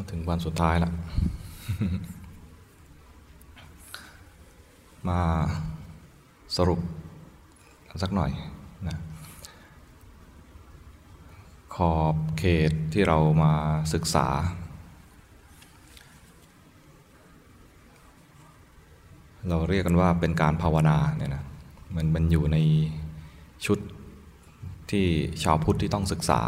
[0.00, 0.92] มาถึงวันสุดท้ายแล้ว
[5.08, 5.20] มา
[6.56, 6.80] สรุป
[8.02, 8.30] สักหน่อย
[8.88, 8.96] นะ
[11.74, 13.52] ขอบเขตที่เรามา
[13.94, 14.28] ศึกษา
[19.48, 21.44] เราเรียกกันว่าเป็นการภาวนาเนี่ยนะ
[21.94, 22.56] มันมันอยู่ใน
[23.66, 23.78] ชุด
[24.90, 25.06] ที่
[25.42, 26.40] ชาวพุทธที่ต้องศึกษา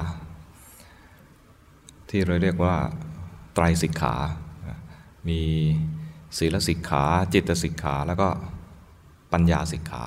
[2.11, 2.77] ที่เราเรียกว่า
[3.55, 4.15] ไตรสิกขา
[5.29, 5.41] มี
[6.39, 8.29] ศีลสิกขา จิตสิกขา แล้วก็
[9.33, 10.05] ปัญญาสิกขา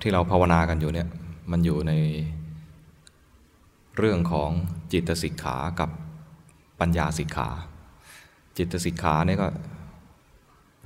[0.00, 1.08] ที่เราภาวนากันอยู่เนี่ย
[1.50, 1.92] มันอยู่ใน
[3.96, 4.50] เรื่องของ
[4.92, 5.90] จิตสิกขากับ
[6.80, 7.48] ปัญญาสิกขา
[8.56, 9.48] จิตสิกขาเนี่ยก็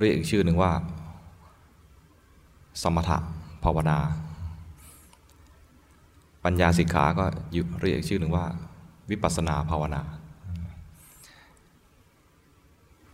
[0.00, 0.72] เรียกอีกชื่อหนึ่งว่า
[2.82, 3.18] สมถะ
[3.64, 3.98] ภาวนา
[6.44, 7.24] ปัญญาสิกขาก็
[7.80, 8.46] เรียกอีกชื่อหนึ่งว่า
[9.10, 10.02] วิปัสนาภาวนา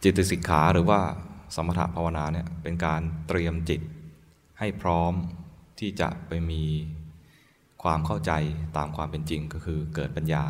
[0.03, 1.01] จิตสิกขาหรือว่า
[1.55, 3.81] สมถภาวนาเนี่ยเป็นการเตรียมจิต
[4.59, 5.13] ให้พร้อม
[5.79, 6.63] ที่จะไปมี
[7.83, 8.33] ความเข้าใจ
[8.77, 10.45] ตามความเป็นจริงก็คือเกิดปัญญา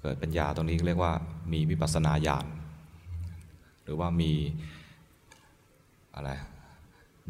[0.00, 1.12] เกิดปัญญาตรงนี้เรียกว่า
[1.52, 2.46] มีวิปัสสนาญาณ
[3.82, 4.32] หรือว่ามี
[6.14, 6.30] อะไร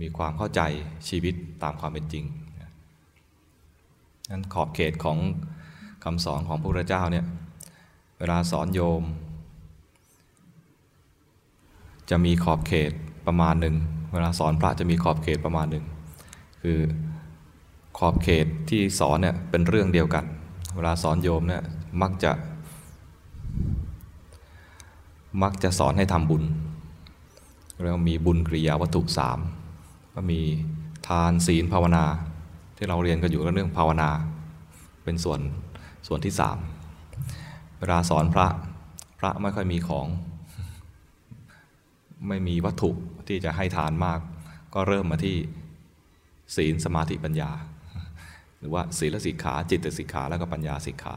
[0.01, 0.61] มีความเข้าใจ
[1.09, 2.25] ชีวิตตามความเป็นจริง
[4.31, 5.19] นั้นขอบเขตของ
[6.09, 7.25] คำสอนของพระพุทธเจ้าเนี่ย
[8.19, 9.03] เวลาสอนโยม
[12.11, 12.93] จะมีขอบเขต
[13.27, 13.77] ประมาณหนึ่ง
[14.13, 15.85] เวลาสอนพระจะมีขอบเขตประมาณหนึ่ง
[16.63, 16.79] คือ
[17.99, 20.25] ขอบเขตที่สอนเนี่ยเป็นเรื่องเดียวกัน
[20.75, 21.63] เวลาสอนโยมเนี่ย
[22.03, 22.33] มักจะ
[25.43, 26.43] มักจะสอนให้ทำบุญ
[27.83, 29.39] เรียกว่ามีบุญกริยาวัตถุสาม
[30.15, 30.41] ก็มี
[31.09, 32.05] ทานศีลภาวนา
[32.77, 34.11] ที่เราเรียนกันอยู่เรื่องภาวนา
[35.05, 35.41] เป็นส่วน
[36.07, 36.59] ส่วนที่สาม
[37.79, 38.47] เวลาสอนพระ
[39.19, 40.07] พระไม่ค่อยมีของ
[42.29, 42.91] ไม่มีวัตถุ
[43.29, 44.21] ที่จะให้ทานมาก
[44.75, 45.37] ก็เริ่มมาที่
[46.57, 47.51] ศีลสมาธิปัญญา
[48.59, 51.17] หรือว่าศีลสิกขา จิตสิกขาแล้วก็ปัญญาสิกขา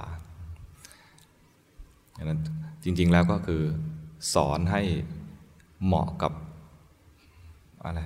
[2.18, 2.40] ดังนั้น
[2.84, 3.64] จริง ๆแล้วก็คือ
[4.34, 4.82] สอนให้
[5.86, 6.34] เหมาะกับ
[7.84, 8.02] อะไร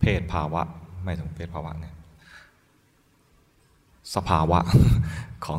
[0.00, 0.62] เพศภาวะ
[1.04, 1.94] ไม่ถึงเพศภาวะเนี่ย
[4.14, 4.58] สภาวะ
[5.46, 5.58] ของ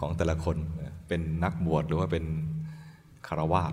[0.00, 0.56] ของแต่ละคน
[1.08, 2.24] เป็นนักบวชหรือว่าเป็น
[3.26, 3.72] คารวาส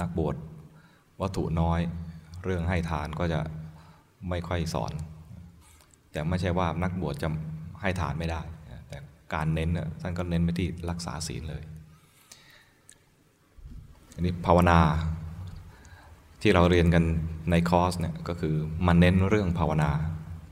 [0.00, 0.36] นักบวช
[1.20, 1.80] วัตถุน้อย
[2.44, 3.40] เรื่องให้ทานก็จะ
[4.28, 4.92] ไม่ค่อยสอน
[6.12, 7.28] แต่ไม่ใช่ว่านักบวชจะ
[7.80, 8.40] ให้ทานไม่ได้
[8.88, 8.98] แต่
[9.34, 11.62] การเน้นท่านก็เน้นไปที่รักษาศีลเลย
[14.14, 14.78] อันนี้ภาวนา
[16.42, 17.04] ที่เราเรียนกัน
[17.50, 18.54] ในคอร์สเนี่ยก็คือ
[18.86, 19.90] มันเน้นเรื่องภาวนา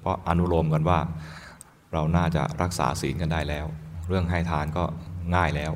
[0.01, 0.99] เพราะอนุโลมกันว่า
[1.93, 3.67] เราน่าจะรักษาศีลกันได้แล้ว
[4.09, 4.85] เรื่องให้ทานก็
[5.35, 5.73] ง่ายแล้ว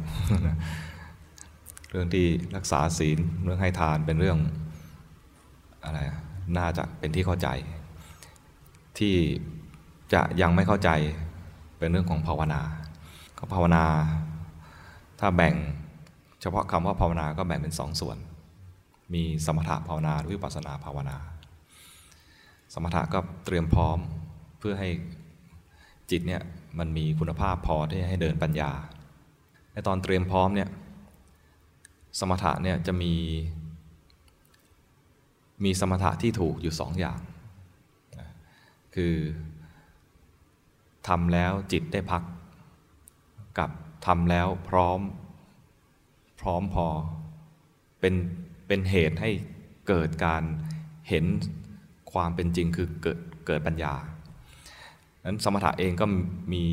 [1.91, 4.39] เรื่องที่รักษาศีลเรื่องให้ทานเป็นเรื่อง
[5.85, 5.99] อะไร
[6.57, 7.49] น่าจะเป็นที่เข้าใจ
[8.99, 9.15] ที่
[10.13, 10.91] จะยังไม่เข้าใจ
[11.79, 12.61] เป็นเรื่องของภาวนา
[13.39, 13.85] ก็ภาวนา
[15.21, 15.55] ถ้าแบ่ง
[16.41, 18.17] เฉพาะคำว่าภาวนาก็แบ่งเป็นสองส่วน
[19.15, 21.17] มีสมถะภาวนาหรือวิปัสสนาภาวนา
[22.75, 23.99] สมถะก็เตรียมพร้อม
[24.59, 24.91] เพื่อให้
[26.11, 26.43] จิตเนี่ย
[26.79, 28.71] มันมีคุณภาพพอที่ให้เดินปัญญา
[29.73, 30.69] ในตอนเตรียมพร้อมเนี่ย
[32.19, 33.15] สมถะเนี่ยจะมี
[35.65, 37.21] มีสมถะที่ถูกอยู่สองอย่าง
[38.95, 39.15] คือ
[41.09, 42.23] ทำแล้วจิตได้พัก
[43.59, 43.71] กับ
[44.07, 45.01] ทำแล้วพร้อม
[46.41, 46.87] พร้อมพอ
[48.01, 48.15] เป็น
[48.67, 49.31] เป็นเหตุให้
[49.89, 50.43] เกิดการ
[51.09, 51.25] เห็น
[52.13, 53.95] ความเป็นจริงคือเกิดเกิดปัญญา
[55.27, 56.07] นั้นสมถะเองก็
[56.53, 56.65] มี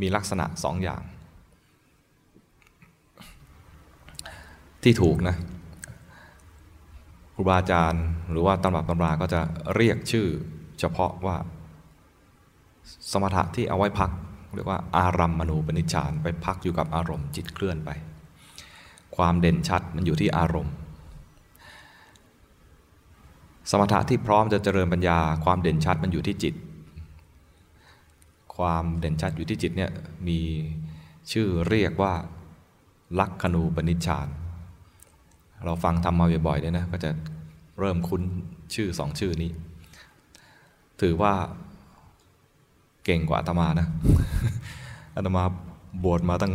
[0.00, 1.02] มีลักษณะสองอย่าง
[4.82, 5.36] ที่ถูกนะ
[7.34, 9.40] ครูบาอาจารย์หรือว่าตำรับตำราก็จะ
[9.74, 10.26] เรียกชื่อ
[10.80, 11.36] เฉพาะว่า
[13.12, 14.10] สมถะที่เอาไว้พัก
[14.54, 17.90] เรียกว่าอารัมมณูปนิชฌานไปพักอยู่กับอารมณ์จิตเคลื่อนไป
[19.16, 20.74] ความเด่นชัดมันอยู่ที่อารมณ์
[23.70, 26.54] สมถะที่พร้อมจะเจริญปัญญา ความเด่นชัดมันอยู่ที่จิต
[28.56, 29.90] ความเด่นชัดอยู่ที่จิตเนี่ย
[30.28, 30.38] มี
[31.32, 32.14] ชื่อเรียกว่า
[33.18, 34.28] ลักขณูปนิชฌาน
[35.64, 37.10] เราฟังทำมาบ่อยๆเนี่ยนะก็จะ
[37.78, 38.22] เริ่มคุ้น
[38.74, 39.50] ชื่อสองชื่อนี้
[41.00, 41.32] ถือว่า
[43.04, 43.88] เก่งกว่าอาตมานะ
[45.16, 45.42] อาตมา
[46.04, 46.54] บวชมาตั้ง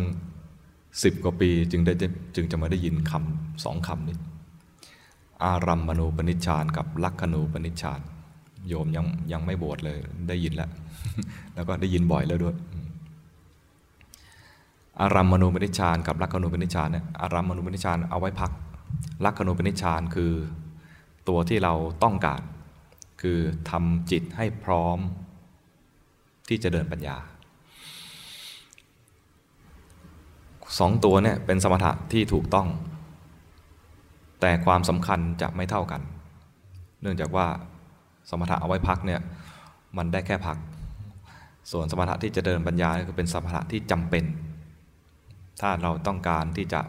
[1.03, 1.93] สิบกว่าปีจึงได้
[2.35, 4.17] จึงจะมาได้ยินคำสองคำนี้
[5.43, 7.99] อารัมมณูปนิชฌานกับลักขณูปนิชฌาน
[8.67, 9.97] โยมยังยังไม่บวชเลย
[10.29, 10.69] ได้ยินแล้ว
[11.55, 12.55] แล้วก็ได้ยินบ่อยแล้วด้วย
[15.01, 18.51] อารัมมณูปนิชฌานกับลักขณูปนิชฌานเนี่ยอารัมมณูปนิชฌานเอาไว้พัก
[19.25, 20.31] ลักขณูปนิชฌานคือ
[21.27, 21.73] ตัวที่เรา
[22.03, 22.41] ต้องการ
[23.21, 23.39] คือ
[23.69, 24.99] ทำจิตให้พร้อม
[26.49, 27.17] ที่จะเดินปัญญา
[30.79, 32.67] สองตัวเนี่ยเป็นสมถะที่ถูกต้อง
[34.41, 36.01] แต่ความสำคัญจะไม่เท่ากัน
[37.01, 37.47] เนื่องจากว่า
[38.29, 39.21] สมถะเอาไว้พักเนี่ย
[39.97, 40.57] มันได้แค่พัก
[41.71, 44.23] ส่วนสมถะที่จะเดินปัญญาก็เป็นสมถะที่จำเป็น
[45.61, 46.81] ถ้าเราต้องการที่จะ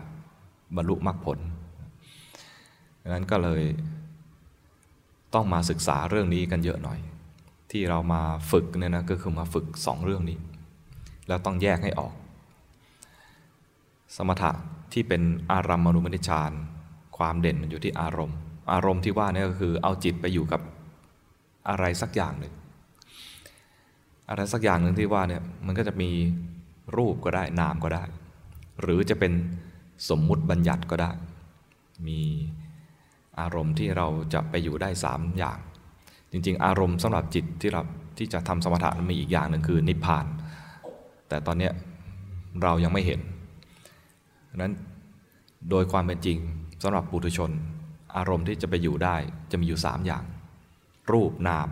[0.77, 1.38] บรรลุมรรคผล
[3.03, 3.62] ดังนั้นก็เลย
[5.35, 6.99] ต้องมาศึกษาเรื่องนี้กันเยอะหน่อย
[7.71, 10.38] ที่เรามาฝึกเนี่ยนะก็คือมาฝึกสองเรื่องนี้
[11.29, 12.15] แล้วต้องแยกให้ออก
[14.17, 14.53] สมถะ
[14.93, 15.23] ที่เป็น
[15.53, 16.53] อารัมมณูปนิชาน
[17.17, 18.38] ความเด่นมันอยู่ที่อารมณ์
[18.73, 20.61] อารมณ์ที่ว่านี่ก็คือเอาจิตไปอยู่กับ
[21.69, 22.55] อะไรสักอย่างหนึ่ง
[24.31, 26.11] อะไรสักอย่างหนึ่งที่ว่าเนี่ยมันก็จะมี
[26.97, 28.05] รูปก็ได้นามก็ได้
[28.81, 29.32] หรือจะเป็น
[30.09, 31.11] สมมุติบัญญัติก็ได้
[32.09, 32.21] มี
[33.41, 35.59] อารมณ์ที่เราจะไปอยู่ได้สามอย่าง
[36.31, 37.82] จริง ๆ อารมณ์สำหรับจิตที่เรา
[38.19, 40.27] ที่จะทำสมถะมีอีกอย่างหนึ่งคือนิพพาน
[41.29, 41.71] แต่ตอนนี้
[42.62, 43.21] เรายังไม่เห็น
[44.56, 44.73] นั้น
[45.71, 46.38] โดยความเป็นจริง
[46.83, 47.50] สำหรับปุถุชน
[48.17, 49.17] อารมณ์ที่จะไปอยู่ได้
[49.50, 50.25] จะมีอยู่สามอย่าง
[51.12, 51.69] รูปนาม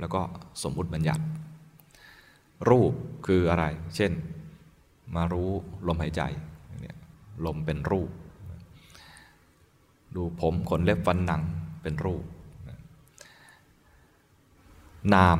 [0.00, 0.20] แล้วก็
[0.62, 1.22] สมมุติบัญญัติ
[2.70, 2.92] รูป
[3.26, 3.64] คืออะไร
[3.96, 4.12] เช่น
[5.14, 5.50] มารู้
[5.86, 6.22] ลมหายใจ
[7.46, 8.10] ลมเป็นรูป
[10.14, 11.42] ดูผมขนเล็บฟันหนัง
[11.82, 12.24] เป็นรูป
[15.14, 15.38] นาม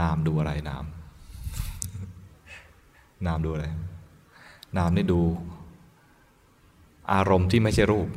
[0.00, 0.84] นามดูอะไรนาม
[3.26, 3.66] นามดูอะไร
[4.78, 5.20] นามนี่ดู
[7.12, 8.08] อารมณ์ที่ไม่ใช่รูป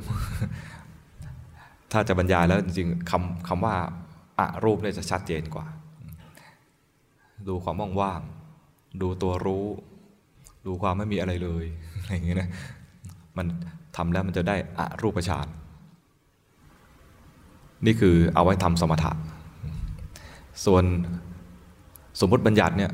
[1.92, 3.76] ถ้าจะบรรยายแล้วจริงๆคำคำว่า
[4.40, 5.66] อะรูปเนี่ยจะชัดเจนกว่า
[7.48, 9.66] ดูความว่างๆดูตัวรู้
[10.66, 11.66] ดูความไม่มีอะไรเลย
[12.00, 12.50] อะไรอย่างเงี้ยนะ
[13.38, 13.46] มัน
[13.96, 15.48] ทำแล้วมันจะได้อะรูปฌาน
[17.86, 19.12] นี่คือเอาไว้ทำสมถะ
[20.66, 20.84] ส่วน
[22.20, 22.92] สมมติบัญญัติเนี่ย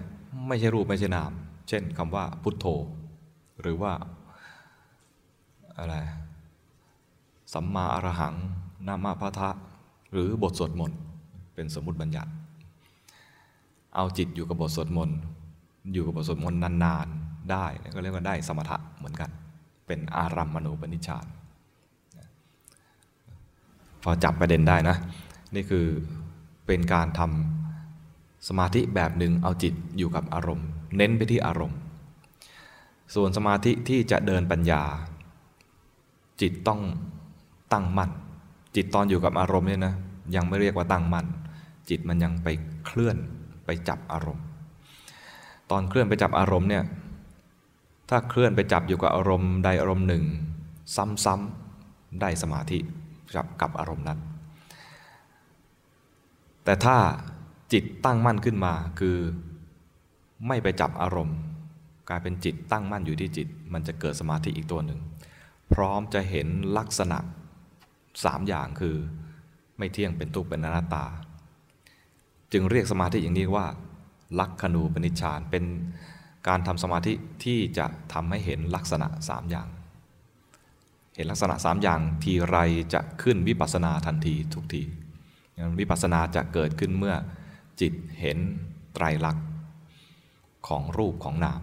[0.48, 1.32] ไม่ใช่รูปไม่ใช่นาม
[1.68, 2.66] เช่นคำว่าพุทโธ
[3.62, 3.94] หรือว่า
[5.78, 5.96] อะไร
[7.54, 8.36] สัมมาอรหัง
[8.88, 9.50] นามาพะทะ
[10.12, 11.00] หรือบทสวดมนต์
[11.56, 12.32] เป็นสมมติบัญญัติ
[13.96, 15.18] เอาจิตอยู่กับบทสวดมนต์
[15.94, 19.30] อยู่กับบทสวดมนต์นานๆได้ก็เรียกว่าได้สมถะเหมือนกัน
[19.88, 21.26] เป็นอารัมมณูปนิชฌาน
[24.04, 24.96] พอจับประเด็นได้นะ
[25.56, 25.86] นี่คือ
[26.66, 31.80] เป็นการทำสมาธิแบบหนึ่งเอาจิตอยู่กับอารมณ์ เน้นไปที่อารมณ์
[33.16, 34.82] ส่วนสมาธิที่จะเดินปัญญา
[36.42, 36.82] จิตต้อง
[37.74, 38.12] ตั้งมั่น
[38.76, 39.94] จิตตอนอยู่กับอารมณ์เนี่ยนะ
[40.36, 41.26] ยังไม่เรียกว่าตั้งมั่น
[41.90, 42.48] จิตมันยังไป
[42.86, 43.18] เคลื่อน
[43.70, 44.46] ไปจับอารมณ์
[45.72, 46.84] ตอนเคลื่อนไปจับอารมณ์เนี่ย
[48.10, 50.24] ถ้าเคลื่อนไปจับอยู่กับอารมณ์ใดอารมณ์หนึ่ง
[51.26, 52.80] ซ้ำๆได้สมาธิ
[53.36, 54.20] จับกับอารมณ์นั้น
[56.64, 56.98] แต่ถ้า
[57.74, 59.18] จิตตั้งมั่นขึ้นมาคือ
[60.48, 61.38] ไม่ไปจับอารมณ์
[62.10, 65.00] กลายเป็นจิตตั้งมั่นอยู่ที่จิต มันจะเกิดสมาธิอีกตัวหนึ่ง
[65.74, 67.18] พร้อมจะเห็นลักษณะ
[68.24, 68.96] สามอย่างคือ
[69.78, 71.06] ไม่เที่ยงเป็นทุกข์เป็นอนัตตา
[72.54, 73.66] จึงเรียกสมาธิอย่างนี้ว่า
[74.40, 75.64] ลักขณูปนิชฌานเป็น
[76.48, 77.14] การทำสมาธิ
[77.44, 79.68] ที่จะทำให้เห็นลักษณะสามอย่าง
[81.16, 82.58] เห็นลักษณะสามอย่างทีไร
[82.94, 84.84] จะขึ้นวิปัสสนาทันทีทุกที
[85.80, 87.16] วิปัสสนาจะเกิดขึ้นเมื่อ
[87.82, 88.38] จิตเห็น
[88.94, 89.46] ไตรลักษณ์
[90.68, 91.62] ของรูปของนาม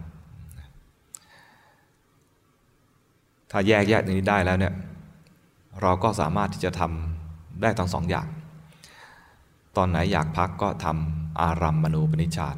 [3.51, 4.73] ถ้าแยกแยกอย่างนี้ได้แล้วเนี่ย
[5.81, 8.27] เราก็สามารถที่จะทำได้ทั้งสองอย่าง
[9.77, 12.57] ตอนไหนอยากพักก็ทำอารัมมณูปนิชฌาน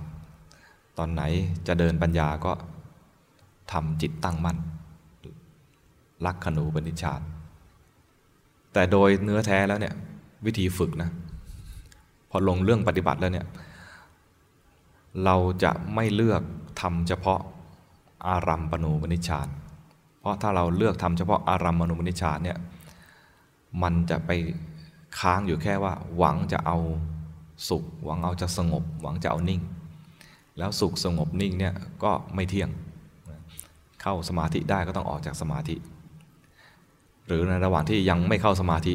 [0.97, 1.21] ตอนไหน
[1.67, 2.51] จะเดินปัญญาก็
[3.71, 4.57] ทำจิตตั้งมั่น
[6.25, 7.21] ลักขณูปนิชฌาน
[8.73, 9.93] แต่โดยเนื้อแท้แล้วเนี่ย
[10.45, 11.09] วิธีฝึกนะ
[12.29, 13.47] พอลงเรื่องปฏิบัติแล้วเนี่ย
[15.23, 16.41] เราจะไม่เลือก
[16.81, 17.39] ทำเฉพาะ
[18.27, 19.47] อารัมปณูปนิชฌาน
[20.19, 22.57] เพราะถ้าเราเลือกทำเฉพาะอารัมมณูปนิชฌานเนี่ย
[23.81, 24.31] มันจะไป
[25.19, 26.77] ค้างอยู่แค่ว่า หวังจะเอา
[27.69, 29.61] สุข หวังเอาจะสงบ หวังจะเอานิ่ง
[30.57, 31.73] แล้วสุขสงบนิ่งเนี่ย
[32.03, 32.69] ก็ไม่เที่ยง
[34.01, 35.75] เข้าสมาธิได้ก็ต้องออกจากสมาธิ
[37.25, 38.93] หรือในระหว่างที่ยังไม่เข้าสมาธิ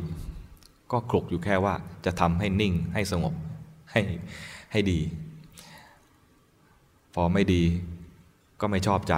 [0.93, 3.35] ก็คลุกอยู่แค่ว่าจะทำให้นิ่งให้สงบ
[3.91, 4.01] ให้
[4.73, 5.01] ให้ดี
[7.15, 7.63] พอไม่ดี
[8.61, 9.15] ก็ไม่ชอบใจ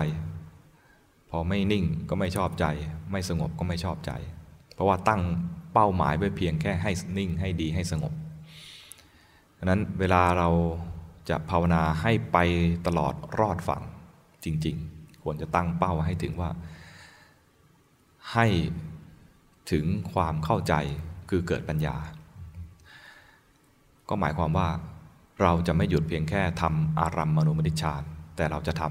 [1.30, 2.66] พอไม่นิ่งก็ไม่ชอบใจ
[3.12, 4.12] ไม่สงบก็ไม่ชอบใจ
[4.75, 5.22] เพราะว่าตั้ง
[5.78, 8.12] เป้าหมายไว้เพียงแค่ให้นิ่งให้ดีให้สงบ
[9.59, 10.49] ดังนั้นเวลาเรา
[11.28, 12.38] จะภาวนาให้ไป
[12.87, 13.83] ตลอดรอดฝั่ง
[14.45, 16.50] จริง ๆ ควรจะตั้งเป้าให้ถึงว่า
[18.33, 18.47] ให้
[19.73, 20.75] ถึงความเข้าใจ
[21.30, 21.97] คือเกิดปัญญา
[24.09, 24.68] ก็หมายความว่า
[25.42, 28.02] เราจะไม่หยุดเพียงแค่ทำอารัมมณูปนิชฌาน
[28.37, 28.83] แต่เราจะท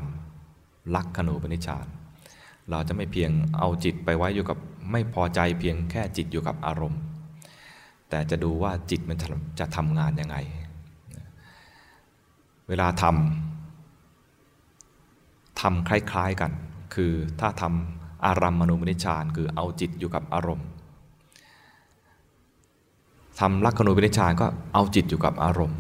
[0.44, 1.88] ำลักขณูปนิชฌาน
[2.72, 4.58] เราจะไม่เพียงเอาจิตไปไว้อยู่กับ
[4.92, 7.02] ไม่พอใจเพียงแค่จิตอยู่กับอารมณ์
[8.10, 9.18] แต่จะดูว่าจิตมัน
[9.60, 10.38] จะทำงานยังไง
[12.68, 16.52] เวลาทำทำคล้าย ๆกัน
[16.96, 20.68] คือถ้าทำอารัมมณูปนิชฌานคือเอาจิตอยู่กับอารมณ์
[23.40, 25.80] ทำลักขณูปนิชฌานก็เอาจิตอยู่กับอารมณ์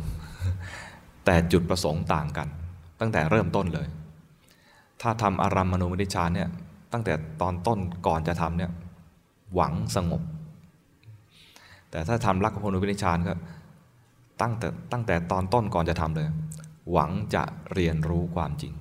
[1.25, 2.47] แต่จุดประสงค์ต่างกัน
[2.99, 3.87] ตั้งแต่เริ่มต้นเลย
[5.01, 6.49] ถ้าทำอารัมมณูปนิชฌานเนี่ย
[6.93, 8.71] ตั้งแต่ตอนต้นก่อนจะทำเนี่ย
[9.55, 10.21] หวังสงบ
[11.91, 13.33] แต่ถ้าทำลักขณูปนิชานก็
[14.41, 16.27] ตั้งแต่ตั้งแต่ตอนต้นก่อนจะทำเลย
[16.91, 17.43] หวังจะ
[17.73, 18.73] เรียนรู้ความจริง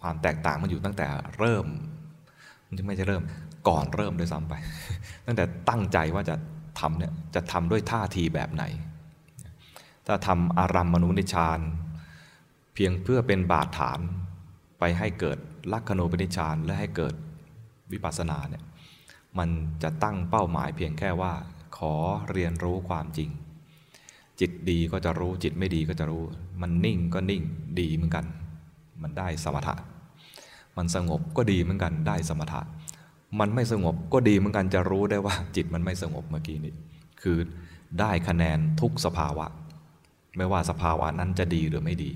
[0.00, 1.06] ความแตกต่างมันอยู่ตั้งแต่
[1.38, 1.66] เริ่ม
[2.66, 3.22] มันไม่ใช่เริ่ม
[3.68, 4.54] ก่อนเริ่มด้วยซ้ำไป
[5.26, 6.36] ตั้งแต่ตั้งใจว่าจะ
[6.80, 8.64] ทำเนี่ยจะทำด้วยท่าทีแบบไหน
[10.06, 11.60] ถ้าทำอารัมมณูนิชาน
[12.74, 14.00] เพียงเพื่อเป็นบาดฐาน
[14.78, 15.38] ไปให้เกิด
[15.72, 17.14] ลักขณูปนิชานและให้เกิด
[17.92, 18.62] วิปัสสนาเนี่ย
[19.38, 19.50] มัน
[19.82, 21.32] จะตั้งเป้าหมายเพียงแค่ว่า
[21.78, 21.94] ขอ
[22.30, 23.30] เรียนรู้ความจริง
[24.40, 26.22] จิตดีก็จะรู้จิตไม่ดีก็จะรู้
[26.60, 27.42] มันนิ่งก็นิ่ง
[27.80, 28.24] ดีเหมือนกัน
[29.02, 29.74] มันได้สมถะ
[30.76, 32.60] มันสงบก็ดีเหมือนกันได้สมถะ
[33.40, 36.74] มันไม่สงบก็ดีเหมือนกันจะรู้ได้ว่า จิตมันไม่สงบเมื่อกี้นี้
[37.22, 37.38] คือ
[38.00, 39.46] ได้คะแนนทุกสภาวะ
[40.36, 42.10] ไม่ว่าสภาวะนั้นจะดีหรือไม่ดี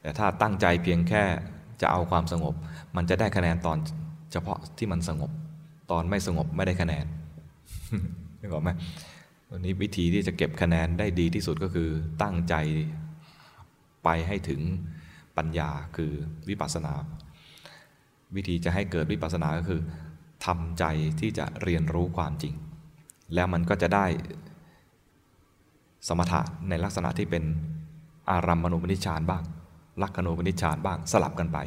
[0.00, 1.22] แต่ถ้าตั้งใจเพียงแค่
[1.80, 2.54] จะเอาความสงบ
[2.96, 3.78] มันจะได้คะแนนตอน
[4.32, 5.30] เฉพาะที่มันสงบ
[5.90, 7.06] ตอนไม่สงบไม่ได้คะแนน
[8.40, 8.70] นึกออกไหม
[9.50, 11.88] วันนี้วิธีที่จะเก็บคะแนนได้ดีที่สุดก็คือ
[12.22, 12.54] ตั้งใจ
[14.04, 14.60] ไปให้ถึง
[15.36, 16.12] ปัญญาคือ
[16.48, 16.94] วิปัสสนา
[18.36, 19.80] วิธีจะให้เกิดวิปัสสนาก็คือ
[20.46, 20.84] ทำใจ
[21.20, 22.54] ที่จะเรียนรู้ความจริง
[23.34, 24.06] แล้วมันก็จะได้
[26.08, 27.44] สมถะในลักษณะที่เป็น
[28.30, 29.42] อารัมมณูปนิชฌานบ้าง
[30.02, 31.58] ลักขณูปนิชฌานบ้างสลับกันไป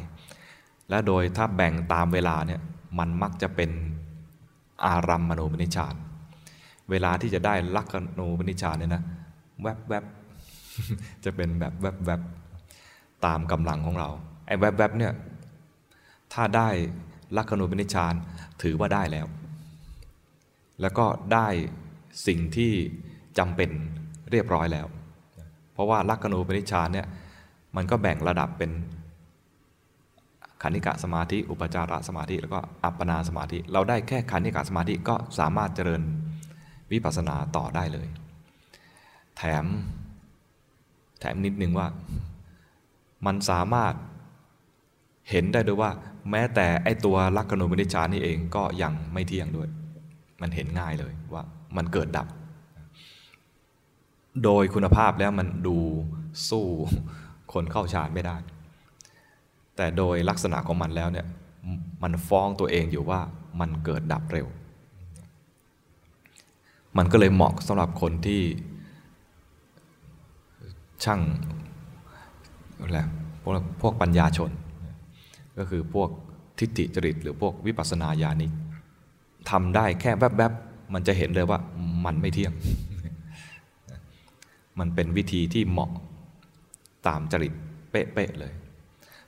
[0.90, 2.60] และโดยถ้าแบ่งตามเวลาเนี่ย
[2.98, 3.70] มันมักจะเป็น
[4.86, 5.94] อารัมมณูปนิชาน
[6.90, 9.02] เวลาที่จะได้ลักขณูปนิชานเนี่ยนะ
[9.62, 10.04] แวบแวบ
[11.24, 12.20] จะเป็นแบบแวบแวบ
[13.26, 14.08] ตามกำลังของเรา
[14.46, 15.12] ไอ้แวบแวบเนี่ย
[16.32, 16.68] ถ้าได้
[17.36, 18.14] ลักขณูปนิชาน
[18.62, 19.26] ถือว่าได้แล้ว
[20.80, 21.46] แล้วก็ได้
[22.26, 22.72] สิ่งที่
[23.38, 23.70] จำเป็น
[24.30, 24.86] เรียบร้อยแล้ว
[25.72, 27.06] เพราะว่าลักขณูปนิชานเนี่ย
[27.76, 28.70] มันก็แบ่งระดับเป็น
[30.62, 36.02] ขันธิกะสมาธิ อุปจารสมาธิ แล้วก็อัปปนาสมาธิ เราได้แค่ขันธิกะสมาธิก็สามารถเจริญ
[36.92, 38.08] วิปัสสนาต่อได้เลย
[39.36, 39.64] แถม
[41.20, 41.86] แถมนิดนึงว่า
[43.26, 43.94] มันสามารถ
[45.30, 45.90] เห็นได้ด้วยว่า
[46.30, 49.68] แม้แต่ไอตัวลักขณูปนิชฌานนี่เองก็ยังไม่เที่ยงด้วย
[50.40, 51.42] มันเห็นง่ายเลยว่า
[51.76, 52.26] มันเกิดดับ
[54.44, 55.78] โดยคุณภาพแล้วมันดู
[56.50, 56.66] สู้
[57.52, 58.36] คนเข้าฌานไม่ได้
[59.80, 61.26] แต่โดยลักษณะของมันแล้วเนี่ย
[62.02, 63.20] มันฟ้องตัวเองอยู่ว่า
[63.60, 64.46] มันเกิดดับเร็ว
[66.96, 68.42] มันก็เลยเหมาะสำหรับคนที่
[71.04, 71.20] ช่าง
[72.78, 73.00] อะไร
[73.42, 74.50] พวกพวกปัญญาชน
[75.58, 76.10] ก็คือพวก
[76.58, 78.52] ทิฏฐิจริต หรือพวกวิปัสสนาญาณิก
[79.50, 81.58] ทำได้แค่แวบๆ มันจะเห็นเลยว่า
[82.04, 82.52] มันไม่เที่ยง
[84.78, 85.90] มันเป็นวิธีที่เหมาะ
[87.06, 87.52] ตามจริต
[87.90, 88.54] เป๊ะๆเลย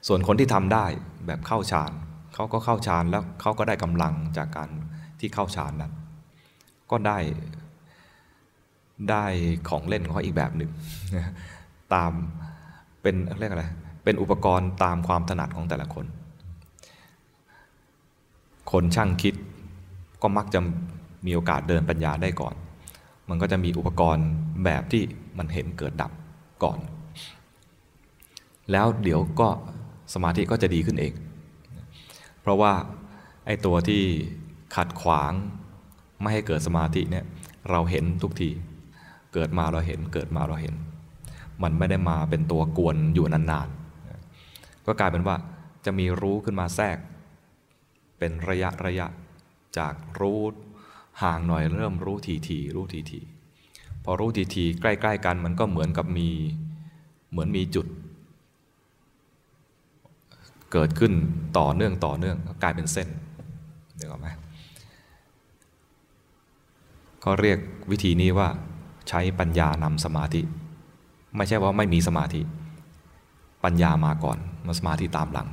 [0.06, 0.84] ส่วนคนที่ทำได้
[1.26, 1.92] แบบเข้าฌาน
[2.34, 4.68] เขาก็เข้าฌานแล้วเขาก็ได้กำลังจากการ
[5.20, 5.92] ที่เข้าฌานนั้น
[6.90, 7.18] ก็ได้
[9.10, 9.24] ได้
[9.68, 10.70] ของเล่นของเขาอีกแบบหนึ่ง
[11.94, 12.12] ตาม
[13.02, 13.64] เป็นเรียกอะไร
[14.04, 16.06] เป็นอุปกรณ์ตามความถนัดของแต่ละคน
[18.72, 19.34] คนช่างคิด
[20.22, 20.60] ก็มักจะ
[21.26, 22.54] มีโอกาสเดินปัญญาได้ก่อน
[23.28, 24.26] มันก็จะมีอุปกรณ์
[24.64, 25.02] แบบที่
[25.38, 26.12] มันเห็นเกิดดับ
[26.62, 26.78] ก่อน
[28.72, 29.48] แล้วเดี๋ยวก็
[30.14, 31.12] สมาธิก็จะดีขึ้นเอง
[32.40, 32.72] เพราะว่า
[33.46, 34.02] ไอ้ตัวที่
[34.76, 35.32] ขัดขวาง
[36.20, 37.24] ไม่ให้เกิดสมาธิเนี่ย
[37.70, 38.50] เราเห็นทุกที
[39.34, 40.74] เกิดมาเราเห็นเกิดมาเราเห็น
[41.62, 45.36] มันไม่ได้มาเป็นตัวกวนอยู่นานๆ ก็กลายเป็นว่า
[45.84, 46.98] จะมีรู้ขึ้นมาแทรก
[48.18, 49.06] เป็นระยะระยะ
[49.78, 50.40] จากรู้
[51.22, 53.20] ห่างหน่อยเริ่มรู้ทีทีรู้ทีที
[54.04, 56.28] พอรู้ทีทีใกล้ ๆ กันมันก็เหมือนกับมี
[57.30, 57.86] เหมือนมีจุด
[60.72, 61.12] เกิดขึ้น
[61.58, 63.08] ต่อเนื่องต่อเนื่องก็กลายเป็นเส้น
[63.96, 64.28] เดี๋ยวไหม
[67.24, 67.58] ก็เรียก
[67.90, 68.48] วิธีนี้ว่า
[69.08, 70.40] ใช้ปัญญานำสมาธิ
[71.36, 72.40] ไม่ใช่ว่าไม่มีสมาธิ
[73.64, 75.48] ปัญญามาก่อนมาสมาธิตามหลัง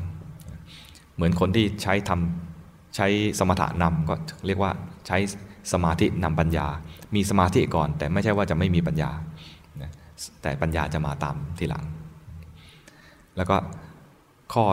[1.16, 3.08] เหมือนคนที่ใช้ทำใช้
[3.40, 4.72] สมถะนำก็เรียกว่า
[5.08, 5.18] ใช้
[5.74, 6.68] สมาธินำปัญญา
[7.16, 9.12] มีสมาธิก่อน แต่ไม่ใช่ว่าจะไม่มีปัญญา
[10.42, 11.84] แต่ปัญญาจะมาตามทีหลัง
[13.36, 13.58] แล้วก็
[14.54, 14.66] ข้อ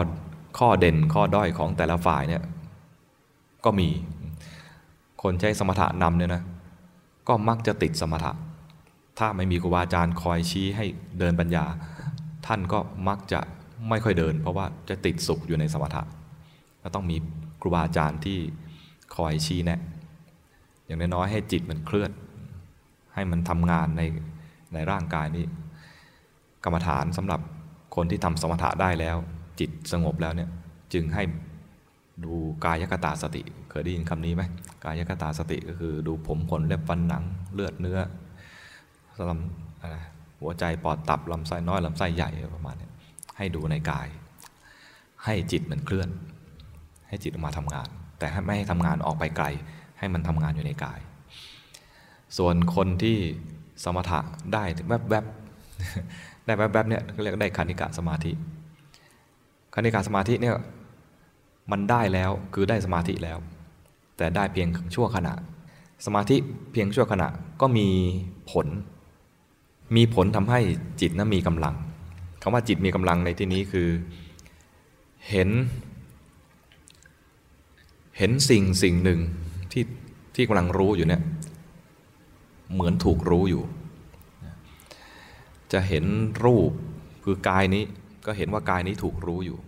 [0.58, 2.42] ข้อเด่นข้อด้อยของแต่ละฝ่ายเนี่ย
[3.64, 3.88] ก็มี
[5.22, 6.42] คนใช้สมถะนำเนี่ยนะ
[7.28, 8.32] ก็มักจะติดสมถะ
[9.18, 10.86] ถ้าไม่มีครูบาอาจารย์คอยชี้ให้
[11.18, 11.64] เดินปัญญา
[12.46, 13.40] ท่านก็มักจะ
[13.88, 16.02] ไม่ค่อยเดิน เพราะว่าจะติดสุขอยู่ในสมถะ
[16.82, 17.16] ก็ต้องมี
[17.60, 18.38] ครูบาอาจารย์ที่
[19.16, 19.80] คอยชี้แนะ
[20.84, 22.10] อย่างน้อยๆให้จิตมันเคลื่อน
[23.14, 24.02] ให้มันทำงานใน
[24.74, 25.44] ในร่างกายนี้
[26.64, 27.40] กรรมฐานสำหรับ
[27.96, 29.16] คนที่ทำสมถะได้แล้ว
[29.60, 30.48] จิตสงบแล้วเนี่ย
[30.92, 31.22] จึงให้
[32.24, 32.34] ดู
[32.64, 34.42] กายกตาสติ เคยได้ยินคำนี้ไหม
[34.84, 37.98] กายกตาสติก็คือดูผมขนเล็บฟันหนังเลือดเนื้อ
[39.30, 42.88] ลำหัวใจปอดตับลำไส้น้อยลำไส้ใหญ่ประมาณนี้
[43.36, 44.06] ให้ดูในกาย
[45.24, 46.08] ให้จิตมันเคลื่อน
[47.08, 49.46] ให้จิตออกมาทำงาน แต่ไม่ให้ทำงานออกไปไกล
[49.98, 51.00] ให้มันทำงานอยู่ในกาย
[52.38, 53.16] ส่วนคนที่
[53.84, 54.20] สมถะ
[54.52, 55.24] ได้แวบๆบ
[56.46, 58.32] ได้แวบๆเนี่ยเรียกได้คณิกะสมาธิ
[59.78, 60.56] คณิกะสมาธิเนี่ย
[61.70, 63.38] มันได้แล้วคือได้สมาธิแล้ว
[64.16, 65.34] แต่ได้เพียงชั่วขณะ
[66.06, 66.36] สมาธิ
[66.72, 67.28] เพียงชั่วขณะ
[67.60, 67.88] ก็มี
[68.50, 68.66] ผล
[69.96, 70.60] มีผลทำให้
[71.00, 71.74] จิตนั้นมีกำลัง
[72.42, 73.88] คำว่าจิตมีกำลังในที่นี้คือ
[75.30, 75.48] เห็น
[78.18, 79.20] เห็นสิ่งสิ่งหนึ่ง
[79.72, 79.84] ที่
[80.34, 81.22] ที่กำลังรู้อยู่เนี่ย
[82.72, 83.62] เหมือนถูกรู้อยู่
[85.72, 86.04] จะเห็น
[86.44, 86.70] รูป
[87.24, 87.84] คือกายนี้
[88.26, 89.58] ก็เห็นว่ากายนี้ถูกรู้อยู่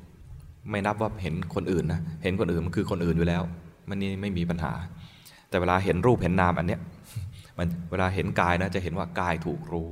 [0.70, 3.42] ไม่นับว่าเห็นคนอื่นนะเห็นคนอื่นมันคือคนอื่นอยู่แล้ว
[3.88, 4.72] มันนี่ไม่มีปัญหา
[5.48, 6.80] แต่เวลาเห็นรูปเห็นนามอันเนี้ย
[7.58, 9.88] มันเวลาเห็นกายนะจะเห็นว่ากายถูกรู้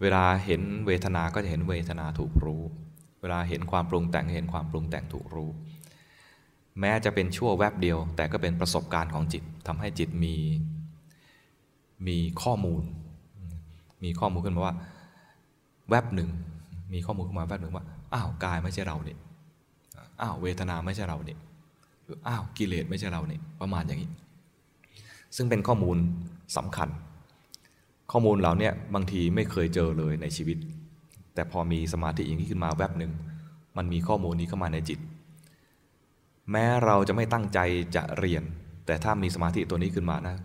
[0.00, 2.62] เวลาเห็นเวทนาก็จะเห็นเวทนาถูกรู้
[3.20, 5.50] เวลาเห็นความปรุงแต่งเห็นความปรุงแต่งถูกรู้
[6.80, 10.34] แม้จะเป็นชั่วแวบเดียว แต่ก็เป็นประสบการณ์ของจิตทำให้จิตมี
[12.06, 12.82] มีข้อมูล
[14.04, 14.74] มีข้อมูลขึ้นมาว่า
[15.90, 16.30] แวบหนึ่ง
[16.92, 19.18] มีข้อมูลขึ้นมาแวบหนึ่งว่าอ้าวกายไม่ใช่เราเนี่ย
[20.20, 21.38] อ้าวเวทนาไม่ใช่เราเนี่ย
[22.04, 24.10] หรืออ้าวกิเลสไม่ใช่เราเนี่ยประมาณอย่างนี้
[25.36, 25.96] ซึ่งเป็นข้อมูล
[26.56, 26.88] สำคัญ
[28.12, 30.58] ข้อมูลเหล่านี้บางทีไม่เคยเจอเลยในชีวิต
[31.34, 33.12] แต่พอมีสมาธิอย่างนี้ขึ้นมาแวบหนึ่ง
[33.76, 34.98] มันมีข้อมูลนี้เข้ามาในจิต
[36.50, 37.58] แม้เราจะไม่ตั้งใจ
[37.96, 38.42] จะเรียน
[38.86, 40.36] แต่ถ้ามีสมาธิตัวนี้ขึ้นมานะ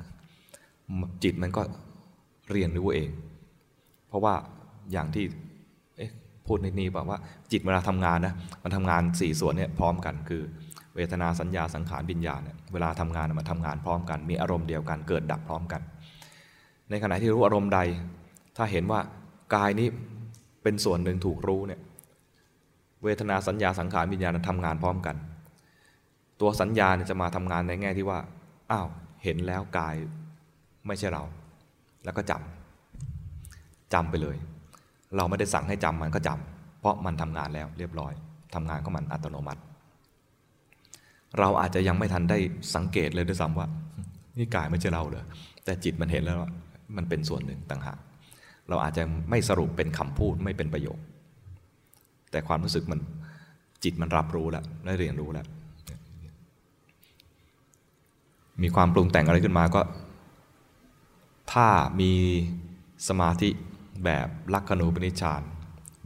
[1.23, 1.62] จิตมันก็
[2.51, 3.10] เรียนรู้เอง
[4.07, 4.34] เพราะว่า
[4.91, 5.25] อย่างที่
[6.51, 7.19] พูดในนี้บอกว่า
[7.51, 8.33] จิตเวลาทำงานนะ
[8.63, 10.41] มันทำงาน 4 ส่วนเนี่ยพร้อมกันคือ
[10.95, 15.81] เวทนาสัญญาสังขารวิญญาณเนี่ยเวลาทำงานมันทำงานพร้อมกัน มีอารมณ์เดียวกันเกิดดับพร้อมกัน
[16.89, 17.79] ในขณะที่รู้อารมณ์ใด
[18.57, 18.99] ถ้าเห็นว่า
[19.55, 19.87] กายนี้
[20.63, 21.81] เป็นส่วนหนึ่งถูกรู้เนี่ย
[23.03, 25.15] เวทนาสัญญาสังขารวิญญาณทำงานพร้อมกัน
[26.41, 28.19] ตัวสัญญาเนี่ยจะมาทำงานในแง่ที่ว่า
[28.71, 28.87] อ้าว
[29.23, 29.95] เห็นแล้วกาย
[30.87, 31.23] ไม่ใช่เรา
[32.03, 34.37] แล้วก็จำจำไปเลย
[35.15, 38.13] เราไม่ได้สั่งให้จำมันก็จำเพราะมันทำงานแล้วเรียบร้อย
[38.56, 39.62] ทำงานก็มันอัตโนมัติ
[41.39, 42.38] เราอาจจะยังไม่ทันได้
[42.76, 43.67] สังเกตเลยด้วยซ้ำว่า
[44.38, 45.24] นี่กายไม่ใช่เราเลย
[45.63, 46.50] แต่จิตมันเห็นแล้วว่า
[46.97, 48.00] มันเป็นส่วนหนึ่งต่างหาก
[48.69, 51.00] เราอาจจะไม่สรุปเป็นคำพูดไม่เป็นประโยค
[52.32, 53.00] แต่ความรู้สึกมัน
[53.84, 55.45] จิตมันรับรู้แล้วได้เรียนรู้แล้ว
[58.62, 59.82] มีความปรุงแต่งอะไรขึ้นมาก็
[61.54, 61.67] ถ้า
[62.00, 62.12] มี
[63.08, 63.50] สมาธิ
[64.05, 65.41] แบบลักขณูปนิชฌาน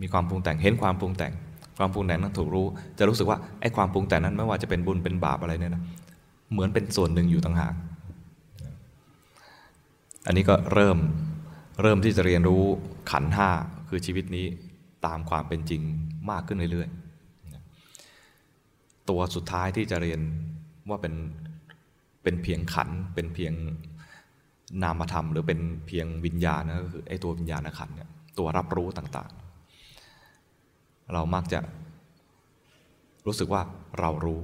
[0.01, 1.34] มีความปรุงแต่งเห็นความปรุงแต่ง
[1.77, 2.65] ความปรุงแต่งนั้นถูกรู้
[2.99, 5.84] จะรู้สึกว่าไอ้ความปรุงแต่งนั้นไม่ว่าจะเป็นบุญเป็นบาปอะไรเนี่ยนะ
[6.51, 7.73] เหมือนเป็นส่วนหนึ่งอยู่ต่างหาก
[10.27, 10.97] อันนี้ก็เริ่ม
[11.81, 12.63] เริ่มที่จะเรียนรู้
[13.12, 13.49] ขันห้า
[13.89, 14.45] คือชีวิตนี้
[15.05, 15.81] ตามความเป็นจริง
[16.31, 20.19] มากขึ้นเรื่อยๆ ตัวสุดท้ายที่จะเรียน
[20.89, 21.13] ว่าเป็น
[22.23, 23.53] เป็นเพียงขันเป็นเพียง
[24.84, 31.60] นามธรรมหรือเป็นเพียงวิญญาณนะก็คือไอ้ตัววิญญาณขันเนี่ยตัวรับรู้ต่างๆ เรามักจะ
[33.25, 33.62] รู้สึกว่า
[33.99, 34.41] เรารู้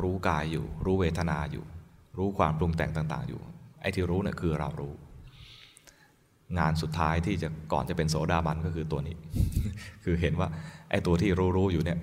[0.00, 1.64] รู้กายอยู่ รู้เวทนาอยู่
[2.18, 3.40] รู้ความปรุงแต่งต่าง ๆ อยู่
[3.80, 4.94] ไอ้ที่รู้เนี่ยคือเรารู้
[6.58, 9.16] งานสุดท้ายที่จะก่อนจะเป็นโสดาบันก็คือตัวนี้
[10.04, 10.48] คือเห็นว่า
[10.90, 11.98] ไอ้ตัวที่รู้รู้อยู่เนี่ย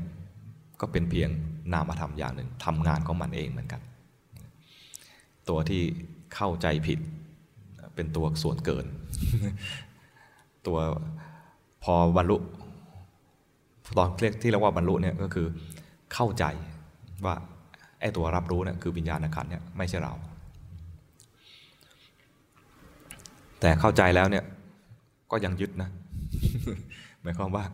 [0.81, 1.29] ก็เป็นเพียง
[1.73, 3.81] นามธรรมอย่างหนึ่งทำงานของมันเองเหมือนกัน
[5.49, 5.81] ตัวที่
[6.35, 6.99] เข้าใจผิด
[7.95, 8.85] เป็นตัวส่วนเกิน
[10.67, 10.77] ตัว
[11.83, 12.37] พอบรรลุ
[13.97, 15.47] ตอนเรียกที่เรียกว่าบรรลุเนี่ยก็คือ
[16.13, 16.43] เข้าใจ
[17.25, 17.35] ว่า
[17.99, 20.13] ไอ้ตัวรับรู้เนี่ยคือวิญญาณขันเนี่ยไม่ใช่เรา
[23.59, 24.43] แต่เข้าใจแล้วเนี่ย
[25.31, 25.89] ก็ยังยึดนะ
[27.21, 27.65] หมายความว่า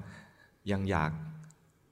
[0.71, 1.11] ยังอยาก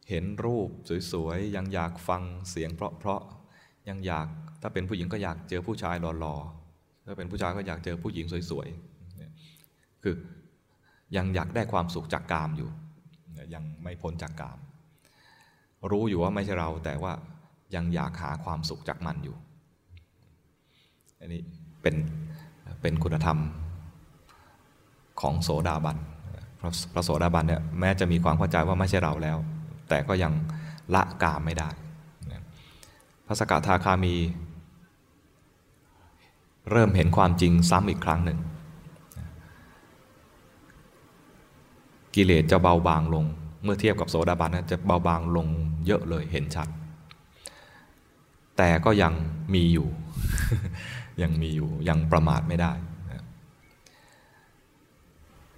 [0.09, 0.69] เห็นรูป
[1.11, 4.27] สวยๆ ยังอยากฟังเสียงเพราะๆ ยังอยาก
[4.61, 6.58] ถ้าเป็นผู้หญิงก็อยากเจอผู้ชายหล่อๆ
[7.05, 10.15] ถ้าเป็นผู้ชายก็อยากเจอผู้หญิงสวยๆ คือ
[11.17, 12.69] ยังอยากได้ความสุขจากกามอยู่
[13.53, 14.57] ยังไม่พ้นจากกาม
[15.91, 17.13] รู้อยู่ว่าไม่ใช่เราแต่ว่า
[17.75, 19.35] ยังอยากหาความสุขจากมันอยู่
[21.19, 21.41] อันนี้
[21.81, 21.95] เป็น
[22.81, 23.37] เป็นคุณธรรม
[25.21, 25.97] ของโสดาบัน
[26.93, 29.37] พระโสดาบันเนี่ยแม้จะมีความเข้าใจว่าไม่ใช่เราแล้ว
[29.89, 30.33] แต่ก็ยัง
[30.95, 31.69] ละกามไม่ได้
[33.27, 34.15] พระสกทาคามี
[36.71, 38.39] เริ่มเห็นความจริงซ้ำอีกครั้งหนึ่ง
[42.15, 43.25] กิเลสจะเบาบางลง
[43.63, 45.47] เมื่อเทียบกับโสดาบันจะเบาบางลง
[45.85, 46.67] เยอะเลยเห็นชัด
[48.57, 49.13] แต่ก็ยัง
[49.53, 49.87] มีอยู่
[51.21, 52.71] ยังมีอยู่ยังประมาทไม่ได้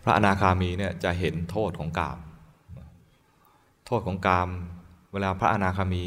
[0.04, 2.18] พระอนาคามีเนี่ยจะเห็นโทษของกาม
[3.86, 4.50] โทษของกาม
[5.12, 6.06] เวลาพระอนาคามี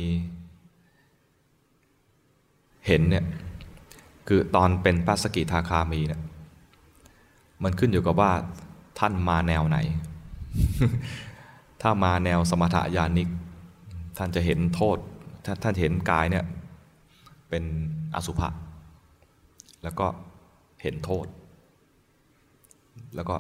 [2.87, 3.25] เห็นเนี่ย
[4.29, 6.23] คือตอนเป็นพระสกิทาคามีเนี่ย
[7.63, 8.33] มันขึ้นอยู่กับว่า
[8.99, 9.79] ท่านมาแนวไหน
[11.83, 13.29] ถ้ามาแนวสมถยานิก
[14.19, 14.99] ท่านจะเห็นโทษ
[15.45, 16.45] ถ้าท่านเห็นกายเนี่ย
[17.49, 17.65] เป็น
[18.15, 18.49] อสุภะ
[19.83, 20.07] แล้วก็
[20.83, 21.27] เห็นโทษ
[23.15, 23.37] แล้วก็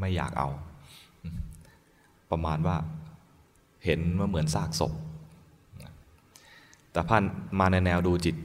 [0.00, 0.48] ไม่อยากเอา
[2.30, 2.76] ประมาณว่า
[3.84, 4.92] เห็นว่าเหมือนซากศพ
[6.92, 7.24] แต่พัน
[7.58, 8.36] มาในแนวดูจิต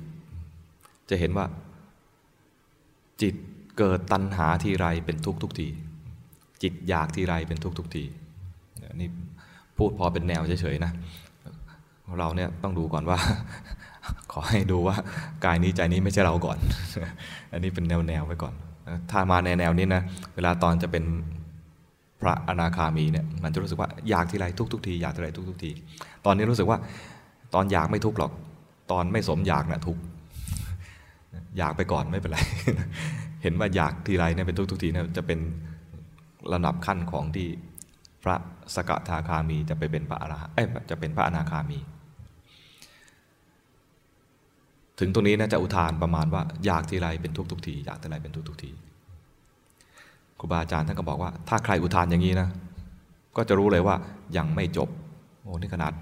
[1.10, 1.46] จะเห็นว่า
[3.22, 3.36] จิต
[3.78, 5.68] เกิดตัณหาทีไรเป็นทุกทุกที
[6.64, 8.04] จิตอยากทีไรเป็นทุกทุกที
[8.96, 9.10] นี่
[9.78, 10.92] พูดพอเป็นแนวเฉยๆนะ
[12.20, 13.18] เราเนี่ยต้องดูก่อนว่า
[14.32, 14.96] ขอให้ดูว่า
[15.46, 16.58] กายนี้ใจนี้ไม่ใช่เราก่อน
[17.52, 18.54] อันนี้เป็นแนวๆไว้ก่อน
[19.12, 20.02] ถ้ามาในแนวนี้นะ
[20.36, 21.04] เวลาตอนจะเป็น
[22.22, 25.72] พระอนาคามีเนี่ยมันจะรู้สึกว่าอยากทีไรทุกทุกทีอยากทีไรทุกทุกที
[26.26, 26.78] ตอนนี้รู้สึกว่า
[27.54, 28.32] ตอนอยากไม่ทุกหรอก
[28.92, 29.98] ตอนไม่สมอยากนะ่ะทุก
[31.58, 32.40] อยากไปก่อนไม่เป็นไร
[33.44, 35.40] เห็นว่าอยากทีไรเนี่ยเป็นทุกทุกทีเนี่ยจะเป็น
[36.54, 37.48] ระดับขั้นของที่
[38.24, 38.36] พระ
[38.76, 41.80] สกทาคามีจะไปเป็นพระอรหันต์เอ้จะเป็นพระอนาคามี
[45.00, 48.72] ถึงตรงนี้นะจะอุทานประมาณว่าอยากทีไรเป็นทุกทุกทีอยากทีไรเป็นทุกทุกที
[50.40, 52.50] ครูบาอาจารย์ท่านก็บอกว่า ถ้าใครอุทานอย่างนี้นะ
[53.38, 53.96] ก็จะรู้เลยว่า
[54.38, 54.90] ยังไม่จบ
[55.42, 55.94] โอ้นี่ขนาด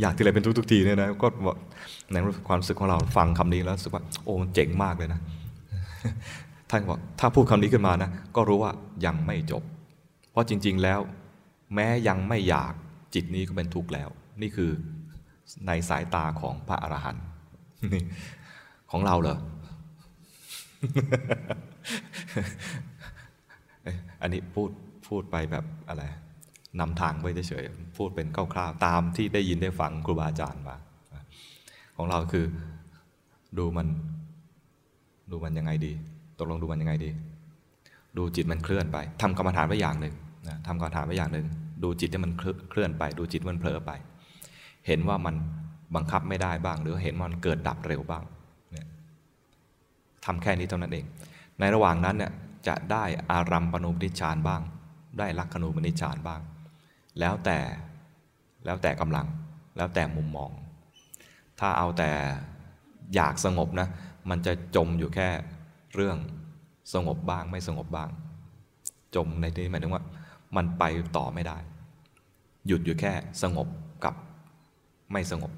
[0.00, 1.28] อยากที่ไรเป็นทุกทุกทีเนี่ยนะก็
[2.12, 2.16] ใน
[2.48, 5.20] ความรู้สึกของเราฟังคำนี้แล้วรู้สึกว่าโอ้เจ๋งมากเลยนะ
[6.70, 8.72] ท่านบอกถ้าพูดคำนี้ขึ้นมานะก็รู้ว่า
[9.06, 9.62] ยังไม่จบ
[10.30, 11.00] เพราะจริง ๆแล้ว
[11.74, 12.72] แม้ยังไม่อยาก
[13.14, 14.08] จิตนี้ก็เป็นทุกข์แล้ว
[14.42, 14.70] นี่คือ
[15.66, 17.24] ในสายตาของพระอรหันต์
[18.90, 19.38] ของเราเหรอ
[24.22, 24.70] อันนี้พูด
[25.08, 26.02] พูดไปแบบอะไร
[26.80, 30.76] นำทางไปเฉยๆพูดเป็นคร่าวๆตามที่ได้ยินได้ฟังครูบาอาจารย์มา
[31.96, 32.46] ของเราคือ
[33.58, 33.86] ดูมัน
[35.30, 35.92] ดูมันยังไงดี
[36.38, 37.10] ตกลงดูมันยังไงดี
[38.16, 40.14] ดูจิตมันเคลื่อนไปทำกรรมฐานไว้อย่างหนึ่ง
[40.48, 41.46] นะทำกรรมฐานไว้อย่างหนึ่ง
[41.82, 43.90] ดูจิตที่มันเคลื่อนไป ดูจิตมันเผลอไป
[44.86, 45.34] เห็นว่ามัน
[45.94, 48.24] บังคับไม่ได้บ้าง หรือเห็นมันเกิดดับเร็วบ้าง
[48.72, 48.86] เนี่ย
[50.24, 51.04] ทำแค่นี้เท่านั้นเอง
[51.60, 52.32] ในระหว่างนั้นเนี่ย
[52.68, 54.60] จะได้อารัมปณุปนิชานบ้าง
[55.18, 56.40] ได้ลักขณูปนิชานบ้าง
[57.20, 57.58] แล้วแต่
[58.64, 59.26] แล้วแต่กำลัง
[59.76, 60.50] แล้วแต่มุมมอง
[61.60, 62.10] ถ้าเอาแต่
[63.14, 63.88] อยากสงบนะ
[64.30, 65.28] มันจะจมอยู่แค่
[65.94, 66.16] เรื่อง
[66.94, 68.08] สงบบ้างไม่สงบบ้าง
[69.14, 70.02] จมในที่หมายถึงว่า
[70.56, 70.84] มันไป
[71.16, 71.58] ต่อไม่ได้
[72.66, 73.68] หยุดอยู่แค่สงบ
[74.04, 74.14] กับ
[75.12, 75.52] ไม่สงบ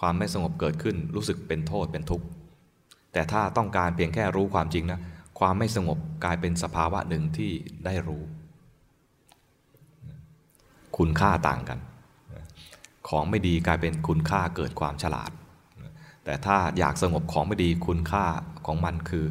[0.00, 2.26] ความไม่สงบเกิดขึ้นรู้สึกเป็นโทษเป็นทุกข์
[3.12, 5.00] แต่ถ้าต้องการเพียงแค่รู้ความจริงนะ
[5.38, 7.50] ความไม่สงบกลายเป็นสภาวะหนึ่งที่
[7.84, 8.22] ได้รู้
[10.98, 11.78] คุณค่าต่างกัน
[13.08, 15.30] ของไม่ดีกลายเป็นคุณค่าเกิดความฉลาด
[16.24, 18.24] แต่ถ้าอยากสงบของไม่ดีคุณค่า
[18.66, 19.24] ของมันคือ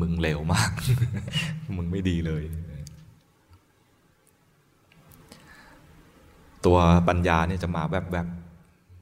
[0.00, 0.70] มึงเลวมาก
[1.76, 2.44] มึงไม่ดีเลย
[6.64, 8.26] ตัวปัญญาเนี่ยจะมาแวบ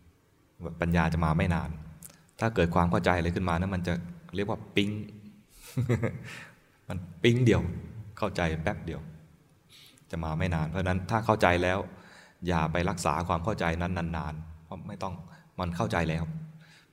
[0.03, 1.70] ๆปัญญาจะมาไม่นาน
[2.40, 3.92] ถ้าเกิดความเข้าใจอะไรขึ้นมานะมันจะ
[4.35, 4.90] เรียกว่าปิ๊ง
[6.88, 7.61] มันปิ๊งเดียว
[8.18, 9.01] เข้าใจแป๊บเดียว
[10.11, 11.79] จะมาไม่นาน เพราะนั้นถ้าเข้าใจแล้ว
[12.49, 15.14] อย่าไปรักษาความเข้าใจนั้นนานๆเพราะไม่ต้อง
[15.59, 16.25] มันเข้าใจแล้ว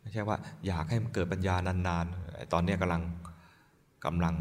[0.01, 3.01] ไม่ใช่ว่าอยากให้มันเกิดปัญญานานๆตอนนี้กำลัง
[4.05, 4.35] กำลัง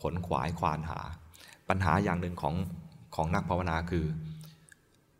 [0.00, 0.98] ขนขวายควานหา
[1.68, 2.54] ปัญหาอย่างหนึ่งของ
[3.14, 4.04] ของนักภาวนาคือ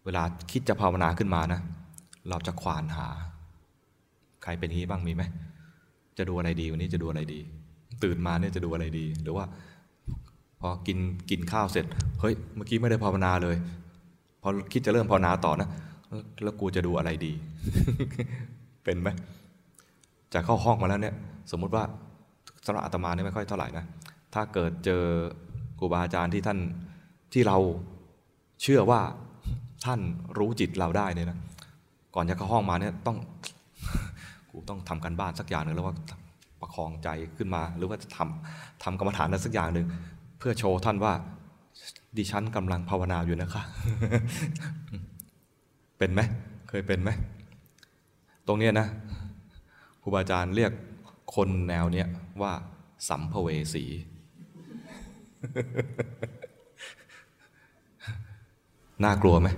[0.04, 1.60] เวลาคิดจะภาวนาขึ้นมานะ
[2.28, 3.08] เราจะควานหา
[4.42, 5.22] ใครเป็นนี้บ้างมีไหม
[6.18, 7.40] จะดูอะไรดีวันนี้จะดูอะไรดี
[8.04, 9.44] ตื่นมาเนี่ยจะดูอะไรดี หรือว่า
[10.60, 10.98] พอกิน
[11.30, 11.86] กินข้าวเสร็จ
[12.20, 13.56] เฮ้ย เมื่อกี้ไม่ได้ภาวนาเลย
[14.42, 15.68] พอคิดจะเริ่มภาวนาต่อนะ
[16.42, 17.32] แล้วกูจะดูอะไรดี
[18.84, 19.08] เป็นไหม
[20.32, 21.14] จะเข้าห้องมาแล้วเนี่ย
[21.50, 21.84] สมมุติว่า
[22.66, 23.84] สำหรับอาตมาเนี่ยไม่ค่อยเท่าไหร่นะ
[24.34, 25.02] ถ้าเกิดเจอ
[25.78, 26.58] ครูบาอาจารย์ที่ท่าน
[27.32, 27.58] ที่เรา
[28.62, 29.00] เชื่อว่า
[29.84, 30.00] ท่าน
[30.38, 31.38] รู้จิตเราได้เนี่ยนะ
[32.14, 33.16] ก่อนจะเข้าห้องมาเนี่ยต้อง
[34.50, 35.94] กูต้องทำกันบ้านสักอย่างหนึ่งแล้วว่า
[36.60, 39.86] ประคองใจขึ้นมา หรือว่าจะทำทำกรรมฐานนั้นสักอย่างหนึ่ง
[40.38, 41.14] เพื่อโชว์ท่านว่า
[42.16, 43.62] ดิฉันกำลังภาวนาอยู่นะคะ
[45.98, 46.20] เป็นไหม
[46.68, 47.10] เคยเป็นไหม
[48.46, 48.86] ตรงเนี้ยนะ
[50.02, 50.72] ครูบาอาจารย์เรียก
[51.34, 52.08] คนแนวเนี้ย
[52.42, 52.52] ว่า
[53.08, 53.84] สัมภเวสี
[59.04, 59.48] น่ากลัวไหม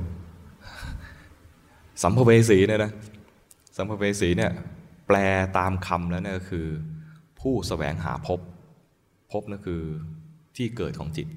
[2.03, 2.93] สัมภเวสีเนี่ยนะ
[3.77, 4.53] สัมภเวสีเนี่ย
[5.07, 5.17] แปล
[5.59, 6.67] ตามคำแล้วเนี่ยก็คือ
[7.41, 8.41] ผู้สแสวงหาพบ
[9.33, 9.83] พบนั่นคือ
[10.57, 11.29] ที่เกิดของจิต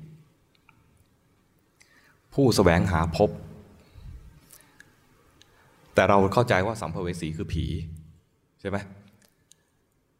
[2.34, 3.30] ผู้สแสวงหาพบ
[5.93, 7.65] แต่เราเข้าใจว่าสัมภเวสีคือผี
[8.60, 8.78] ใช่ไหม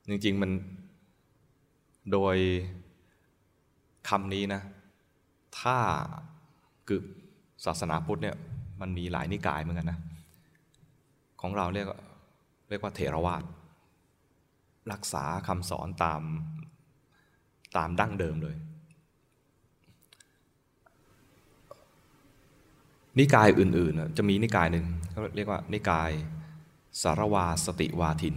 [0.08, 0.52] จริงๆมัน
[2.12, 2.36] โดย
[4.10, 4.62] คำนี้นะ
[5.60, 5.78] ถ้า
[6.88, 7.00] คือ
[7.66, 8.36] ศาสนาพุทธเนี่ย
[8.82, 10.00] มันมีหลายนิกายเหมือนกันนะ
[11.42, 11.88] ของเราเรียก
[12.70, 13.44] เรียกว่าเถรวาท
[14.92, 16.22] รักษาคำสอนตาม
[17.78, 18.56] ตามดั้งเดิมเลย
[23.20, 26.12] นิกายอื่นๆ จะมีนิกายหนึ่งเขาเรียกว่านิกาย
[27.02, 28.36] สารวาสติวาทิน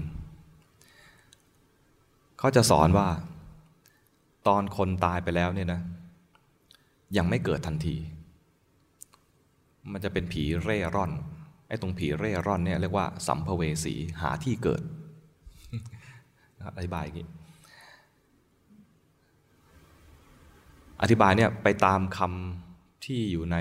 [2.38, 3.08] เขาจะสอนว่า
[4.48, 5.80] ตอนคนตายไปแล้วเนี่ยนะ
[7.16, 7.96] ยังไม่เกิดทันที
[9.92, 11.12] มันจะเป็นผีเร่ร่อน
[11.68, 14.82] ไอ้ตรงผีเร่ร่อนเนี่ยเรียกว่าสัมภเวสีหาที่เกิด
[16.76, 17.28] อธิบายอย่างนี้
[21.02, 23.56] อธิบายเนี่ยไปตามคำที่อยู่ใน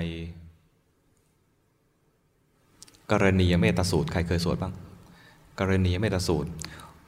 [3.12, 4.74] กรณียเมตสูตรใครเคยสวดบ้าง
[5.58, 6.50] กรณียเมตสูตร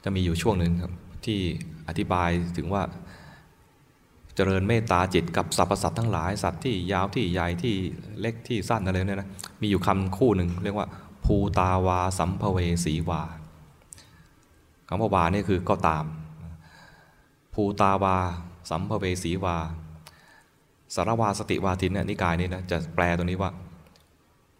[0.03, 0.93] จะมีอยู่ช่วงหนึ่งครับ
[1.25, 1.39] ที่
[1.87, 2.83] อธิบายถึงว่า
[4.35, 7.75] เจริญเมตตาจิตกับสรรพสัตว์ทั้งหลายสัตว์ที่ยาวที่ใหญ่ที่
[8.19, 9.29] เล็กที่สั้นอะไรเนี่ยนะ
[9.61, 10.87] มีอยู่คำคู่หนึ่งเรียกว่า
[11.25, 13.21] ภูตาวาสัมภเวสีวา
[14.87, 16.05] คำว่าวานี่คือก็ตาม
[17.53, 18.17] ภูตาวา
[18.69, 19.57] สัมภเวสีวา
[20.95, 23.51] สารวาสติวาทินเนี่ยนิกายนี้นะจะแปลตรงนี้ว่า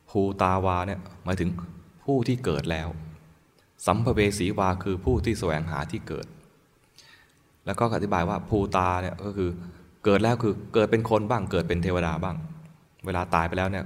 [0.10, 1.50] ภูตาวาเนี่ยหมายถึง
[2.04, 2.88] ผู้ที่เกิดแล้ว
[3.86, 6.26] สัมภเวสีวาคือผู้ที่แสวงหาที่เกิด
[7.66, 9.50] แล้วก็อธิบายว่าภูตาเนี่ยก็คือ
[10.06, 12.36] เกิดแล้วคือเกิดเป็นคนบ้างเกิดเป็นเทวดาบ้าง
[13.06, 13.86] เวลาตายไปแล้วเนี่ย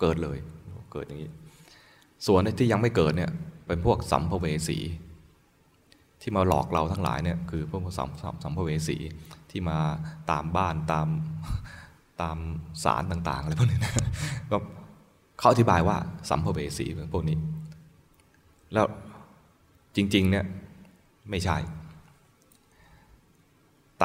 [0.00, 0.38] เกิดเลย
[0.92, 1.30] เกิดอย่างนี้
[2.26, 3.30] ส่วนที่ยังไม่เกิดเนี่ย
[3.66, 4.78] เป็นพวกสัมภเวสี
[6.20, 8.10] ที่มาหลอกเราทั้งหลายเนี่ยคือพวกสัม
[8.44, 8.96] สัมภเวสี
[9.50, 9.78] ที่มา
[10.30, 11.08] ตามบ้านตาม
[12.22, 12.36] ตาม
[12.84, 13.92] สารต่างๆอะไรพวกนี้นะ
[14.50, 14.56] ก็
[15.38, 15.96] เขาอธิบายว่า
[16.30, 17.36] สัมภเวสีพวกนี้
[18.72, 18.86] แล้ว
[19.96, 20.44] จริง ๆ เนี่ย
[21.30, 21.56] ไม่ใช่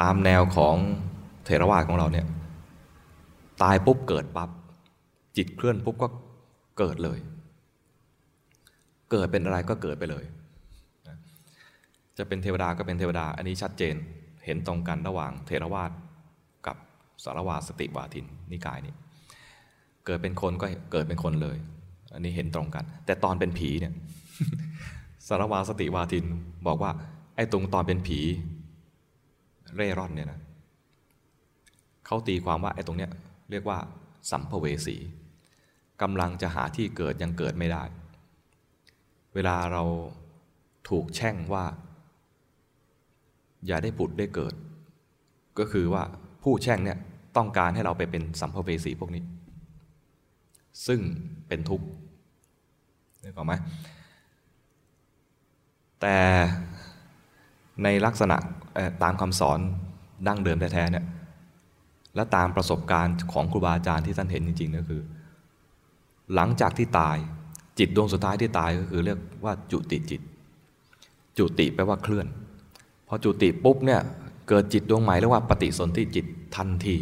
[0.00, 0.76] ตามแนวของ
[1.44, 2.26] เทรวาสของเราเนี่ย
[3.62, 4.50] ตายปุ๊บเกิดปับ๊บ
[5.36, 6.08] จิตเคลื่อนปุ๊บก็
[6.78, 7.18] เกิดเลย
[9.10, 10.24] เกิดเป็นอะไรก็เกิดไปเลย
[12.18, 13.94] จะเป็นเทวดาก็เป็นเทวดา อันนี้ชัดเจน
[14.44, 15.90] เห็นตรงกันระหว่างเทรวาส
[16.66, 16.76] กับ
[17.24, 18.94] สารวาสติวาทินนิกายนี้
[20.06, 21.56] เกิดเป็นคนก็เกิดเป็นคนเลย
[22.14, 23.92] อันนี้เห็นตรงกัน แต่ตอนเป็นผีเนี่ย
[25.26, 26.24] สารวาสติวาทิน
[26.66, 26.90] บอกว่า
[27.36, 28.20] ไอ้ตรงตอนเป็นผี
[29.76, 30.40] เร่ร่อนเนี่ยนะ
[32.06, 33.10] เขาตีความว่าไอ้ตรงเนี้ย
[33.50, 33.78] เรียกว่า
[34.30, 34.96] สัมภเวสี
[36.02, 37.82] กำลังจะหาที่เกิดยังเกิดไม่ได้
[39.34, 39.82] เวลาเรา
[40.88, 41.64] ถูกแช่งว่า
[43.66, 44.54] อย่าได้ผุดได้เกิด
[45.58, 46.02] ก็คือว่า
[46.42, 46.98] ผู้แช่งเนี่ย
[47.36, 49.22] ต้องการให้เราไปเป็นสัมภเวสีพวกนี้
[50.86, 51.00] ซึ่ง
[51.48, 51.86] เป็นทุกข์
[53.22, 53.52] นึกออกไหม
[56.00, 56.16] แต่
[57.82, 58.36] ในลักษณะ
[59.02, 59.58] ตามคำสอน
[60.26, 61.04] ดั้งเดิมแท้ๆเนี่ย
[62.14, 65.02] และตามประสบการณ์ของครูบาอาจารย์ที่ท่านเห็นจริงๆก็คือ
[66.34, 67.16] หลังจากที่ตาย
[67.78, 70.20] จิตดวงสุดท้ายที่ตายก็คือเรียกว่าจุติจิต
[71.38, 72.26] จุติแปลว่าเคลื่อน
[73.08, 74.00] พอจุติปุ๊บเนี่ย
[74.48, 76.96] เกิดจิตดวงใหม่เรียกว่าปฏิสนธิจิตทันที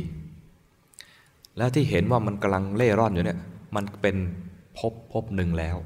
[1.56, 3.38] และที่เห็นว่ามันกำลังเล่ร่อนอยู่เนี่ย
[3.76, 4.16] มันเป็น
[4.78, 5.76] พภพบหนึ่งแล้ว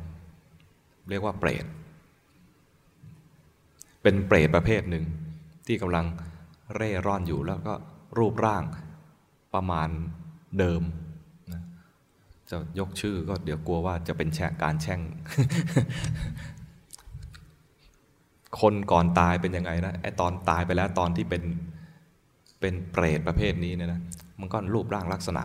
[1.08, 1.64] เรียกว่าเปรต
[4.02, 5.04] เป็นเปรตประเภทหนึ่ง
[5.66, 6.06] ที่กำลัง
[6.74, 7.74] เร่ร่อนอยู่แล้วก็
[8.18, 8.62] รูปร่าง
[9.54, 9.88] ประมาณ
[10.58, 10.82] เดิม
[12.50, 15.00] จะยกชื่อก็เดี๋ยวกลัวว่าจะเป็นแชการแช่ง
[18.60, 21.42] คนก่อนตายเป็นยังไงนะไอตอนตายไปแล้วตอนที่เป็น
[22.60, 24.00] เป็นเปรตประเภทนี้เนี่ยนะ
[24.40, 25.42] มันก็รูปร่างลักษณะ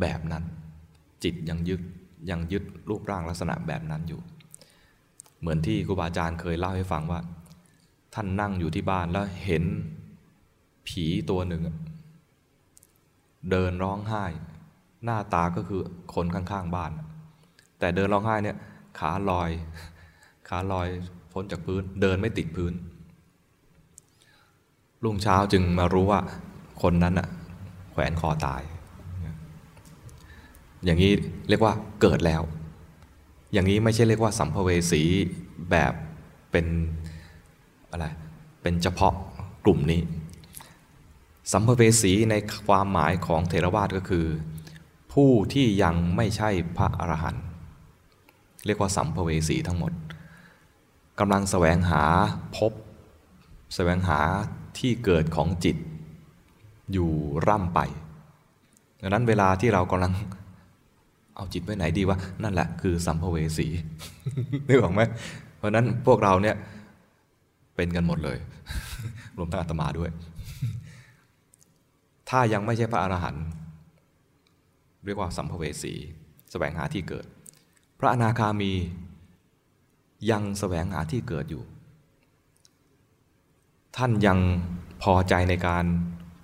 [0.00, 0.44] แบบนั้น
[1.24, 1.80] จิตยังยึด
[2.30, 4.20] ยังยึดรูปร่างลักษณะแบบนั้นอยู่
[5.40, 7.20] เหมือนที่ครูบาอาจารย์เคยเล่าให้ฟังว่า
[8.14, 9.64] ท่านนั่งอยู่ที่บ้านแล้วเห็น
[10.88, 11.62] ผีตัวหนึ่ง
[13.50, 14.24] เดินร้องไห้
[15.04, 15.80] หน้าตาก็คือ
[16.14, 16.90] คนข้างๆบ้าน
[17.78, 18.56] แต่เดินร้องไห้เนี่ย
[18.98, 19.50] ขาลอย
[20.48, 20.88] ขาลอย
[21.32, 22.72] พ้นจากพื้น เดินไม่ติดพื้น
[25.04, 26.20] รุ่งเช้าจึงมารู้ว่า
[26.82, 27.28] คนนั้นอะ
[27.92, 28.62] แขวนคอตาย
[30.84, 31.12] อย่างนี้
[31.48, 32.42] เรียกว่าเกิดแล้ว
[33.52, 35.02] อย่างนี้ไม่ใช่เรียกว่าสัมภเวสี
[35.70, 35.92] แบบ
[36.50, 36.66] เป็น
[37.90, 38.06] อะไร
[38.62, 39.14] เป็นเฉพาะ
[39.64, 40.00] กลุ่มนี้
[41.52, 42.34] สัมภเวสีใน
[42.66, 44.26] ความหมายของเทรวาสก็คือ
[45.12, 47.44] ผู้ที่ยังไม่ใช่พระอรหันต์
[48.66, 49.92] เรียกว่าสัมภเวสีทั้งหมด
[51.20, 52.02] กำลังแสวงหา
[52.56, 52.72] พบ
[53.74, 54.20] แสวงหา
[54.78, 55.76] ที่เกิดของจิต
[56.92, 57.10] อยู่
[57.46, 57.80] ร่ำไป
[59.00, 60.12] ดังนั้นเวลาที่เรากำลัง
[61.36, 63.66] เอาจิตไว้ไหนดีวะนั่นแหละคือสัมภเวสี
[64.68, 65.00] นึกออกไหม
[65.56, 66.56] เพราะนั้นพวกเราเนี่ย
[67.76, 68.38] เป็นกันหมดเลย
[69.36, 70.10] รวมทั้งอาตมาด้วย
[72.28, 73.44] ถ้ายังไม่ใช่พระอรหันต์
[75.04, 75.92] เรียกว่าสัมภเวสี
[76.50, 77.26] แสวงหาที่เกิด
[77.98, 78.72] พระอนาคามี
[80.30, 81.62] ยังแสวงหาที่เกิดอยู่
[83.96, 84.38] ท่านยัง
[85.02, 85.84] พอใจในการ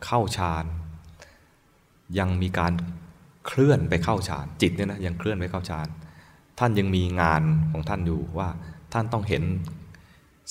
[0.05, 0.65] เข้าฌาน
[2.19, 2.73] ยังมีการ
[3.47, 5.89] เคลื่อนไปเข้าฌานจิตเนี่ยนะยังเคลื่อนไปเข้าฌาน
[6.59, 8.49] ท่านยังมีงานของท่านอยู่ว่า
[8.93, 9.43] ท่านต้องเห็น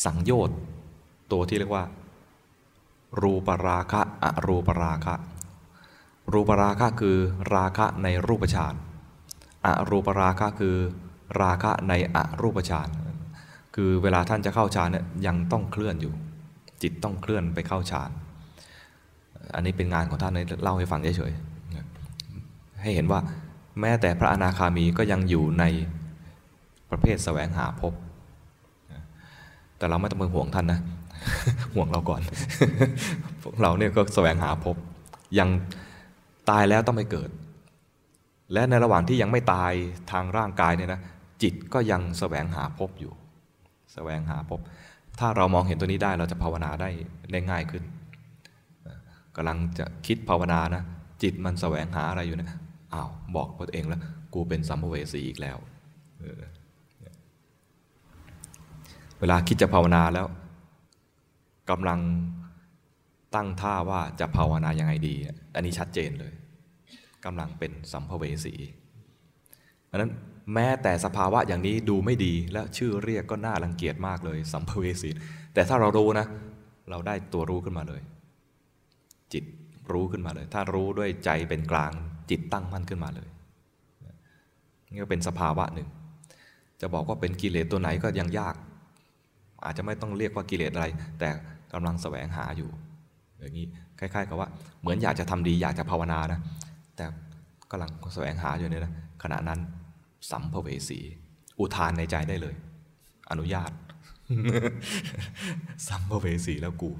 [0.06, 0.58] สังโยชน์
[1.32, 1.86] ตัวที่เรียกว่า
[3.22, 5.16] รูปราคะอรูปราคะ
[6.34, 7.18] รูปราคะคือ
[7.56, 8.76] ราคะในรูปฌาน
[9.66, 10.76] อรูปราคะคือ
[11.42, 12.90] ราคะในอรูปฌาน
[13.76, 16.14] คือเวลาท่านจะเข้าฌานเนี่ยยังต้องเคลื่อนอยู่
[16.82, 18.10] จิตต้องเคลื่อนไปเข้าฌาน
[19.56, 21.49] อันนี้เป็นงานของท่านเล่าให้ฟังเฉยๆ
[22.82, 23.20] ให้เห็นว่า
[23.80, 25.64] แม้แต่พระอนาคามีก็ยังอยู่ใน
[26.90, 27.94] ประเภทแสวงหาพบ
[29.78, 30.80] แต่เราไม่ต้องไปห่วงท่านนะ
[31.74, 32.22] ห่วงเราก่อน
[33.42, 34.76] พวกเราเนี่ยก็แสวงหาพบ
[35.40, 35.50] ยัง
[36.50, 37.30] ตายแล้วต้องไปเกิด
[38.54, 39.74] และในระหว่างที่ยังไม่ตาย
[40.12, 41.02] ทางร่างกายเนี่ยนะ
[41.42, 43.14] จิตก็ยังแสวงหาพบอยู่
[43.94, 44.60] แสวงหาพบ
[45.20, 46.90] ถ้าเรามองเห็นตัวนี้ได้เราจะภาวนาได้
[47.32, 47.84] ได้ง่ายขึ้น
[49.36, 50.84] กำลังจะคิดภาวนานะ
[51.24, 52.60] จิตมันแสวงหาอะไรอยู่นะ
[52.94, 54.02] อ้าวบอกตัวเองแล้ว
[54.34, 55.58] กูเป็นสัมภเวสีอีกแล้ว
[59.20, 60.28] เวลาคิดจะภาวนาแล้ว
[61.70, 62.00] กำลัง
[63.36, 65.16] ตั้งท่าว่าจะภาวนายังไงดี
[65.56, 66.34] อันนี้ชัดเจนเลย
[67.26, 68.54] กำลังเป็นสัมภเวสี
[69.86, 70.12] เพราะนั้น
[70.54, 75.10] แม้แต่สภาวะอย่างนี้ดูไม่ดีและชื่อเรียกก็น่ารังเกียจมากเลย สัมภเวสี
[75.54, 76.26] แต่ถ้าเรารู้นะ
[76.90, 78.02] เราได้ตัวรู้ขึ้นมาเลย
[79.34, 79.44] จิต
[79.92, 81.94] รู้ขึ้นมาเลย ถ้ารู้ด้วยใจเป็นกลาง
[82.30, 83.30] จิตตั้งมั่นขึ้นมาเลย
[84.92, 85.88] นี่ก็เป็นสภาวะหนึ่ง
[86.82, 88.56] จะบอกว่าเป็นกิเลสตัวไหนก็ยังยาก
[89.66, 90.88] อาจจะไม่ต้องเรียกว่ากิเลสอะไร
[91.20, 91.30] แต่
[91.74, 92.70] กำลังแสวงหาอยู่
[93.40, 93.68] อย่างนี้
[94.00, 94.50] คล้าย ๆ กับว่า
[94.82, 96.40] เหมือนอยากจะทำดีอยากจะภาวนานะ
[96.96, 97.06] แต่
[97.72, 99.60] กำลังแสวงหาอยู่เนี่ยนะขณะนั้น
[100.32, 101.00] สัมภเวสี
[101.60, 102.56] อุทานในใจได้เลย
[103.32, 103.72] อนุญาต
[105.88, 106.92] สัมภเวสีแล้วกู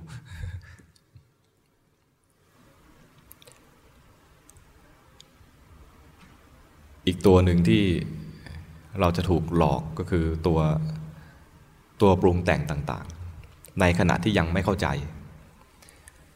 [7.10, 7.84] อีกตัวหนึ่งที่
[9.00, 10.60] เราจะถูกหลอกก็คือตัว
[12.02, 14.88] ตัวปรุงแต่งต่างๆ ในขณะที่ยังไม่เข้าใจ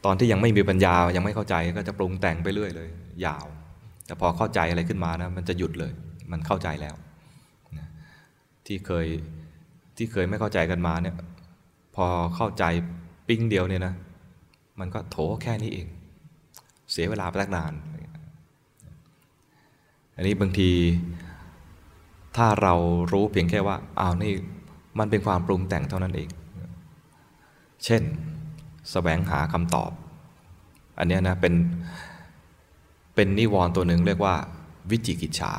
[0.04, 2.88] ตอนที่ยังไม่มีปัญญายังไม่เข้าใจก็จะปรุงแต่งไปเรื่อยเลย
[3.26, 3.46] ยาว
[4.06, 5.92] แต่พอเข้าใจอะไรขึ้นมานะมันจะหยุดเลย
[6.32, 6.94] มันเข้าใจแล้ว
[8.66, 9.06] ที่เคย
[9.96, 11.16] ที่เคยไม่เข้าใจกันมาเนี่ย
[11.96, 12.06] พอ
[12.36, 12.64] เข้าใจ
[13.28, 13.94] ปิ้งเดียวเนี่ยนะ
[14.80, 15.86] มันก็โถแค่นี้เอง
[16.92, 17.72] เสียเวลาไปตั้งนาน
[20.16, 20.70] อันนี้บางที
[22.36, 22.74] ถ้าเรา
[23.12, 24.32] รู้เพียงแค่ว่าอ้าวนี่
[24.98, 26.28] มันเป็นความปรุงแต่งเท่านั้นเอง
[27.84, 28.06] เช่นส
[28.92, 29.90] แสวงหาคำตอบ
[30.98, 31.54] อันนี้นะเป็น
[33.14, 34.34] เป็นนิวรณ์ตัวหนึ่งเรียกว่า
[34.90, 35.52] วิจิกิจฉา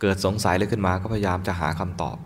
[0.00, 2.16] เกิดสงสัยเลยขึ้นมาก็พยายามจะหาคำตอบ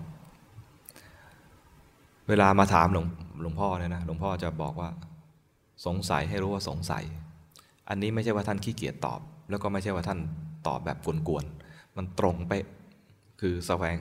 [2.28, 3.06] เวลามาถามหลวง
[3.40, 4.88] หลวงพ่อเนี่ยนะหลวงพ่อจะบอกว่า
[5.86, 7.04] สงสัยให้รู้ว่าสงสัย
[7.88, 10.18] อันนี้ไม่ใช่ว่าท่านขี้เกียจตอบ แล้วก็ไม่ใช่ว่าท่าน
[10.66, 10.98] ตอบแบบ
[11.28, 12.52] กวนๆมันตรงไป
[13.40, 13.96] คือแสวง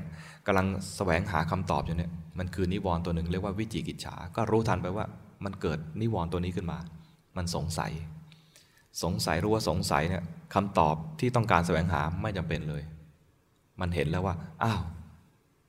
[0.46, 5.06] กำลังแสวงหาคำตอบอยู่เนี่ยมันคือนิวรณ์ตัวหนึ่งเรียกว่าวิจิกิจฉา ก็รู้ทันไปว่า
[5.46, 6.78] มันเกิดนิวรณ์ตัวนี้ขึ้นมา
[7.38, 7.92] มันสงสัย
[9.04, 12.84] สงสัยรู้ว่าสงสัยเนี่ยคำตอบที่ต้องการแสวงหาไม่จำเป็นเลย
[13.82, 14.82] มันเห็นแล้วว่าอ้าว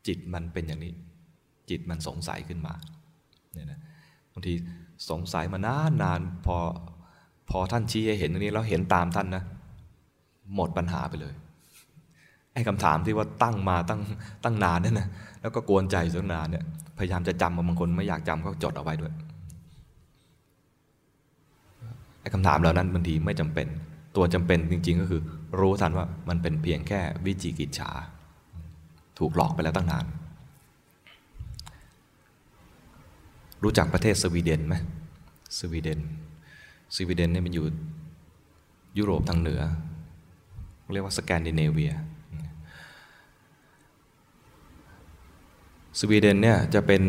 [0.06, 0.92] จิตมันเป็นอย่างนี้
[1.70, 2.74] จิตมันสงสัยขึ้นมา
[3.52, 3.80] เนี่ยนะ
[4.32, 4.54] บางที
[5.10, 6.56] สงสัยมานานนานพอ
[7.50, 9.44] พอท่านชี้ให้เห็นตรงนี้แล้วเห็นตามท่านนะ
[10.54, 11.34] หมดปัญหาไปเลย
[12.52, 14.00] ไอ้คำถามที่ว่าตั้งมาตั้ง
[14.44, 15.08] ตั้งนานเนี่ยนะ
[15.40, 16.64] แล้วก็กวนใจสักนานเนี่ย
[16.98, 19.12] พยายามจะจำบางคนไม่อยากจำก็จดเอาไว้ด้วย
[22.20, 23.66] ไอ้คำถามเหล่านั้นบางทีไม่จำเป็น
[24.16, 25.20] ตัวจำเป็นจริง ๆ ก็คือ
[25.60, 27.90] รู้ทันว่ามันเป็นเพียงแค่วิจิกิจฉา
[29.18, 30.04] ถูกหลอกไปแล้วตั้งนาน
[33.62, 34.74] รู้จักประเทศสวีเดนไหม
[35.58, 36.00] สวีเดน
[36.96, 37.66] สวีเดนเนี่ยมันอยู่
[38.98, 39.62] ยุโรปทางเหนือ
[40.92, 41.92] เรียกว่าสแกนดิเนเวีย
[45.98, 47.02] สวีเดนเนี่ยจะเป็น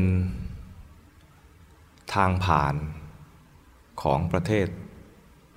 [2.13, 2.75] ทางผ่าน
[4.01, 4.67] ของประเทศ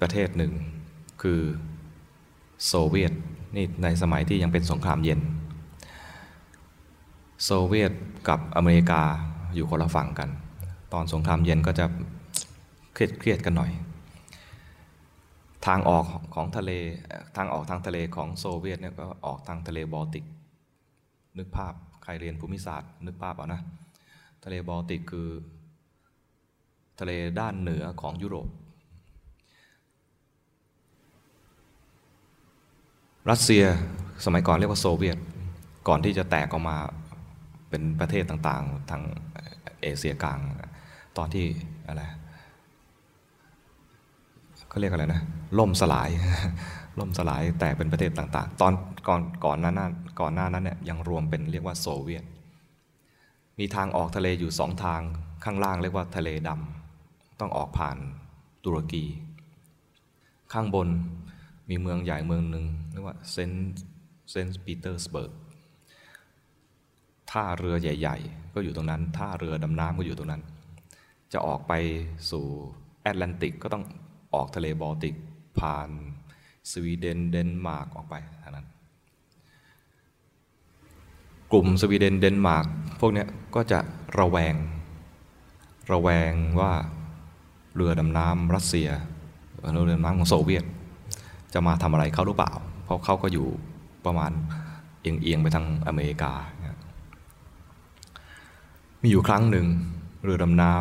[0.00, 0.52] ประเทศหนึ่ง
[1.22, 1.40] คือ
[2.66, 3.12] โซเวียต
[3.56, 5.20] นี่ในสมัยที่ยังเป็นสงครามเย็น
[7.44, 7.92] โซเวียต
[8.28, 9.02] กับอเมริกา
[9.54, 10.28] อยู่คนละฝั่งกัน
[10.92, 11.86] ตอนสงครามเย็นก็จะ
[12.94, 13.70] เครียดเครียดกันหน่อย
[15.66, 16.04] ทางออก
[16.34, 16.70] ของทะเล
[17.36, 20.24] ทางออกทางทะเลของโซเวียตเนี่ยก็ออกทางทะเลบอลติก
[21.38, 23.60] นึกภาพใครเรียนภูมิศาสตร์ นึกภาพเอานะ
[24.44, 25.28] ทะเลบอลติกคือ
[27.00, 28.48] ทะเลด้านเหนือของยุโรป
[33.30, 33.64] รัสเซีย
[34.24, 35.18] สมัยก่อนเรียกว่าโซเวียต
[35.88, 36.76] ก่อนที่จะแตกออกมา
[37.68, 39.02] เป็นประเทศต่างๆ ทาง
[39.82, 40.38] เอเชียกลาง
[41.16, 41.46] ตอนที่
[41.86, 42.02] อะไร
[44.74, 45.22] เขาเรียกอะไรนะ
[45.58, 46.10] ล่มสลาย
[47.00, 48.72] ล่มสลายแตกเป็นประเทศต่าง ๆ ตอน
[49.08, 49.80] ก่อนก่อนนั้น
[50.20, 52.24] ก่อนหน้านั้นเนี่ยยังรวมเป็นเรียกว่าโซเวียต
[53.58, 55.00] มีทางออกทะเลอยู่สองทาง
[55.44, 57.96] ข้างล่างเรียกว่าทะเลดำต้องออกผ่าน
[58.64, 59.04] ตุรกี
[60.52, 60.88] ข้างบน
[61.70, 63.50] มีเมืองใหญ่เมืองหนึ่งเรียกว่าเซน
[64.30, 65.32] เซนต์ปีเตอร์สเบิร์ก
[67.30, 70.42] ท่าเรือใหญ่ ๆ ก็อยู่ตรงนั้นท่าเรือดำน้ำก็อยู่ตรงนั้น
[71.32, 71.72] จะออกไป
[72.30, 72.44] สู่
[73.02, 73.84] แอตแลนติกก็ต้อง
[74.34, 75.14] ออกทะเลบอลติก
[75.60, 75.88] ผ่าน
[76.70, 78.66] สวีเดนเดนมาร์กออกไปทางนั้น
[81.52, 82.66] กลุ่มสวีเดนเดนมาร์ก
[83.00, 83.24] พวกนี้
[83.54, 83.78] ก็จะ
[84.18, 84.54] ระแวง
[85.92, 86.72] ระแวงว่า
[87.74, 88.88] เรือดำน้ำรัสเซีย
[89.72, 90.64] เรือดำน้ำของโซเวียต
[91.52, 92.52] จะมาทำอะไรเขาหรือเปล่า
[92.84, 93.48] เพราะเขาก็อยู่
[94.04, 94.32] ประมาณ
[95.02, 96.32] เอียงๆไปทางอเมริกา
[99.02, 99.66] มีอยู่ครั้งหนึ่ง
[100.22, 100.74] เรือดำน้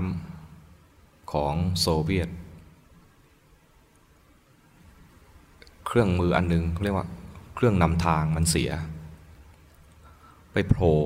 [0.61, 2.29] ำของโซเวียต
[5.82, 7.07] เค รื่องมืออันหนึ่งเรียกว่า
[7.55, 8.71] เครื่องนำทางมันเสีย
[10.53, 10.97] ไปโผล่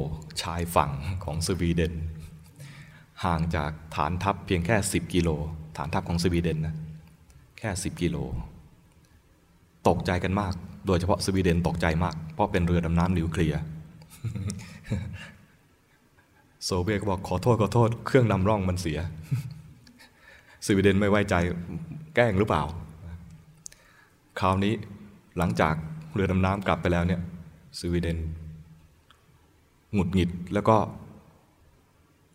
[0.42, 0.92] ชายฝั่ง
[1.24, 1.94] ของสวีเดน
[3.26, 5.30] ห่างจากฐานทัพเพียงแค่ 10 กิโล
[5.78, 6.76] ฐานทัพของสวีเดนนะ
[7.60, 8.18] แค่ 10 กิโล
[9.88, 10.54] ตกใจกันมาก
[10.88, 13.62] โดยเฉพาะสวีเดนตกใจมาก เพราะเป็นเรือดำน้ำนิวเคลียร์
[16.66, 19.00] โซเวียตก็บอกขอโทษขอโทษ เครื่องนำร่องมันเสีย
[20.66, 21.36] สวีเดนไม่ไว้ใจ
[22.16, 22.64] แกล้งหรือเปล่า
[24.40, 24.74] คราวนี้
[25.38, 25.76] หลังจาก
[26.14, 27.22] เรือดำน้ำกลับไปแล้วเนี่ย
[27.80, 28.18] สวีเดน
[29.94, 30.78] หงุดหงิดแล้วก็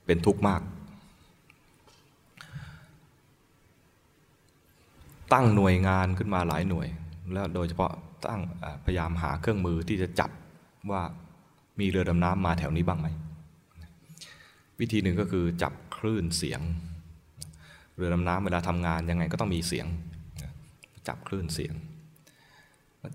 [0.06, 0.62] เป็นทุกข์มาก
[5.32, 6.88] ตั้งหน่วยงานขึ้นมาหลายหน่วย
[7.32, 7.92] แล้วโดยเฉพาะ
[8.26, 8.40] ตั้ง
[8.84, 10.30] พยายามหาเครื่องมือที่จะจับ
[10.90, 11.02] ว่า
[11.80, 13.08] มีเรือดำน้ำมาแถวนี้บ้างไหม
[14.80, 16.60] วิธีหนึ่งก็คือจับคลื่นเสียง
[17.96, 19.86] เรือดำน้ำเวลาทำงานยังไงก็ต้องมีเสียง
[21.08, 21.74] จับคลื่นเสียง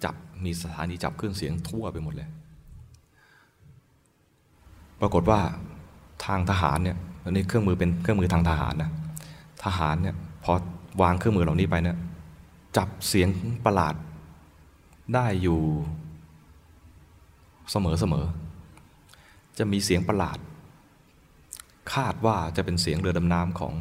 [0.03, 0.15] จับ
[0.45, 2.29] มีสถานีจับเครื่องเสียงทั่วไปหมดเลย
[5.01, 5.39] ปรากฏว่า
[6.25, 8.91] ทางทหารเนี่ยอันนี้เครื่องมือเป็นเครื่องมือทางทหารนะ
[9.63, 10.53] ทหารเนี่ยพอ
[11.01, 11.97] วางเครื่องมือเหล่านี้ไปเนี่ย
[12.77, 13.29] จับเสียง
[13.65, 13.95] ประหลาด
[15.13, 15.59] ได้อยู่
[17.71, 18.25] เสมอเสมอ
[19.57, 20.37] จะมีเสียงประหลาด
[21.93, 23.73] คาดว่าจะเป็นเสียงเรือดำน้ำของ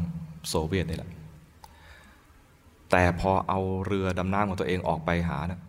[0.48, 1.10] โซเวียตนี่แหละ
[2.90, 5.60] แต่พอเอาเรือดำน้ำของตัวเองออกไปหานะ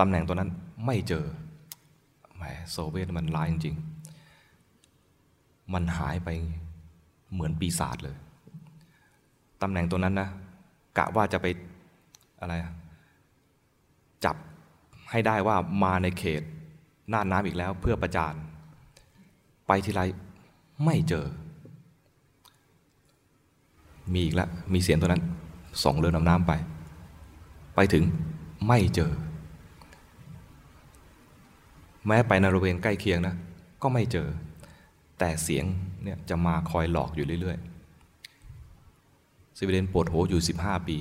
[0.00, 0.50] ตำแหน่งตัวนั้น
[0.86, 1.24] ไม่เจอ
[2.36, 6.28] แหมโซเวียตมันร้ายจริงๆ มันหายไป
[7.32, 8.16] เหมือนปีศาจเลย
[9.62, 10.28] ตำแหน่งตัวนั้นนะ
[10.98, 11.46] กะว่าจะไป
[12.40, 12.54] อะไร
[14.24, 14.36] จับ
[15.10, 16.42] ให้ได้ว่ามาในเขต
[17.12, 18.34] น่านน้ำอีกแล้วเพื่อประจาน
[19.66, 20.02] ไปทีไร
[20.84, 21.26] ไม่เจอ
[24.12, 25.22] มีอีกแล้ว มีเสียงตัวนั้น
[25.84, 26.52] ส่งเรือดำน้ำไป
[27.74, 28.04] ไปถึง
[28.66, 29.12] ไม่เจอ
[32.06, 33.34] แม้ไปในบริเวณใกล้เคียงนะ
[33.82, 34.28] ก็ไม่เจอ
[35.18, 35.64] แต่เสียง
[36.02, 40.98] เนี่ยจะมาคอยหลอกอยู่เรื่อยๆสวีเดนปวดหัวอยู่ 15 ปี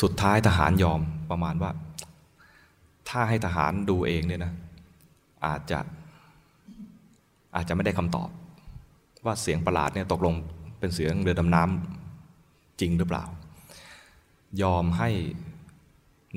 [0.00, 1.00] สุดท้ายทหารยอม
[1.30, 1.70] ประมาณว่า
[3.08, 4.52] ถ้าให้ทหารดูเองเนี่ยนะ
[5.46, 5.78] อาจจะ
[7.54, 8.28] อาจจะไม่ได้คำตอบ
[9.24, 10.34] ว่าเสียงประหลาดเนี่ยตกลง
[10.78, 13.24] เป็นเสียงเรือดำน้ำจริงหรือเปล่า
[14.62, 15.10] ยอมให้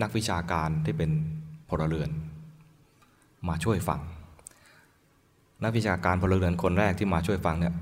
[0.02, 1.12] นักวิชาการที่เป็น
[1.70, 2.10] พลเรือน
[3.48, 4.02] มาช่วยฟัง
[5.64, 7.76] นักวิชาการพลเรือนคนแรกที่มาช่วยฟังเนี่ย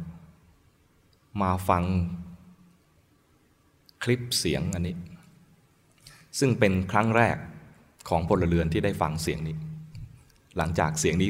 [1.42, 1.84] มาฟัง
[4.04, 4.96] คลิปเสียงอันนี้
[6.40, 7.38] ซึ่งเป็นครั้งแรก
[8.10, 9.56] ของพลเรือนที่ได้ฟังเสียงนี้
[10.58, 11.30] หลังจากเสียงนี้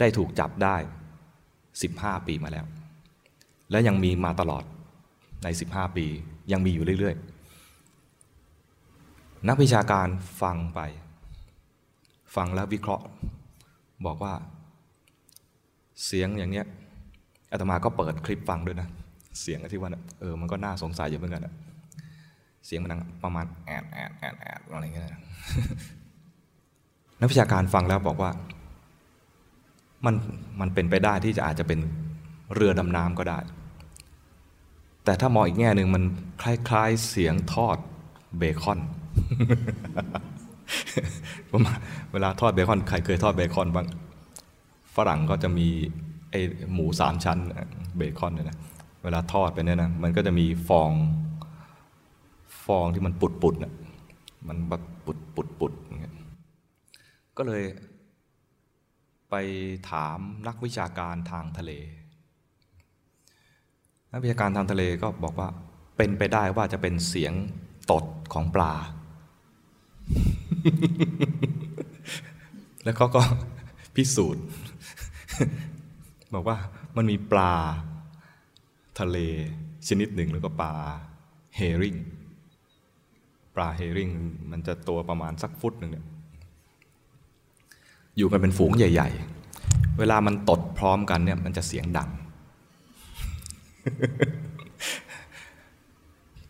[0.00, 0.76] ได้ถูกจับได้
[1.52, 2.66] 15 ปีมาแล้ว
[3.70, 4.64] และยังมีมาตลอด
[5.44, 6.06] ใน 15 ปี
[6.52, 7.27] ยังมีอยู่เรื่อยๆ
[9.46, 10.08] นักวิชาการ
[10.42, 10.80] ฟังไป
[12.36, 13.04] ฟังแล้ววิเคราะห์
[14.06, 14.34] บอกว่า
[16.04, 16.66] เสียงอย่างเนี้ย
[17.50, 18.88] อาตมาก็เปิดคลิปฟังด้วยนะ
[19.40, 21.54] เสียงที่ว่าเออมันก็น่าสงสัยอยู่เหมือนกันนะ
[22.66, 25.06] เสียงมันดังประมาณแอดแอดแอดแอดอะไรเงี้ย
[27.20, 28.30] นักวิชาการฟังแล้วบอกว่า
[30.04, 30.14] มัน
[30.60, 31.80] มันเป็นไปได้ที่จะอาจจะเป็น
[32.54, 33.38] เรือดำน้ำก็ได้
[35.04, 36.02] แต่ถ้ามองอีกแง่หนึ่งมัน
[36.42, 37.76] คล้าย ๆ เสียงทอด
[38.38, 38.80] เบคอน
[42.12, 43.86] เวลาทอดเบคอนใครเคยทอดเบคอนบ้าง
[44.96, 45.68] ฝรั่งก็จะมี
[46.30, 46.34] ไอ
[46.72, 47.38] หมูสามชั้น
[47.96, 48.58] เบคอนเนี่ยนะ
[49.04, 50.90] เวลาทอดไปเนี่ยนะมันก็จะมีฟอง
[52.64, 53.74] ฟองที่มันปุดปุดนะ
[54.48, 56.14] มันแบบปุดปุดปุดอย่างเงี้ย
[57.36, 57.64] ก็เลย
[59.30, 59.34] ไป
[59.90, 61.72] ถามนักวิชาการทางทะเล
[64.12, 65.48] นักวิชาการทางทะเลก็บอกว่า
[65.96, 67.32] เป็นไปได้ว่าจะเป็นเสียง
[67.90, 68.04] ตด
[68.34, 68.72] ของปลา
[72.84, 73.22] แล้วเขาก็
[73.94, 74.44] พิสูจน์
[76.34, 76.56] บอกว่า
[76.96, 77.52] มันมีปลา
[78.98, 79.16] ทะเล
[79.88, 80.72] ชนิดหนึ่งแล้วก็ปลา
[81.56, 81.96] เฮริง
[83.56, 84.10] ปลาเฮริง
[84.50, 86.06] มันจะตัวประมาณสักฟุตหนึ่งเนี่ย
[88.16, 89.08] อยู่กันเป็นฝูงใหญ่
[89.54, 92.10] ๆ เวลามันตดพร้อมกันเนี่ยมันจะเสียงดัง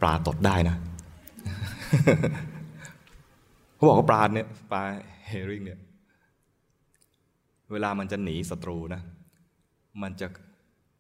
[0.01, 0.77] ปลาตดได้นะ
[3.79, 4.83] เขาบอกว่าปลาเนี่ยปลา
[5.29, 5.81] เฮริงเนี่ย
[7.73, 9.03] เวลามันจะหนีศัตรูนะ
[10.03, 10.27] มันจะ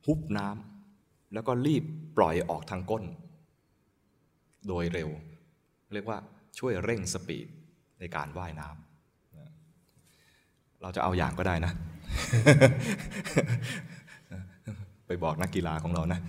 [0.06, 1.84] ฮุบน้ำแล้วก็รีบ
[2.16, 3.04] ปล่อยออกทางก้น
[4.68, 5.08] โดยเร็ว
[5.94, 6.18] เรียกว่า
[6.58, 7.46] ช่วยเร่งสปีด
[8.00, 11.72] ในการว่ายน้ำเราจะเอาอย่างก็ได้นะ
[15.06, 16.20] ไปบอกนักกีฬาของเรานะ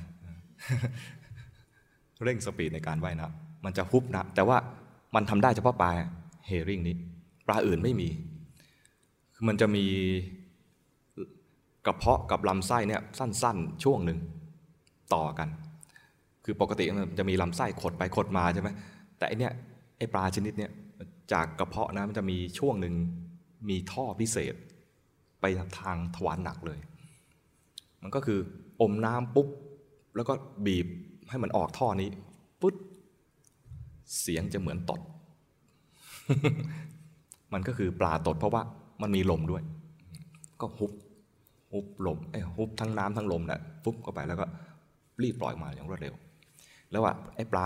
[2.24, 4.58] เร่งสปีดในการว่ายน้ำมันจะฮุบนะ แต่ว่า
[5.16, 5.92] มันทำได้เฉพาะปลา
[6.50, 6.96] เฮริ่งนี้
[7.48, 8.10] ปลาอื่นไม่มี
[9.34, 9.86] คือมันจะมี
[11.86, 14.20] กระเพาะกับลำไส้เนี่ยสั้นๆ ช่วงหนึ่ง
[15.14, 15.50] ต่อกัน
[16.46, 18.70] คือปกติมันจะมีลำไส้ขดไปขดมาใช่ไหม
[19.18, 19.54] แต่อันเนี้ย
[19.98, 20.72] ไอปลาชนิดเนี้ย
[21.34, 22.94] จากกระเพาะนะมันจะมีช่วงหนึ่ง
[23.70, 24.56] มีท่อพิเศษ
[25.42, 25.46] ไป
[25.80, 26.80] ทางทวารหนักเลย
[28.02, 28.40] มันก็คือ
[28.82, 29.48] อมน้ำปุ๊บ
[30.16, 30.34] แล้วก็
[30.66, 30.88] บีบ
[31.30, 32.10] ให้มันออกท่อนี้
[32.62, 32.76] ปุ๊บ
[34.20, 35.02] เสียงจะเหมือนตด
[37.54, 38.62] มันก็คือปลาตดเพราะว่า
[39.02, 39.64] มันมีลมด้วย
[40.62, 40.92] ก็ฮุบ
[41.74, 44.46] ฮุบลมไอ้ฮุบทั้งน้ำทั้งลมนะ่ะฟุบเข้าไปแล้วก็
[45.22, 46.16] รีบปล่อยมาอย่างรวดเร็ว
[46.92, 47.66] แล้วว่าไอ้ปลา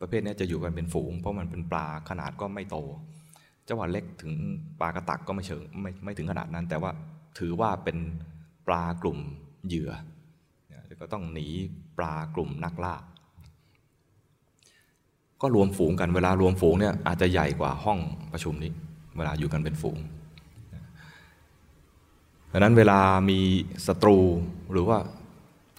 [0.00, 2.76] ประเภทนี้จะอยู่กันเป็นฝูง เพราะมันเป็นปลาขนาดก็ไม่โต
[3.66, 4.34] จะว่าเล็กถึง
[4.80, 6.90] ปลากระตักก็ไม่เชิงไม่ไม่ถึงขนาดนั้น แต่ว่า
[7.38, 7.98] ถือว่าเป็น
[8.66, 9.18] ปลากลุ่ม
[9.66, 9.90] เหยื่อ
[11.02, 11.46] ก็ต้องหนี
[11.98, 12.94] ปลากลุ่มนักล่า
[15.42, 17.98] ก็รวมฝูงกันเวลารวมฝูงเนี่ยอาจจะใหญ่กว่าห้อง
[18.32, 18.72] ประชุมนี้
[19.16, 19.98] เวลาอยู่กันเป็นฝูง
[22.52, 23.40] ดังนั้นเวลามี
[23.86, 24.18] ศัตรู
[24.72, 24.98] หรือว่า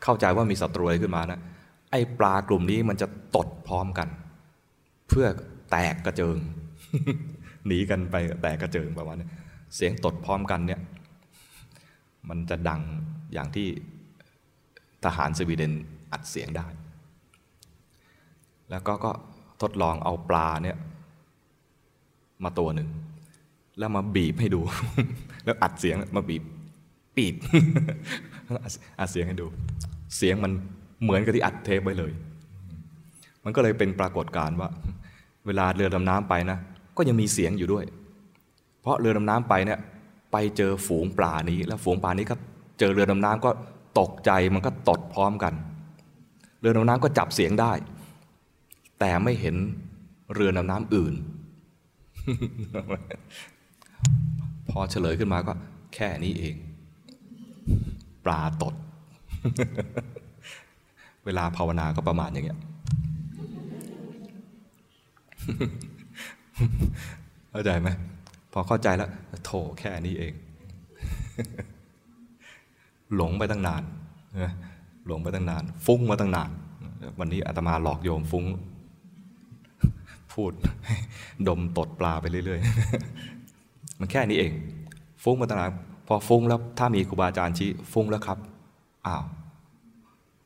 [0.03, 1.41] เข้าใจว่ามีศัตรูอะไรขึ้นมานะ
[1.91, 4.07] ไอ้ปลากลุ่มนี้มันจะตดพร้อมกัน
[5.07, 5.27] เพื่อ
[5.71, 6.37] แตกกระเจิง
[7.67, 9.27] หนีกันไปแตกกระเจิงประมาณนี้
[9.75, 10.81] เสียงตดพร้อมกันเนี่ย
[12.29, 12.81] มันจะดัง
[13.33, 13.67] อย่างที่
[15.03, 15.73] ทหารสวีเดน
[16.11, 16.67] อัดเสียงได้
[18.69, 19.11] แล้วก็ก็
[19.63, 20.77] ทดลองเอาปลาเนี่ย
[22.43, 22.89] มาตัวหนึ่ง
[23.79, 24.61] แล้วมาบีบให้ดู
[25.45, 26.43] แล้วอัดเสียงมาบีบ
[27.15, 27.35] ปีด
[28.99, 29.45] อัดเสียงให้ดู
[30.17, 30.51] เสียงมัน
[31.03, 32.11] เหมือนกับที่อัดเทปไว้เลย
[33.43, 34.69] มันก็เลยเป็นปรากฏการณ์ว่า
[35.45, 36.57] เวลาเรือดำน้ำไปนะ
[36.97, 37.85] ก็ยังมีเสียงอยู่ด้วย
[38.81, 39.79] เพราะเรือดำน้ำไปเนี่ย
[40.31, 42.35] ไปเจอฝูงปลานี้ แล้วฝูงปลานี้ก็
[42.79, 43.49] เจอเรือดำน้ำก็
[43.99, 45.53] ตกใจมันก็ตดพร้อมกัน
[46.59, 47.71] เรือดำน้ำก็จับเสียงได้
[49.05, 49.55] แต่ไม่เห็น
[50.33, 51.13] เรือดำน้ำอื่น
[54.69, 55.53] พอเฉลยขึ้นมาก็
[55.95, 56.55] แค่นี้เอง
[58.25, 58.73] ปลาตด
[61.25, 62.59] เวลาภาวนาก็ประมาณอย่างเงี้ย
[67.51, 67.89] เข้าใจไหม
[68.53, 69.09] พอเข้าใจแล้ว
[69.45, 70.33] โถแค่นี้เอง
[73.15, 73.83] หลงไปตั้งนาน
[75.07, 76.49] หลงไปตั้งนาน ฟุ้งมาตั้งนาน
[77.19, 78.45] วันนี้อาตมาหลอกโยมฟุ้ง
[80.33, 80.51] พูด
[81.47, 84.51] ดมตดปลาไปเรื่อยๆ มันแค่นี้เอง
[85.23, 85.71] ฟุ้งมาตั้งนาน
[86.07, 88.37] พอฟุ้งแล้วถ้ามีครูบาอาจารย์ชี้ฟุ้งแล้วครับ
[89.07, 89.23] อ้าว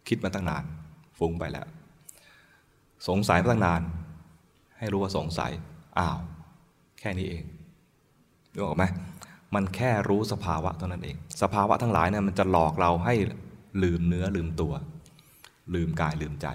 [0.08, 0.64] คิดมาตั้งนาน
[1.18, 1.68] ฟุ้งไปแล้ว
[3.08, 3.82] สงสัยมาตั้งนาน
[4.78, 5.52] ให้รู้ว่าสงสัย
[6.00, 6.18] อ้าว
[7.00, 7.44] แค่นี้เอง
[8.56, 8.84] รู้ออกไหม
[9.56, 13.16] มันแค่รู้สภาวะเท่านั้นเอง สภาวะทั้งหลายเนี่ยมันจะหลอกเราให้
[13.84, 14.74] ลืมเนื้อลืมตัว
[15.76, 16.48] ลืมกายลืมใจ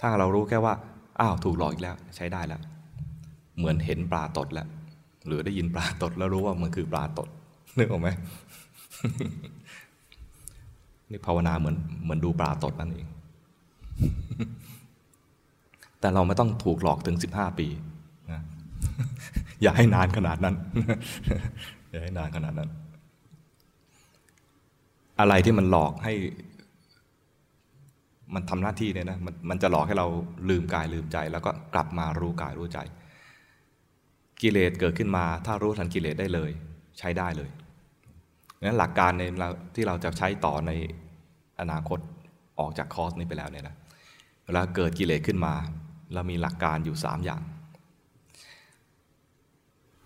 [0.00, 0.74] ถ้าเรารู้แค่ว่า
[1.20, 2.60] อ้าวถูกหลอกอีกแล้วใช้ได้แล้ว
[3.58, 4.68] เหมือนเห็นปลาตดแล้ว
[5.26, 7.28] หรือได้ยินปลาตดแล้วรู้ว่ามันคือปลาตด
[7.78, 8.08] นึกออกไหม
[11.10, 13.08] นี่ภาวนาเหมือนเหมือนดูปลาตดนั่นเอง
[16.00, 17.66] แต่เราไม่ต้องถูกหลอกถึงสิบห้าปี
[18.32, 18.40] นะ
[19.62, 20.54] อย่าให้นานขนาดนั้น
[21.90, 22.70] อย่าให้นานขนาดนั้น
[25.20, 26.14] อะไรที่มันหลอกให้
[28.34, 30.06] มันทำหน้าที่เนี่ยนะมันมันจะหลอกให้เรา
[30.48, 32.78] ลืมกายลืมใจ แล้วก็กลับมารู้กายรู้ใจ
[34.42, 36.50] กิเลสเกิดขึ้นมา ถ้ารู้ทันกิเลสได้เลย
[36.98, 37.50] ใช้ได้เลย
[38.62, 39.22] งั้นหลักการใน
[39.74, 40.72] ที่เราจะใช้ต่อใน
[41.60, 41.98] อนาคต
[42.58, 43.76] ออกจากคอร์สนี้ไปแล้วเนี่ยนะ
[44.44, 45.54] เวลาเกิดกิเลสขึ้นมา
[46.14, 47.42] เรามีหลักการอยู่สามอย่าง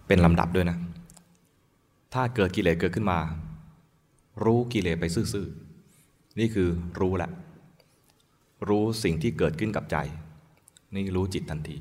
[0.06, 0.78] เป็นลำดับด้วยนะ
[2.14, 3.18] ถ้าเกิดกิเลสเกิดขึ้นมา
[4.44, 6.68] รู้กิเลสไปซื่อๆนี่คือ
[7.00, 7.30] รู้ละ
[8.68, 9.96] รู้สิ่งที่เกิดขึ้นกับใจ
[10.94, 11.76] นี่รู้จิตทันที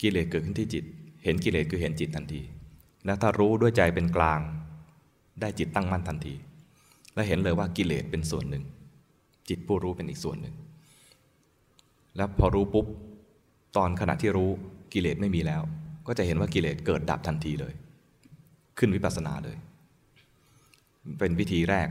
[0.00, 0.84] กิเลสเกิดขึ้นที่จิต
[1.24, 2.40] เห็นกิเลสคือเห็นจิตทันที
[3.04, 4.40] และถ้ารู้ด้วยใจเป็นกลาง
[5.40, 6.34] ได้จิตตั้งมั่นทันที
[7.14, 8.64] และเห็นเลยว่ากิเลสเป็นส่วนหนึ่ง
[9.48, 10.54] จิตผู้รู้เป็นอีกส่วนหนึ่ง
[12.16, 12.86] แล้วพอรู้ปุ๊บ
[13.76, 14.50] ตอนขณะที่รู้
[14.92, 15.62] กิเลสไม่มีแล้ว
[16.06, 17.74] ก็จะเห็นว่ากิเลสเกิดดับทันทีเลย
[18.78, 19.56] ขึ้นวิปัสสนาเลย
[21.18, 21.88] เป็นวิธีแรก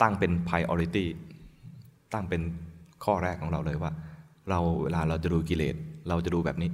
[0.00, 1.06] ตั้งเป็น priority
[2.14, 2.42] ตั้งเป็น
[3.04, 3.92] ข้อแรกของเราเลยว่า
[4.50, 5.76] เราเวลาเราจะดูกิเลส
[6.08, 6.70] เราจะดูแบบนี้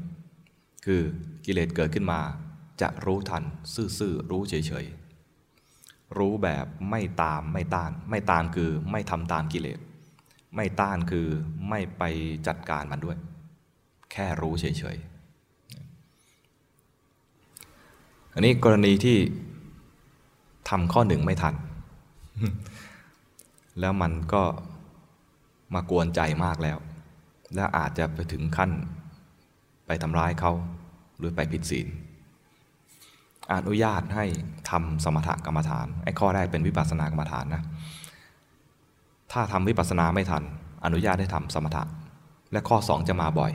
[0.85, 1.01] คือ
[1.47, 2.21] กิเลสเกิดขึ้นมา
[2.83, 3.43] จะรู้ทัน
[3.99, 9.79] ซื่อๆรู้เฉยๆรู้แบบไม่ตามไม่ต้าน ไม่ตามคือไม่ทำตามกิเลส
[10.57, 11.27] ไม่ต้านคือ
[11.69, 12.03] ไม่ไป
[12.47, 13.17] จัดการมันด้วย
[14.13, 14.65] แค่รู้เฉ
[14.95, 15.07] ยๆ
[18.35, 19.17] อันนี้กรณีที่
[20.69, 21.55] ทำข้อหนึ่งไม่ทัน
[23.81, 24.43] แล้วมันก็
[25.75, 26.79] มากวนใจมากแล้ว
[27.55, 28.71] และอาจจะไปถึงขั้น
[29.87, 30.53] ไปทำร้ายเขา
[31.19, 31.87] หรือไปผิดศีล
[33.53, 34.25] อนุญาตให้
[34.71, 37.63] ทำสมถกรรมฐานไอ้ข้อแรกเป็นวิปัสสนากรรมฐานนะ
[39.33, 40.43] ถ้าทำวิปัสสนาไม่ทัน
[40.85, 41.85] อนุญาตให้ทำสมถะ
[42.53, 43.53] และข้อสองจะมาบ่อย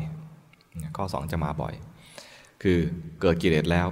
[0.97, 1.74] ข้อสองจะมาบ่อย
[2.63, 2.80] คือ
[3.22, 3.88] เกิดกิเลสแล้ว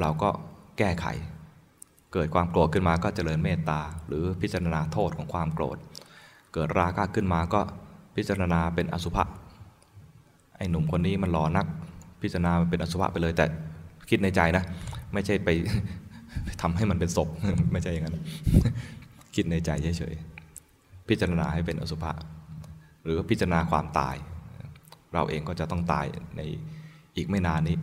[0.00, 0.30] เราก็
[0.78, 1.06] แก้ไข
[2.12, 5.76] เกิดความโกรธขึ้นมาก็เจริญเมตตา หรือพิจารณาโทษของความโกรธ
[6.58, 7.60] เกิดราคะขึ้นมาก็
[8.16, 9.24] พิจารณาเป็นอสุภะ
[10.56, 11.66] ไอ้หนุ่มคนนี้มันหล่อนัก
[12.22, 13.44] พิจารณาเป็นอสุภะไปเลย แต่
[14.10, 14.64] คิดในใจนะ
[15.12, 15.48] ไม่ใช่ไป
[16.60, 17.28] ทำให้มันเป็นศพ
[17.72, 18.16] ไม่ใช่อย่างนั้น
[19.34, 22.12] คิดในใจเฉยๆพิจารณาให้เป็นอสุภะ
[23.04, 24.16] หรือพิจารณาความตาย
[25.14, 26.40] เราเองก็จะต้องตายใน
[27.16, 27.76] อีกไม่นานนี้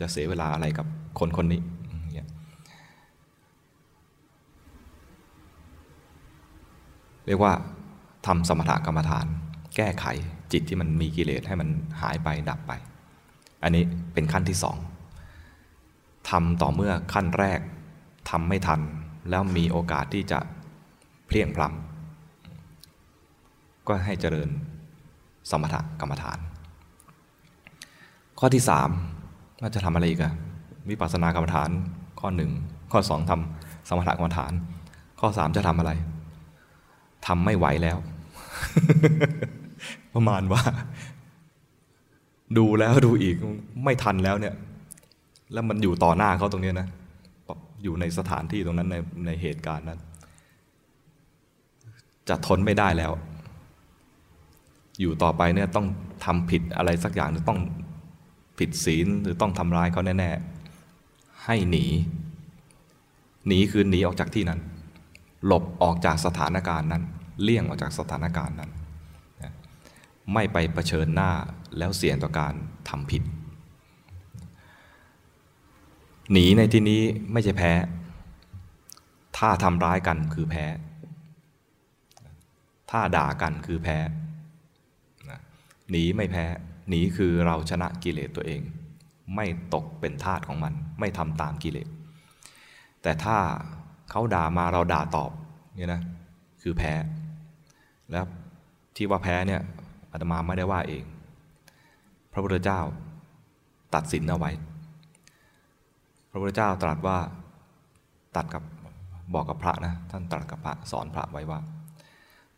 [0.00, 0.86] จะเสียเวลาอะไรกับ
[1.18, 1.60] คนคนนี้
[7.28, 7.54] เรียกว่า
[8.26, 9.26] ทำสมถกรรมฐาน
[9.76, 10.06] แก้ไข
[10.52, 11.68] จิตที่มันมีกิเลสให้มัน
[12.00, 12.72] หายไปดับไป
[13.62, 14.76] อันนี้เป็นขั้นที่สอง
[16.30, 17.60] ทำต่อเมื่อขั้นแรก
[18.30, 18.80] ทำไม่ทัน
[19.30, 20.38] แล้วมีโอกาสที่จะ
[21.26, 24.48] เพลียงพล้ำก็ให้เจริญ
[25.50, 26.38] สมถกรรมฐาน
[28.38, 28.88] ข้อที่สาม
[29.60, 30.34] ว่าจะทำอะไรอีกอะ
[30.90, 31.70] วิปัสสนากรรมฐาน
[32.20, 32.50] ข้อหนึ่ง
[32.92, 34.52] ข้อสองทำสมถกรรมฐาน
[35.20, 35.92] ข้อสามจะทำอะไร
[37.26, 37.98] ทำไม่ไหวแล้ว
[40.14, 40.62] ประมาณว่า
[42.58, 43.36] ดูแล้วดูอีก
[43.84, 44.54] ไม่ทันแล้วเนี่ย
[45.52, 46.88] แล้วมันอยู่ต่อหน้าเขาตรงนี้นะ
[47.82, 48.96] อยู่ในสถานที่ตรงนั้นใน
[49.26, 50.00] ในเหตุการณ์นั้น
[52.28, 53.12] จะทนไม่ได้แล้ว
[55.00, 55.86] อยู่ต่อไปเนี่ยต้อง
[56.24, 57.60] ทำผิดอะไรสักอย่างหรือต้อง
[58.58, 61.84] ผิดศีลหรือต้องทำร้ายเขาแน่ๆ ให้หนี
[63.46, 64.60] หนีคือหนีออกจากที่นั้น
[65.46, 67.02] หลบออกจากสถานการณ์นั้น
[67.42, 68.70] เลี่ยงออกจากสถานการณ์นั้น
[70.32, 71.30] ไม่ไปเผชิญหน้า
[71.78, 72.54] แล้วเสี่ยงต่อการ
[72.88, 73.22] ทำผิด
[76.32, 77.72] หนีในที่นี้ไม่ใช่แพ้
[79.38, 80.66] ถ้าทำร้ายกันคือแพ้
[82.90, 83.98] ถ้าด่ากันคือแพ้
[85.90, 86.44] หนีไม่แพ้
[86.88, 88.60] หนีคือเราชนะกิเลสตัวเอง
[89.34, 91.88] ไม่ตกเป็นทาสของมัน ไม่ทำตามกิเลส
[93.02, 93.36] แต่ถ้า
[94.10, 95.30] เขาด่ามาเราด่าตอบ
[95.76, 96.02] เนี่ยนะ
[96.62, 96.92] คือแพ้
[98.10, 98.24] แล้ว
[98.96, 99.60] ที่ว่าแพ้เนี่ย
[100.12, 101.04] อาตมาไม่ได้ว่าเอง
[102.32, 102.80] พระพุทธเจ้า
[103.94, 104.50] ตัดสินเอาไว้
[106.30, 107.18] พระพุทธเจ้าตรัสว่า
[108.36, 108.62] ตัดกับ
[109.34, 111.60] บอกกับพระนะท่านตรัสกับพระสอนพระไว้ว่า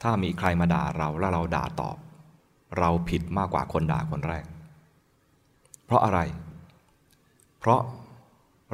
[0.02, 1.96] ถ้ามีใครมาด่าเราแล้วเราด่าตอบ
[2.78, 4.44] เราผิดมากกว่าคนด่าคนแรก
[5.84, 6.20] เพราะอะไร
[7.58, 7.80] เพราะ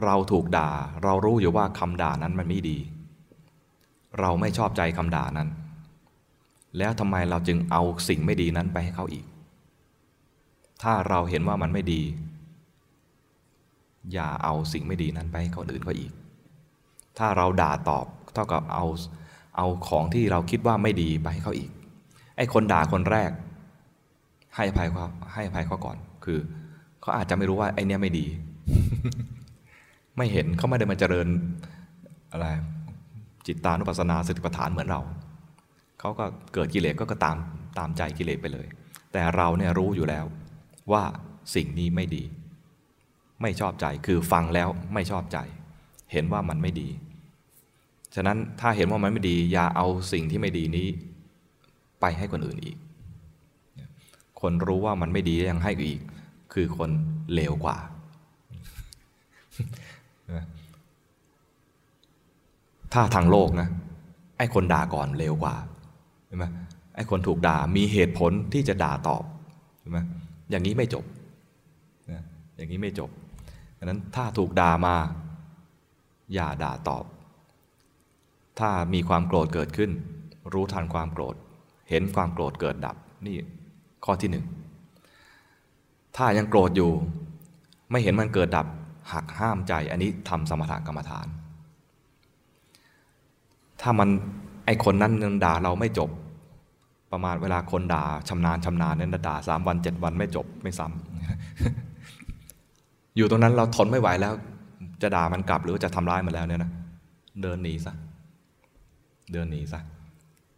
[0.04, 0.70] เราถูกด่า
[1.02, 2.78] เรารู้อยู่ว่าคำด่านั้นมันไม่ดี
[4.20, 5.48] เราไม่ชอบใจคำด่านั้น
[6.78, 9.24] แล้วทำไมเราจึงเอาสิ่งไม่ดีนั้นไปให้เขาอีก
[10.82, 12.02] ถ้าเราเห็นว่ามันไม่ดี
[14.12, 16.12] อย่าเอาสิ่งไม่ดีนั้นไปให้คนอื่นเขาอีก
[17.18, 18.86] ถ้าเราด่าตอบเท่ากับเอา
[19.56, 21.70] เอาของที่เราคิดว่าไม่ดีไปให้เขาอีก
[22.36, 23.30] ไอ้คนด่าคนแรก
[24.56, 26.38] ให้อภัยเขาให้อภัยเขาก่อน คือ
[27.00, 28.26] เขาอาจจะไม่รู้ว่าไอ้นี้ไม่ดี
[30.16, 31.28] ไม่เห็นเขาไม่ได้มาเจริญ
[32.32, 32.46] อะไร
[33.46, 35.00] จิตตานุปัสสนาสติปัฏฐานเหมือนเรา
[36.04, 37.36] เขาก็เกิดกิเลสก็ตาม
[37.78, 38.66] ตามใจกิเลสไปเลย
[39.12, 40.24] แต่เราเนี่ยรู้อยู่แล้ว
[40.92, 41.02] ว่า
[41.54, 42.24] สิ่งนี้ไม่ดี
[43.42, 45.38] ไม่ชอบใจคือฟังแล้วไม่ชอบใจ
[46.12, 46.88] เห็นว่ามันไม่ดี
[48.14, 50.88] ฉะนั้นถ้าเห็นว่ามันไม่ดี อย่าเอาสิ่งที่ไม่ดีนี้
[52.00, 52.76] ไปให้คนอื่นอีก
[54.40, 56.00] คนรู้ว่ามันไม่ดียังให้อีก
[56.54, 56.90] คือคน
[57.34, 57.76] เลวกว่า
[62.92, 63.68] ถ้าทางโลกนะ
[64.38, 65.56] ไอ้คนด่าก่อนเลวกว่า
[66.34, 66.48] ช่ไหม
[66.94, 69.24] ไอ้คนถูกด่ามีเหตุผลที่จะด่าตอบ
[69.80, 69.98] ใช่ไหม
[70.50, 71.04] อย่างนี้ไม่จบ
[72.10, 72.22] นะ
[72.56, 73.10] อย่างนี้ไม่จบ
[73.78, 74.94] ดังนั้นถ้าถูกด่ามา
[76.34, 77.04] อย่าด่าตอบ
[78.58, 79.90] ถ้ามีความโกรธเกิดขึ้น
[80.52, 81.34] รู้ทันความโกรธ
[81.90, 83.36] เห็นความโกรธเกิดดับนี่
[84.04, 84.44] ข้อที่หนึ่ง
[86.16, 86.90] ถ้ายังโกรธอยู่
[87.90, 88.66] ไม่เห็นมันเกิดดับ
[89.12, 91.26] หักห้ามใจอันนี้ทำสมถกรรมฐาน
[93.80, 94.08] ถ้ามัน
[94.64, 96.10] ไอคนนั้นยังด่าเราไม่จบ
[97.14, 104.32] ประมาณเวลาคนด่าชำนาญชำนาญเนี่ยด่าสามวันเจ็ดวันไม่จบไม่ซ้ำอยู่ตรงนั้นเราทนไม่ไหวแล้ว
[105.02, 106.70] จะด่ามันกลับหรือจะทำร้ายมันแล้วเนี่ยนะ
[107.42, 107.94] เดินหนีซะ
[109.32, 109.80] เดินหนีซะ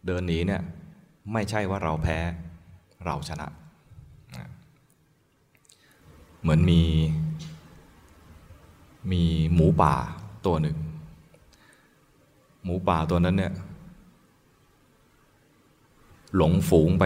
[0.06, 0.60] เดินหนีเนี่ย
[1.32, 2.18] ไม่ใช่ว่าเราแพ้
[3.04, 3.46] เราชนะ
[6.42, 6.82] เหมือนมี
[9.12, 9.22] มี
[9.54, 9.94] หมูป่า
[10.46, 10.76] ตัวหนึ่ง
[12.64, 13.52] หมูป่าตัวนั้นเนี่ย
[16.36, 17.04] หลงฝูงไป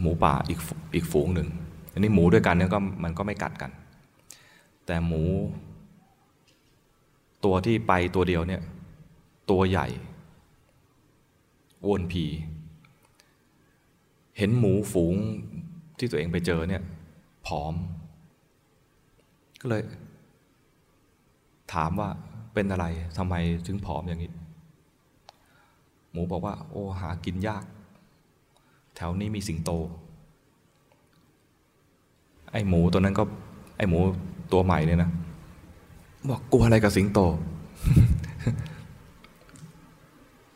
[0.00, 0.60] หมูป่าอีก
[0.94, 1.48] อีกฝูงหนึ่ง
[1.92, 3.70] อันนี้หมูด้วยกันเนี่ยก็มันก็ไม่กัดกัน
[4.86, 5.22] แต่หมู
[7.44, 8.62] ตัวที่ไปตัวเดียวเนี่ย
[9.50, 9.86] ตัวใหญ่
[11.86, 12.24] วนผี
[14.38, 15.14] เห็นหมูฝูง
[15.98, 16.82] ที่ตัวเองไปเจอเนี่ย
[17.46, 17.74] ผอม
[19.60, 19.82] ก็เลย
[21.74, 22.08] ถามว่า
[22.54, 22.86] เป็นอะไร
[23.18, 23.34] ทำไม
[23.66, 24.32] ถึงผอมอย่างนี้
[26.12, 27.64] หมูบอกว่า โอ้หากินยาก
[28.96, 29.70] แถวนี้มีสิงโต
[32.52, 33.24] ไอ้หมูตัวนั้นก็
[33.76, 33.98] ไอ้หมู
[34.52, 35.10] ตัวใหม่เนี่ยนะ
[36.28, 37.20] บอกกลัวอะไรกับสิงโต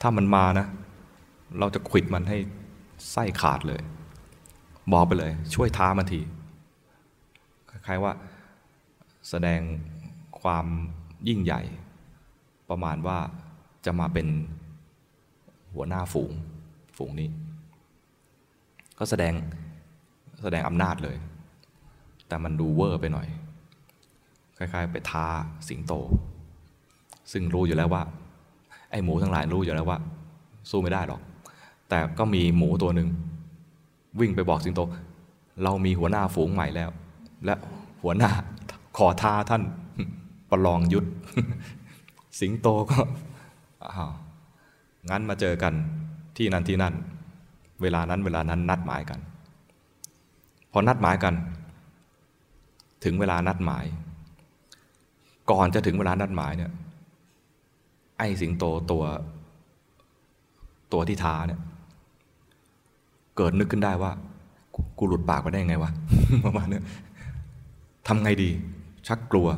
[0.01, 0.67] ถ้ามันมานะ
[1.59, 2.37] เราจะขิดมันให้
[3.13, 3.83] ไส้ขาดเลย
[4.93, 6.21] บอกไปเลย ช่วยท้ามันที
[7.69, 8.13] คล้ายๆว่า
[9.29, 9.61] แสดง
[10.41, 10.67] ความ
[11.29, 11.63] ยิ่งใหญ่
[12.71, 13.19] ประมาณว่า
[13.87, 14.27] จะมาเป็น
[15.75, 16.33] หัวหน้าฝูง
[16.97, 17.29] ฝูงนี้
[18.99, 19.35] ก็แสดง
[20.43, 21.17] แสดงอำนาจเลย
[22.29, 23.27] แต่มันดูเวอร์ไปหน่อย
[24.57, 25.27] คล้ายๆ ไปท้า
[25.69, 25.93] สิงโต
[27.33, 28.03] ซึ่งรู้อยู่แล้วว่า
[28.91, 29.99] ไอ้หมูทั้งหลายรู้อยู่แล้วว่า
[30.71, 31.21] สู้ไม่ได้หรอก
[31.89, 33.09] แต่ก็มีหมูตัวหนึ่ง
[34.21, 34.81] วิ่งไปบอกสิงโต
[35.63, 36.91] เรามีหัวหน้าฝูงใหม่แล้ว
[37.45, 37.55] และ
[38.03, 38.31] หัวหน้า
[38.97, 39.63] ขอท้าท่าน
[40.51, 41.07] ประลองยุทธ
[42.41, 42.99] สิงโตก็
[43.93, 44.13] อ้าว
[45.11, 45.73] งั้นมาเจอกัน
[46.37, 46.95] ที่นั่นที่นั่น
[47.83, 49.19] เวลานั้นเวลานั้นนัดหมายกัน
[50.73, 51.35] พอนัดหมายกัน
[53.05, 53.85] ถึงเวลานัดหมาย
[55.51, 56.73] ก่อนจะถึงเวลานัดหมายเนี่ย
[58.19, 59.05] ไอ้สิงโตตัว
[60.93, 61.61] ตัวที่ท้าเนี่ย
[63.37, 64.13] เกิดนึกขึ้นได้ว่า
[64.99, 65.91] กูหลุดปากไปได้ยังไงวะ
[66.45, 66.81] ประมาณนี้
[68.07, 68.51] ทำไงดี
[69.07, 69.49] ชักกลัว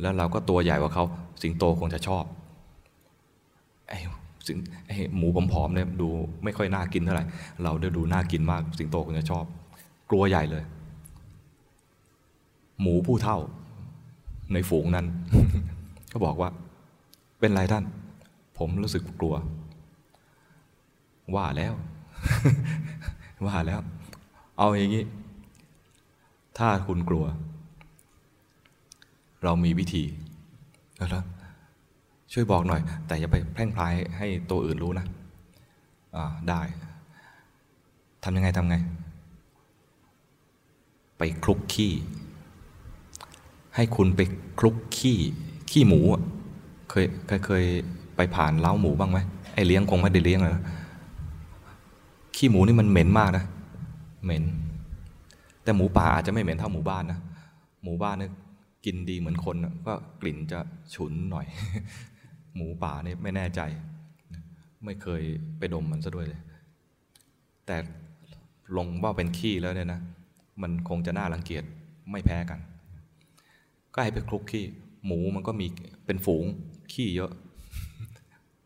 [0.00, 1.04] แล้วเราก็ตัวใหญ่กว่าเขา
[1.42, 2.24] สิงโตคงจะชอบ
[4.46, 6.08] สิงไอ้หมูผอมๆเนี่ยดู
[6.44, 7.24] ไม่ค่อยน่ากินเท่าไหร่
[7.62, 9.44] เราได้ดูน่ากินมากสิงโตคงจะชอบ
[10.10, 10.64] กลัวใหญ่เลย
[12.80, 13.38] หมูผู้เท่า
[14.52, 15.06] ในฝูงนั้น
[16.12, 16.50] ก็บอกว่า
[17.40, 17.84] เป็นไรท่าน
[18.58, 19.34] ผมรู้สึกกลัว
[21.34, 21.72] ว่าแล้ว
[23.46, 23.80] ว่าแล้ว
[24.58, 25.04] เอาอย่างนี้
[26.58, 27.24] ถ้าคุณกลัว
[29.44, 30.04] เรามีวิธี
[30.96, 31.24] แล้ว
[32.32, 35.06] ช่วยบอกหน่อย แต่อย่าไปแพร่งพลายให้ตัวอื่นรู้นะ
[36.16, 36.60] อ่าได้
[38.24, 38.76] ทำยังไงทำไง
[41.18, 41.92] ไปคลุกขี้
[43.76, 44.20] ให้คุณไป
[44.58, 45.18] คลุกขี้
[45.70, 46.00] ขี้หมู
[46.90, 47.64] เคยเคยเคย
[48.16, 49.18] ไปผ่านเล้าหมูบ้างไหม
[49.54, 50.62] ไอเลี้ยงคงไม่ได้เลี้ยงนะ
[52.36, 53.44] ขี้หมูนี่มันเหม็นมากนะ
[54.24, 54.44] เหม็น
[55.62, 57.18] แต่หมูป่าอาจจะไม่เหม็นเท่าหมูบ้านนะ
[57.82, 58.32] หมูบ้านเนี่ย
[58.84, 59.56] กินดีเหมือนคน
[59.86, 60.58] ก็กลิ่นจะ
[60.94, 61.46] ฉุนหน่อย
[62.56, 63.60] หมูป่านี่ไม่แน่ใจ
[64.84, 65.22] ไม่เคย
[65.58, 66.40] ไปดมมันซะด้วยเลย
[67.66, 67.76] แต่
[68.76, 70.00] ลงว่าเป็นขี้แล้วเนี่ยนะ
[70.62, 71.64] มันคงจะน่ารังเกียจ
[72.10, 72.60] ไม่แพ้กัน
[73.94, 74.64] ก็ให้ไปคลุกขี้
[75.06, 75.66] หมูมันก็มี
[76.06, 76.44] เป็นฝูง
[76.92, 77.30] ขี้เยอะ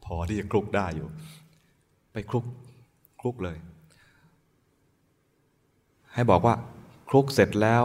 [0.04, 1.08] พอที่จะคลุกได้อยู่
[2.12, 2.44] ไปคลุก
[3.20, 3.56] คลุกเลย
[6.14, 6.54] ให้บอกว่า
[7.10, 7.84] คลุกเสร็จแล้ว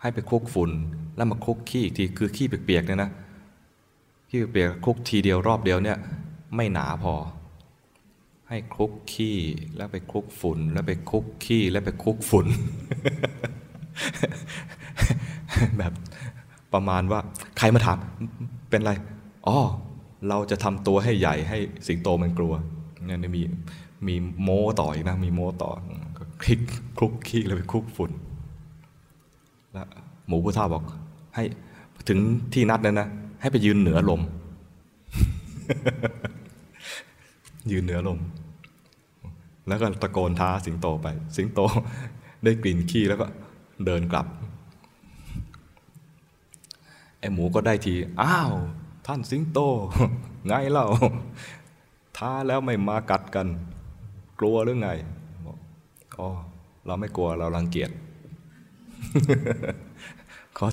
[0.00, 0.70] ให้ไปคลุกฝุ่น
[1.16, 3.10] แล้วมาคลุกขี้อีกทีคือขี้เปียกๆเนี่ยนะ
[4.30, 5.98] ขี้เปียกคลุกทีเดียวรอบเดียวเนี่ย
[6.56, 7.14] ไม่หนาพอ
[8.48, 9.36] ให้คลุกขี้
[9.76, 12.46] แล้วไปคลุกฝุ่น แล้วไปคลุกขี้แล้วไปคลุกฝุ่น
[15.78, 15.92] แบบ
[16.72, 17.20] ประมาณว่า
[17.58, 17.98] ใครมาถาม
[18.70, 18.92] เป็นไร
[19.48, 19.58] อ๋อ
[20.28, 22.54] เราจะทำตัวให้ใหญ่ให้สิงโตมันกลัว
[23.04, 23.42] เนี่ยมี
[24.06, 25.70] มีโม้ต่ออีกนะ มีโม้ต่อ
[26.42, 26.60] คลิก
[26.98, 28.10] คลุกขี้แล้วไปคลุกฝุ่น
[29.72, 29.86] แล้ว
[30.26, 30.84] หมูผู้เฒ่าบอก
[31.34, 31.44] ให้
[32.08, 32.18] ถึง
[32.52, 33.08] ที่นัดนั้นนะ
[33.40, 34.22] ให้ไปยืนเหนือลม
[37.70, 38.18] ยืนเหนือลม
[39.68, 41.06] แล้วก็ตะโกนท้าสิงโตไป
[41.36, 41.60] สิงโต
[42.42, 43.26] ได้กลิ่นขี้แล้วก็
[43.86, 44.26] เดินกลับ
[47.18, 48.52] ไอ้หมูก็ได้ที อ้าว
[49.06, 49.58] ท่านสิงโต
[50.46, 50.86] ไงเล่า
[52.16, 53.46] ท้าแล้วไม่มากัดกัน
[54.40, 54.88] กลัวหรือไง
[56.14, 56.28] กอ๋อ
[56.86, 57.90] เราไม่กลัวเรารังเกียจ
[60.58, 60.66] ขอ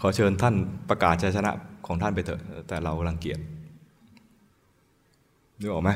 [0.00, 0.54] ขอเชิญท่าน
[0.88, 1.50] ประกาศชัยชนะ
[1.86, 3.38] ของท่านไปเถอะ แต่เรารังเกียจ
[5.60, 5.90] นึกออกไหม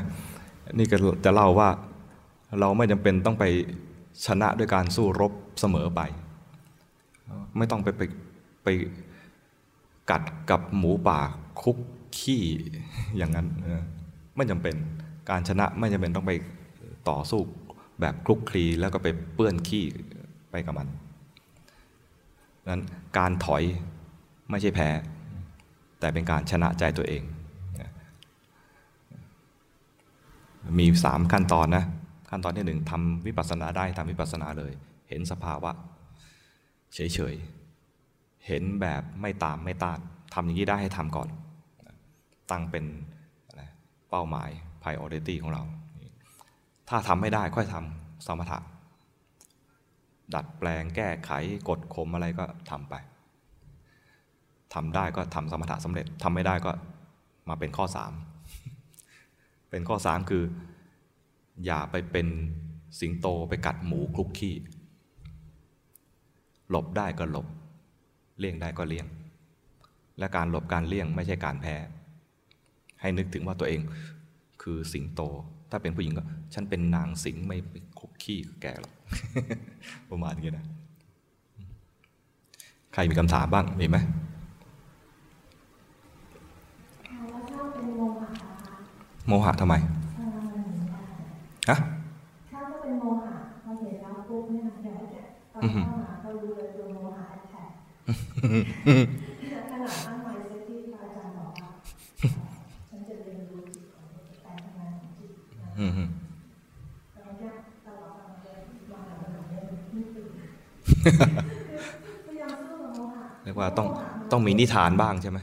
[0.77, 1.69] นี่ก็จะเล่าว่า
[2.59, 3.45] เราไม่จำเป็นต้องไป
[4.25, 6.01] ชนะด้วยการสู้รบเสมอไป
[7.57, 8.01] ไม่ต้องไปไป
[8.63, 8.67] ไป
[10.09, 11.19] กัดกับหมูป่า
[11.61, 11.77] คุก
[12.17, 12.43] ขี้
[13.17, 13.47] อย่างนั้น
[14.35, 14.75] ไม่จำเป็น
[15.29, 16.31] การชนะไม่จำเป็นต้องไป
[17.09, 17.41] ต่อสู้
[18.01, 19.85] แบบคลุกคลีแล้วก็ไปเปื้อนขี้
[20.51, 20.87] ไปกับมัน
[22.69, 22.81] นั้น
[23.17, 23.63] การถอย
[24.49, 24.89] ไม่ใช่แพ้
[25.99, 27.23] แต่เป็นการชนะใจตัวเอง
[30.79, 31.85] มีสามขั้นตอนนะ
[32.29, 34.73] ขั้นตอนที่หนึ่งทำวิปัสสนาได้ทำวิปัสสนาเลย
[35.09, 35.71] เห็นสภาวะ
[36.93, 39.99] เฉยๆเห็นแบบไม่ตามไม่ต้าน
[40.33, 41.29] ทำอย่างนี้ได้ให้ทำก่อน
[42.51, 42.85] ตั้งเป็น
[44.09, 44.49] เป้าหมาย
[44.81, 45.63] priority ของเรา
[46.89, 48.59] ถ้าทำไม่ได้ค่อยทำสมถะ
[50.35, 51.31] ดัดแปลงแก้ไข
[51.69, 52.95] กดข่มอะไรก็ทำไป
[54.73, 56.71] ทำได้ก็ทำสมถะสำเร็จทำไม่ได้ก็
[57.49, 58.13] มาเป็นข้อสาม
[59.69, 60.43] เป็นข้อสามคือ
[61.65, 62.27] อย่าไปเป็น
[62.99, 64.55] สิงโตไปกัดหมูคลุกขี้
[66.69, 67.47] หลบได้ก็หลบ
[68.39, 69.07] เลี่ยงได้ก็เลี่ยง
[70.19, 71.75] และการหลบการเลี่ยงไม่ใช่การแพ้
[73.01, 73.81] ให้นึกถึงว่าตัวเอง
[74.61, 75.21] คือสิงโต
[75.71, 76.23] ถ้าเป็นผู้หญิงก็
[76.53, 78.93] ฉันเป็นนางสิงไม่ไปคุกขี้แกหรอก
[80.11, 80.65] ประมาณนี้นะ
[82.93, 83.97] ใครมีคำถามบ้าง มีไหม
[89.27, 89.75] โมหะทำไม
[91.69, 91.77] ฮะ
[92.51, 97.63] ถ้าเป็นโมหะพอเห็นแล้วปุ๊บเนี่ยเดี๋ยวตอนเข้ามาก็รู้เลยตัวโมหะแท้
[99.71, 101.69] ขนาดตั้งไว้เซตที่อาจารย์บอกว่า
[102.89, 104.05] ฉันจะเรียนรู้จิตของ
[104.45, 105.71] การทำงานของจิตแล้ว
[107.39, 107.53] เนี่ย
[107.85, 108.59] ตลอดมาเลย
[108.91, 109.61] มาแบบนี้
[109.93, 110.31] ไม่ตื่น
[113.43, 113.87] เรียกว่าต้อง
[114.31, 115.39] ต้องมีนิทานบ้างใช่ไหม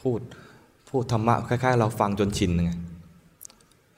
[0.00, 0.20] พูด
[0.90, 2.72] พูดธรรมะคล้ายๆ เราฟังจนชินไง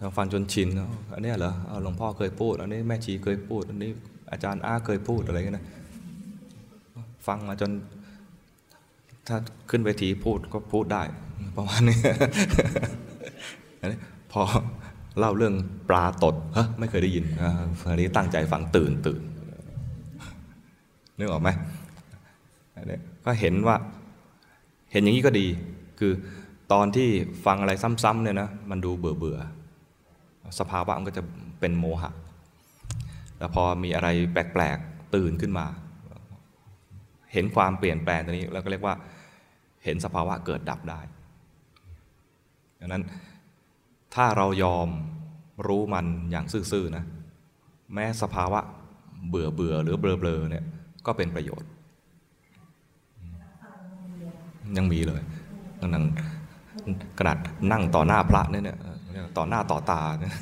[0.00, 0.68] เราฟังจนชิน
[1.12, 3.90] อันนี้เหรอหลวงพ่อเคยพูด อันนี้แม่ชีเคยพูด อันนี้
[4.30, 5.64] อาจารย์อาเคยพูดอะไรกันนะ
[7.26, 7.70] ฟังมาจน
[9.28, 9.36] ถ้า
[9.70, 11.02] ขึ้นเวทีพูดก็พูดได้
[11.56, 11.98] ประมาณนี้
[13.80, 13.98] อันนี้
[14.32, 14.42] พอ
[15.18, 15.54] เล่าเรื่อง
[15.88, 17.24] ปลาตดฮะไม่เคยได้ยิน
[17.88, 19.20] อันนี้ตั้งใจฟังตื่นตื่น
[21.18, 21.48] นึกออกไหม
[22.76, 23.76] อันนี้ก็เห็นว่า
[24.92, 25.46] เห็นอย่างนี้ก็ดี
[25.98, 26.12] คือ
[26.72, 27.08] ตอนที่
[27.46, 27.72] ฟังอะไร
[28.04, 29.38] ซ้ำๆเนี่ยนะมันดูเบื่อเบื่อ
[30.58, 31.22] สภาวะมันก็จะ
[31.60, 32.10] เป็นโมหะ
[33.38, 35.66] แต่พอมีอะไรแปลกๆตื่นขึ้นมา
[37.32, 38.94] เห็นความเปลี่ยนแปลงตัวนี้แล้วก็เรียกว่า
[39.84, 41.00] เห็นสภาวะเกิดดับได้
[42.80, 43.02] ดังนั้น
[44.16, 44.88] ถ้าเรายอม
[45.66, 47.04] รู้มันอย่างซื่อๆนะ
[47.94, 48.60] แม้สภาวะ
[49.28, 50.64] เบื่อเบื่อหรือเบลอเบลอเนี่ย
[51.06, 51.70] ก็เป็นประโยชน์
[54.76, 55.22] ยังมีเลย
[55.94, 56.04] นั่ง
[57.18, 57.38] ขนาด
[57.72, 58.78] นั่งต่อหน้าพระเนี่ย
[59.38, 60.34] ต่อหน้าต่อตาเนี่ย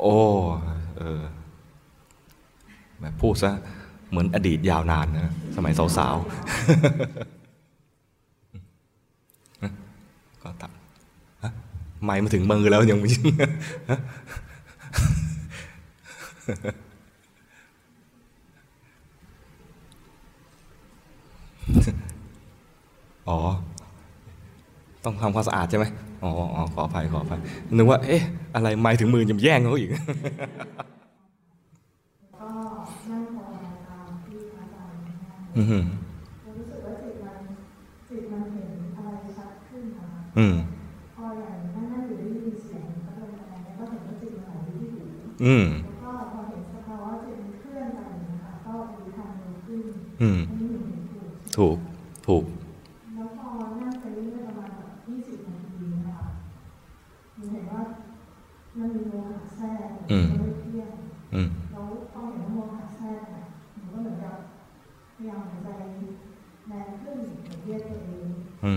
[0.00, 0.16] โอ้
[0.98, 1.22] เออ
[3.00, 3.50] แบบพูดซะ
[4.10, 6.26] เหมือนอดีตยาวนานนะ สมัยสาวๆ
[10.42, 10.70] ก็ตัด
[12.04, 13.10] ไม่มาถึงมือแล้วยังไม่
[23.28, 23.38] อ๋อ
[25.04, 25.84] ต้องทำความสะอาดใช่ไหม
[26.22, 26.30] อ๋อ
[26.74, 27.40] ขออภัยขออภัย
[27.76, 28.22] นึกว่า เอ๊ะ
[28.54, 29.90] อะไรไม่ถึงมือจะแย่งเขาอีก
[35.56, 35.84] อืม
[36.46, 37.38] รู้สึกว่าจิตมัน
[38.08, 40.06] จิตมันเห็นอะไรชัดขึ้นค่ะ
[40.38, 40.54] อืม
[45.44, 49.82] อืมแล้วก็พอเห็นสภาวะจิตมันเคลื่อนไปนะคะก็รู้ทางรู้ขึ้น
[50.22, 50.38] อืม
[51.56, 51.78] ถูก
[52.26, 52.44] ถูก
[53.14, 53.48] แล้วพอ
[53.80, 56.28] นั่งไปเรื่อยประมาณแบบยี่สิบนาทีนะคะ
[57.34, 57.82] หนูเห็นว่า
[58.78, 60.28] มันมีโมหะแทรกอืม
[61.34, 61.40] อื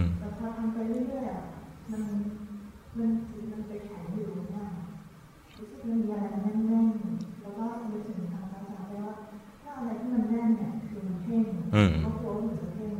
[0.01, 2.03] มแต่พอทำไปเรื่อยๆมัน
[2.97, 3.09] มัน
[3.51, 4.67] มันไปแข็งอยู่เนี่ย
[5.57, 9.15] รู้สึกมันมีอะไรแน่นๆแล้วก็มีถึงทางภาษาได้ว่า
[9.61, 11.45] ถ้าอะไรที่มันแน่นเนี่ยคือมันเพ่ง
[12.03, 12.93] ก็กลัวมันจะเพ่ง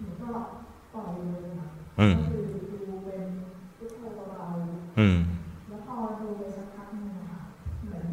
[0.00, 0.28] หนูก็
[0.92, 1.40] ปล่อยเลย
[1.96, 2.42] ก็คือ
[2.88, 3.22] ดูเป็น
[3.76, 4.96] พุทโธเบาๆ
[5.68, 7.40] แล้วพอดูไปสักพักนึงค่ะ
[7.84, 8.06] เหมือน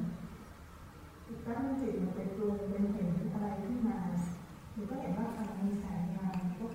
[1.28, 3.98] อีกแป๊บนึงจิตมันเป็นปรุงเป็นเห็นอะไรขึ้นมา
[4.74, 6.28] หนูก็เห็นว่ามันมีแสงมา
[6.60, 6.66] ก็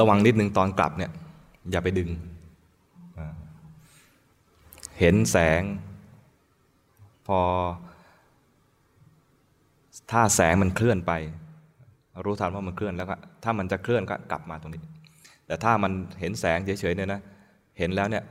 [0.00, 1.10] ระวัง นิดนึงตอนกลับเนี่ย
[1.70, 2.10] อย่าไปดึง
[4.98, 5.62] เห็นแสง
[7.26, 7.40] พอ
[10.10, 11.12] ถ้าแสงมันเคลื่อนไป
[12.24, 14.82] รู้ทันว่ามันเคลื่อนแล้วก็ถ้ามันจะเคลื่อนก็กลับมาตรงนี้
[15.46, 17.20] แต่ถ้ามันเห็นแสงเฉยๆเนี่ยนะ
[17.78, 18.24] เห็นแล้วเนี่ย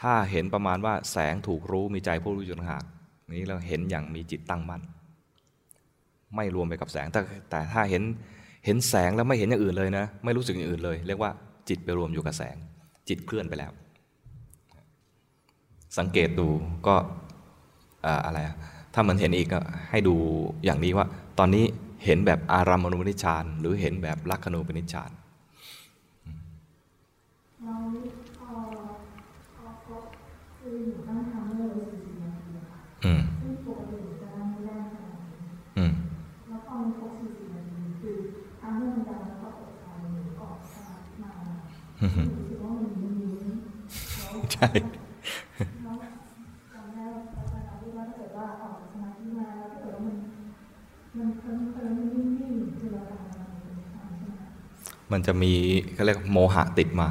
[0.00, 2.84] ถ้าเห็นประมาณว่าแสงถูกรู้มีใจผู้รู้อยู่ต่างหาก
[3.36, 4.82] นี้เราเห็นอย่างมีจิตตั้งมั่น
[6.36, 7.20] ไม่รวมไปกับแสงแต่
[7.50, 8.02] แต่ถ้าเห็น
[8.64, 11.30] เห็นแสงแล้วไม่เห็นอย่างอื่นเลยนะ ไม่รู้สึกอย่างอื่นเลย เรียกว่า
[11.68, 12.56] จิตไปรวมอยู่กับแสง
[13.08, 13.72] จิตเคลื่อนไปแล้ว
[15.98, 16.48] สังเกตดู
[16.86, 16.94] ก็
[18.26, 18.38] อะไร
[18.94, 19.60] ถ้ามันเห็นอีกก็
[19.90, 20.14] ให้ดู
[20.64, 21.06] อย่างนี้ว่า
[21.38, 21.64] ตอนนี้
[22.04, 25.10] เห็นแบบอารามณุปนิชานหรือเห็นแบบลักขณูปนิชาน
[33.04, 33.22] อืม
[35.76, 35.92] อืม
[44.52, 44.68] ใช่
[55.12, 55.52] มันจะมี
[55.94, 57.08] เขาเรียกโมหะติดมา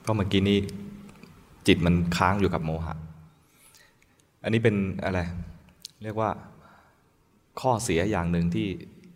[0.00, 0.58] เพราะเมื่อกี้นี้
[1.66, 2.94] จิตมันค้างอยู่กับโมหะ
[4.42, 5.20] อันนี้เป็นอะไร
[6.02, 6.30] เรียกว่า
[7.60, 8.68] ข้อเสียอย่างหนึ่งที่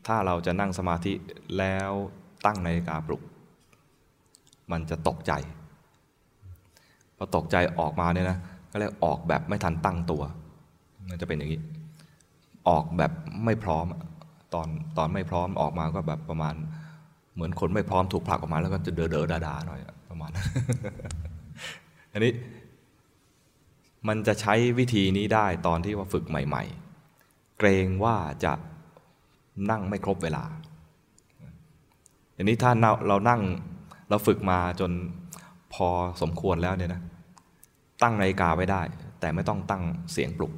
[0.07, 1.13] ถ้าเราจะนั่งสมาธิ
[1.59, 1.91] แล้ว
[2.45, 3.23] ตั้งนาฬิกาปลุก
[4.73, 5.33] มันจะตกใจ
[7.17, 8.39] พอตกใจออกมาเนี่ยนะ
[8.71, 10.23] ก็เรียกออกแบบไม่ทันตั้งตัว
[11.09, 11.61] มันจะเป็นอย่างนี้
[12.69, 13.13] ออกแบบ
[13.45, 13.87] ไม่พร้อม
[14.55, 16.55] ตอนตอนไม่พร้อมออกมาก็แบบประมาณ
[17.35, 20.31] เหมือนคนไม่พร้อมถูกผลักออกมาแล้วก็จะเดอเดอดาดาหน่อยประมาณ
[22.13, 22.33] อันนี้
[24.09, 26.65] มันจะใช้วิธีนี้ได้ตอนที่ว่าฝึกใหม่
[27.11, 28.53] ๆ เกรงว่าจะ
[29.71, 30.45] นั่งไม่ครบเวลา
[32.37, 32.71] อันนี้ถ้า
[33.09, 33.41] เรานั่ง
[34.09, 34.91] เราฝึกมาจน
[35.75, 35.89] พอ
[36.23, 37.01] สมควรแล้วเนี่ยนะ
[38.03, 38.83] ตั้งนาฬิกาไว้ได้
[39.21, 39.83] แต่ไม่ต้องตั้ง
[40.13, 40.53] เสียงปลุก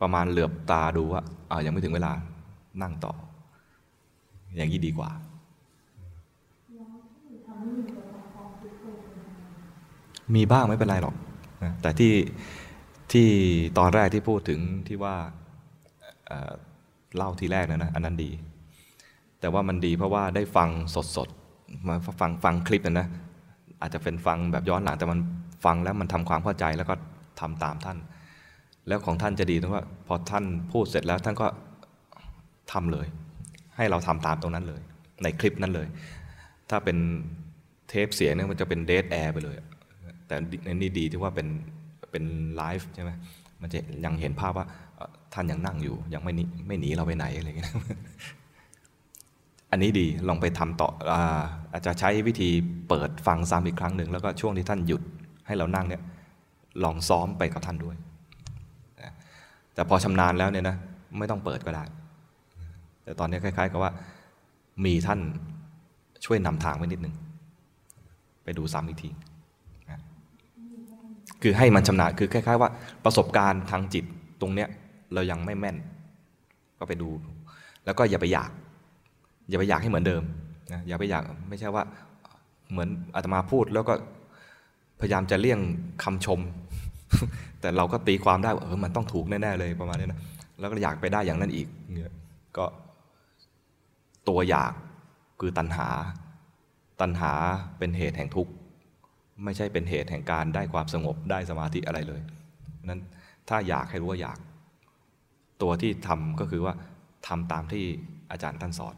[0.00, 2.12] ประมาณเหลือบตาดูว่าอ่ายังไม่ถึงเวลา
[2.82, 3.12] นั่งต่อ
[4.56, 5.10] อย่างนี้ดีกว่า
[10.34, 11.14] มีบ้างไม่เป็นไรหรอก
[11.82, 12.14] แต่ที่
[13.12, 13.28] ที่
[13.78, 15.16] ตอนแรกที่พูดถึงที่ว่า
[17.16, 18.30] เล่าทีแรกนะนะอันนั้นดี
[19.40, 20.68] แต่ว่ามันดีเพราะว่าได้ฟัง
[21.16, 21.43] สดๆ
[21.88, 23.08] มาฟังฟังคลิปนะนะ
[23.80, 25.18] อาจจะเป็นฟังแบบย้อนหลังแต่มัน
[25.64, 26.94] ฟังแล้วมันทำความเข้าใจแล้วก็
[27.40, 27.98] ทำตามท่าน
[28.88, 31.46] แล้วของท่านจะดีตรงว่าพอท่านพูดเสร็จแล้วท่านก็
[32.72, 33.06] ทำเลย
[33.76, 34.82] ให้เราทำตามตรงนั้นเลย
[35.22, 35.86] ในคลิปนั้นเลย
[36.70, 36.96] ถ้าเป็น
[37.88, 39.56] เทปเสียงเนี่ยมันจะเป็นเดทแอร์ไปเลย
[40.26, 41.48] แต่ในนี้ดีที่ว่าเป็น
[42.10, 42.24] เป็น
[42.56, 43.10] ไลฟ์ใช่ไหม
[43.60, 44.66] มันจะยังเห็นภาพว่า
[45.34, 47.72] ท่านยังนั่งอยู่ยังไม่นีไม่หนีเราไปไหนอะไรเงี้ย
[49.70, 51.14] อันนี้ดีลองไปทำต่ออ
[51.74, 52.48] อาจจะใช้วิธี
[52.88, 55.02] เปิดฟังซ้ำอีกครั้งหนึ่งแล้วก็ช่วงที่ท่านหยุด
[55.46, 56.02] ให้เรานั่งเนี่ย
[56.84, 57.96] ลองซ้อมไปกับท่านด้วย
[59.74, 60.76] แต่พอชำนาญแล้วเนี่ยนะ
[61.18, 61.84] ไม่ต้องเปิดก็ได้
[63.04, 63.92] แต่ตอนนี้คล้าย ๆ กับว่า
[64.84, 65.20] มีท่าน
[66.24, 67.14] ช่วยนำทางไว้นิดนึง
[68.44, 69.10] ไปดูซ้ำอีกที
[71.42, 72.70] คือให้มันชำนาญคือคล้าย ๆ ว่า
[73.04, 74.04] ประสบการณ์ทางจิต
[74.40, 74.68] ตรงเนี้ย
[75.14, 75.76] เรายังไม่แม่น
[76.78, 77.10] ก็ไปดู
[77.84, 78.50] แล้วก็อย่าไปอยาก
[79.48, 80.22] อย่าไปอยากให้เหมือนเดิม
[80.72, 81.84] นะอย่าไปอยากไม่ใช่ว่า
[82.70, 83.94] เหมือนอาตมาพูดแล้วก็
[85.00, 85.60] พยายามจะเลี่ยง
[86.04, 86.40] คำชม
[87.60, 90.20] แต่เราก็ตีความได้ว่าเออมันต้องถูกแน่ๆเลยประมาณนี้นะ
[90.58, 92.12] แล้วก็อยากไปได้อย่างนั้นอีกเนี่ย
[92.56, 92.64] ก็
[94.28, 94.72] ตัวอยาก
[95.40, 95.88] คือตัณหา
[97.00, 97.32] ตัณหา
[97.78, 98.52] เป็นเหตุแห่งทุกข์
[99.44, 102.20] ไม่ใช่เป็นเหตุแห่งการได้ความสงบได้สมาธิอะไรเลย
[102.88, 103.00] นั้น
[103.48, 104.38] ถ้าอยากให้รู้ว่าอยาก
[105.62, 106.74] ตัวที่ทำก็คือว่า
[107.28, 107.84] ทำตามที่
[108.30, 108.96] อาจารย์ท่านสอน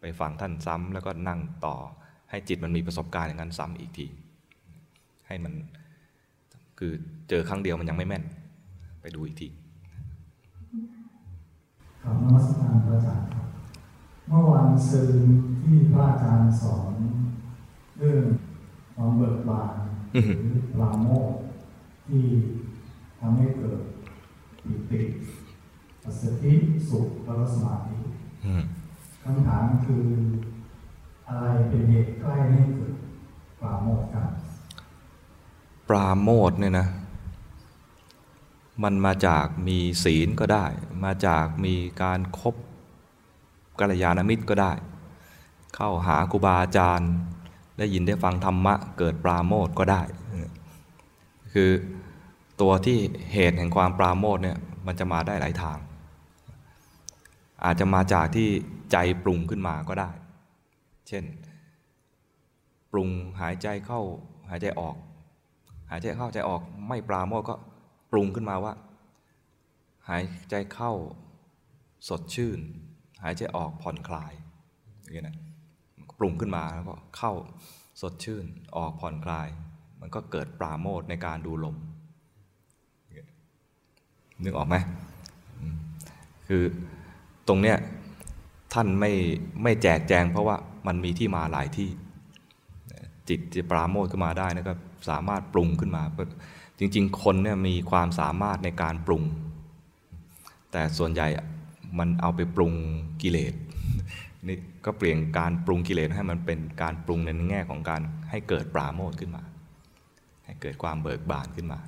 [0.00, 1.76] ไปฟังท่านซ้ำแล้วก็นั่งต่อ
[2.30, 4.06] ให้จิตมันมีประสบการณ์อย่างนั้นซ้ำอีกที
[5.26, 5.52] ให้มัน
[6.78, 6.92] คือ
[7.28, 8.24] เจอครั้งเดียวมันยังไม่แม่น
[9.00, 9.48] ไปดูอีกที
[12.02, 13.46] ครับนมัสการพระอาจารย์ครับ
[14.28, 15.18] เมื่อวันซืน
[15.62, 16.92] ที่พระอาจารย์สอน
[17.98, 18.24] เรื่อง
[18.94, 19.74] ความเบิกบาน
[20.14, 21.38] หอือฮึรือปราโมทย์
[22.06, 22.22] ที่
[23.20, 23.80] ทำให้เกิด
[24.64, 25.00] ปิติ
[26.02, 26.52] ปัสสติ
[26.88, 27.96] สุขแล้วก็สมาธิ
[28.46, 28.62] อืม
[29.30, 30.06] คำถามคือ
[31.28, 32.94] อะไรเป็นเหตุใกล้ให้เกิด
[33.60, 34.28] ปราโมทย์กัน
[35.88, 36.88] ปราโมทเนี่ยนะ
[38.82, 40.64] มันมาจากมีศีลก็ได้
[41.04, 42.54] มาจากมีการครบ
[43.80, 44.72] กัลยาณมิตรก็ได้
[45.74, 47.10] เข้าหาครูบาอาจารย์
[47.78, 50.02] ได้ยินได้ฟังธรรมะ เกิดปราโมทก็ได้
[51.52, 51.70] คือ
[52.60, 52.98] ตัวที่
[53.32, 55.78] เหตุแห่งความปราโมทเนี่ยมันจะมาได้หลายทาง
[57.64, 58.48] อาจจะมาจากที่
[58.92, 60.10] ใจปรุงขึ้นมาก็ได้
[61.08, 61.24] เช่น
[62.92, 63.08] ปรุง
[63.40, 64.00] หายใจเข้า
[64.50, 64.96] หายใจออก
[65.90, 67.54] หายใจเข้าใจออกไม่ปราโมทก็
[68.12, 68.74] ปรุงขึ้นมาว่า
[70.08, 70.92] หายใจเข้า
[72.08, 72.58] สดชื่น
[73.22, 74.32] หายใจออกผ่อนคลาย
[75.00, 75.36] อย่างนี้นะ
[76.18, 77.32] ปรุงขึ้นมาแล้วก็เข้า
[78.00, 78.44] สดชื่น
[78.76, 79.48] ออกผ่อนคลาย
[80.00, 81.76] มันก็เกิดปราโมทในการดูลม
[84.44, 84.76] นึกออกไหม
[85.58, 85.76] อืม
[86.48, 86.62] คือ
[87.48, 87.76] ตรงเนี้ย
[88.72, 89.12] ท่านไม่
[89.62, 91.90] ไม่แจกแจง เพราะว่ามันมีที่มาหลายที่
[93.28, 94.74] จิตจะปราโมทขึ้นมาได้นะก็
[95.10, 96.02] สามารถปรุงขึ้นมา
[96.78, 99.22] จริง ๆ คนเนี่ยมีความสามารถในการปรุง
[100.72, 101.28] แต่ส่วนใหญ่
[101.98, 102.72] มันเอาไปปรุง
[103.22, 103.54] กิเลส
[104.48, 109.42] นี่ก็เปลี่ยนการปรุงกิเลสให้มันเป็นการปรุงในแง่ของการให้เกิดปราโมทขึ้นมา
[110.44, 111.80] ให้เกิดความเบิกบานขึ้นมา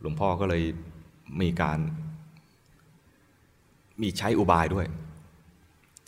[0.00, 0.62] หลวงพ่อก็เลย
[1.40, 1.78] มีการ
[4.02, 4.86] มีใช้อุบายด้วย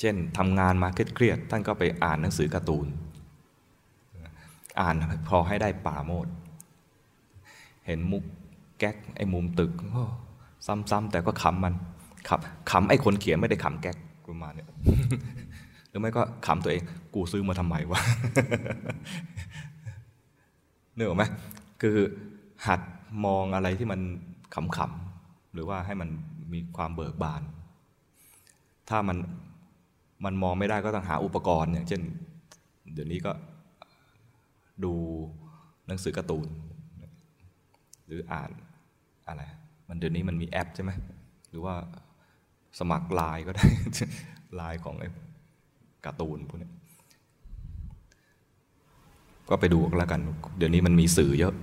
[0.00, 2.86] เช่นทำงานมาเครียดๆท่านก็ไปอ่านหนังสือการ์ตูน
[4.80, 4.94] อ่าน
[5.28, 6.26] พอให้ได้ป่าโมด
[7.86, 8.24] เห็นมุก
[8.78, 9.72] แก๊กไอ้มุมตึก
[10.66, 11.74] ซ้ำๆแต่ก็ขำมัน
[12.28, 13.96] ขำขำไอ้คนเขียนไม่ได้ขำแก๊ก
[14.28, 14.68] ประมาณเนี้ย
[15.88, 16.82] หรือไม่ก็ขำตัวเอง
[17.14, 18.00] กูซื้อมาทำไมวะ
[20.94, 21.24] เนื้อไหม
[21.82, 21.96] คือ
[22.66, 22.80] หัด
[23.24, 24.00] มองอะไรที่มัน
[24.54, 26.08] ขำๆหรือว่าให้มัน
[26.52, 27.42] มีความเบิกบาน
[28.88, 29.18] ถ้ามัน
[30.24, 32.02] มันมองไม่ได้ก็ต้องหาอุปกรณ์ อย่างเช่น
[32.94, 33.32] เดี๋ยวนี้ก็
[34.84, 34.94] ดู
[35.86, 36.48] หนังสือการ์ตูน
[38.06, 38.50] หรืออ่าน
[39.28, 39.42] อะไร
[39.88, 40.90] มันเดี๋ยวนี้มันมีแอปใช่ไหม
[41.50, 41.74] หรือว่า
[42.78, 43.66] สมัครไลน์ก็ได้
[44.56, 45.08] ไลน์ของไอ้
[46.04, 46.70] การ์ตูนพวกนี้
[49.50, 50.20] ก็ไปดูกันแล้วกัน
[50.58, 51.54] เดี๋ยวนี้มันมีสื่อเยอะ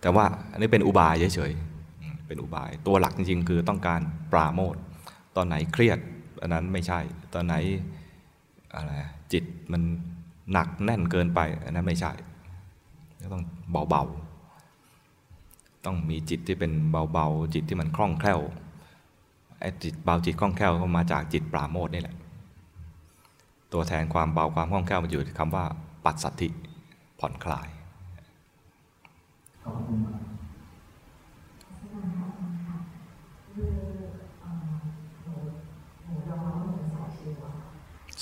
[0.00, 4.00] แต่ว่าอันนี้เป็นอุบายเฉยๆเป็นอุบาย ตัวหลักจริงๆ คือต้องการ
[4.32, 4.76] ปราโมท
[5.36, 5.98] ตอนไหนเครียด
[6.40, 7.00] อันนั้นไม่ใช่
[7.34, 7.54] ตอนไหน
[8.74, 8.92] อะไร
[9.32, 9.82] จิตมัน
[10.52, 12.12] หนักแน่นเกินไป อันนั้นไม่ใช่
[13.32, 13.44] ต้อง
[13.90, 16.72] เบาๆ ต้องมีจิตที่เป็น
[17.12, 18.40] เบาๆ จิตที่มันคล่องแคล่ว
[19.60, 22.16] ไอ้จิตเบาจิตคล่องแคล่วก็มาจากจิตปราโมทนี่แหละ
[23.72, 25.64] ตัวแทนความเบาความคล่องแคล่วมันอยู่ที่คำว่า
[26.04, 26.48] ปัสสัทธิ
[27.18, 27.68] ผ่อนคลาย
[29.64, 32.78] ขอบคุณมาก สายชิล ใช่
[33.54, 33.72] คือ
[34.42, 34.74] ภาวนา
[36.04, 38.21] หนูจะไม่ไม่ทำหรอกแม่นะคะตอนนี้เว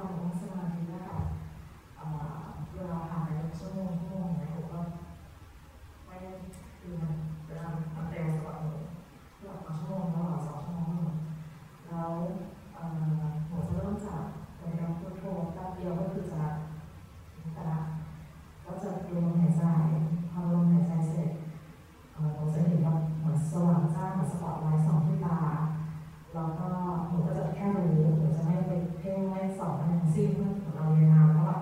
[0.00, 1.26] าหนูนั่งสมาธิล้วแบบ
[1.96, 2.36] เอ่อ
[2.72, 4.80] เวลาผ่านไปเป็นชั่วโมงชั่วงเนี่ยหนูก็
[6.06, 6.14] ไม่
[6.80, 7.12] คือมัน
[7.46, 7.66] เวลา
[7.96, 8.72] มันเร็วสำหรับหนู
[9.44, 11.10] หลับมาชั่วโมงแล้วหลับสองชั่วโมง
[11.86, 12.12] แล้ว
[12.74, 12.86] เอ่อ
[13.48, 14.22] หนูจะเริ่มจาก
[14.58, 16.42] บริกรรพุทโธแป๊บเดียวก็คือจะ
[17.54, 17.78] แต่ละ
[18.64, 19.64] ก็จะดูลมหายใจ
[20.30, 21.30] พอลมหายใจเสร็จ
[22.10, 22.94] เราจะเห็นว่า
[23.24, 24.83] มือนสว่างจ้ามือนสปอตไลท์
[27.14, 27.86] นูก็จะแค่รู้
[28.18, 31.58] หนูจะไม่ไปเพ่งไม่ส่องอะไรทั้งสิ้นเพื่อเราเรียนมาเพราะว่า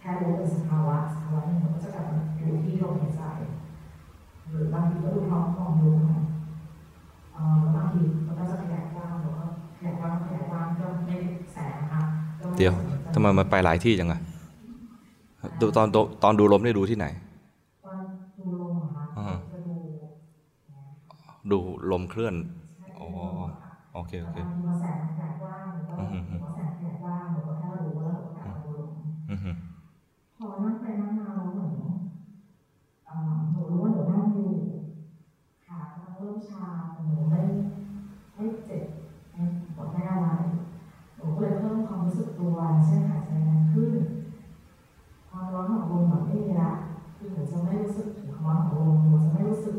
[0.00, 3.22] แค่รู้เป็นสภาวะสภาวะหนึ่งหนูก็จะกลับมาอยู่ที่ลมหายใจ
[4.48, 6.20] หรือบางทีก็ดูท้องมองดูค่ะ
[7.32, 9.44] เอ่อแล้วบางทีมันก็จะขยายกว้างหนูก็
[9.78, 12.00] ขยายกว้างขยายกว้างก็ไม่ได้แสงนะคะ
[12.40, 14.20] ก็ไม่เดี๋ยวสนใจทำไมมันไปหลายที่จังอะ
[15.60, 15.86] ดูตอน
[16.22, 17.06] ตอนดูลมได้ดูที่ไหน
[17.84, 17.98] ตอน
[18.38, 19.76] ดูลมอะค่ะอ่าจะดู
[21.50, 21.58] ดู
[21.90, 22.34] ลมเคลื่อน
[23.00, 23.08] อ๋อ
[23.94, 28.92] โอเคโอเคบางทีพอแสงมันแดดกว้างหรือว่าอืมอืมอืมพอแสงแดดกว้างหรือว่าถ้ารู้ว่าเรากลับมาดูลม
[29.30, 29.50] อือฮึ
[30.36, 31.72] พอนั่งไปนั่งมาแล้วเหมือน
[33.06, 34.50] เอ่อหนูรู้ว่าหนูนั่งอยู่
[35.64, 37.40] ขากำลังเริ่มชาแต่หนูไม่
[38.34, 38.84] ไม่เจ็บ
[39.32, 39.42] ไม่
[39.76, 40.28] ปวดไม่อะไร
[41.14, 42.56] หนูก็เลยเพิ่มความรู้สึกตัว
[42.86, 43.92] เช่นหายใจแรงขึ้น
[45.28, 46.72] ความร้อนของลมแบบไม่มีละ
[47.16, 49.76] คือหนูจะไม่รู้สึกถึงความร้อนของลมหนูจะไม่รู้สึก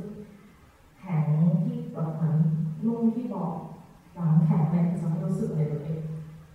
[1.00, 1.26] แข็ง
[1.64, 2.36] ที่แบบเหมือน
[2.86, 3.56] นุ่มที่บอก
[4.26, 5.96] หลังแข็งเลยจะไม่รู้สึกเลยเลย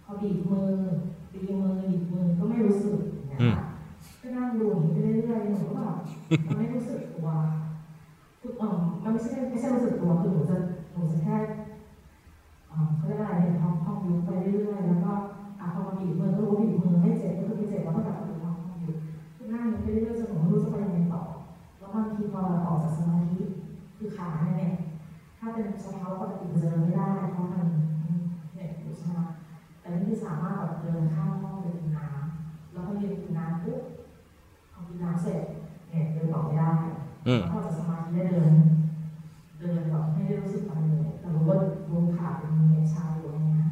[0.05, 0.71] พอบีบมือ
[1.33, 3.65] ตีมือบีบมือก็ไม่รู้สึกอย่างเงี้ยค่ะ
[4.21, 5.97] ก็นั่งดูอย่างนี้ไปเรื่อยๆหนูก็แบบ
[6.47, 7.29] มันไม่รู้สึกตัว
[8.41, 10.57] คือเออมันไม่ใช่ไม่ใช่รู้สึกตัวคือหนูจะ
[10.93, 11.37] หนูจะแค่
[12.69, 15.13] เอ่อเขาเรียกอะไรเนี่ยพองพองยุบไปเรื่อยๆแล้วก็
[15.61, 18.97] อะพอมาบีบมือก็รู้ว่าบีบมือไม่เจ็บก็คือไม่เจ็บแล้วก็แบบพองพองยุบ
[19.37, 21.23] คือนั่งอย่างนี้ไปเรื่อยๆจนหนูไม่รู้จะไปยังไงต่อ
[21.79, 23.43] แล้วบางทีพอเราออกจากสมาธิ
[23.97, 24.80] คือขาเนี่ยถ้า
[25.55, 27.67] เป็นเฉพาะปกติมันจะเดินไม่ได้เพราะมัน
[28.55, 29.21] เนี่ยอยู่ใช่ไหม
[29.81, 33.83] แต่นี่สามารถแบบเดินข้ามห้องไปกินน้ำแล้วก็ยืนกินน้ำปุ๊บ
[34.73, 35.43] พอกินน้ำเสร็จ
[35.91, 36.73] เนี่ยเดินต่อไม่ได้
[37.23, 38.53] แล้วก็จากสมาธิได้เดิน
[39.61, 41.59] เดินแบบไม่ได้รู้สึกอะไรเลยแต่รู้ว่า
[41.91, 43.69] รู้ขาเป็นเมชาอยู่อะไรเงี้ย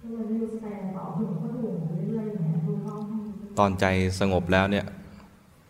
[0.00, 3.00] ก็เลยไม่รู้จะไปอะไรต่อคือผมก็ดูไปเรื่อยๆเงี้ยดูห้อง
[3.58, 3.84] ตอนใจ
[4.20, 4.84] สงบแล้วเนี่ย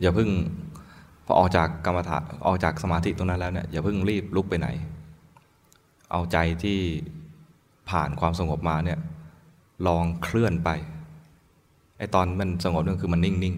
[0.00, 0.28] อย่าเพิ่ง
[1.26, 4.68] พอออกจากกรรมฐานออกจากสมาธิตรงนั้นแล้วเนี่ยอย่าเพิ่งรีบลุกไปไหน
[6.10, 6.80] เอาใจที่
[7.90, 8.98] ผ่านความสงบมาเนี่ย
[9.86, 10.70] ลองเคลื่อนไป
[11.98, 13.54] ไอตอนมันสงบนั่นคือมันนิ่ง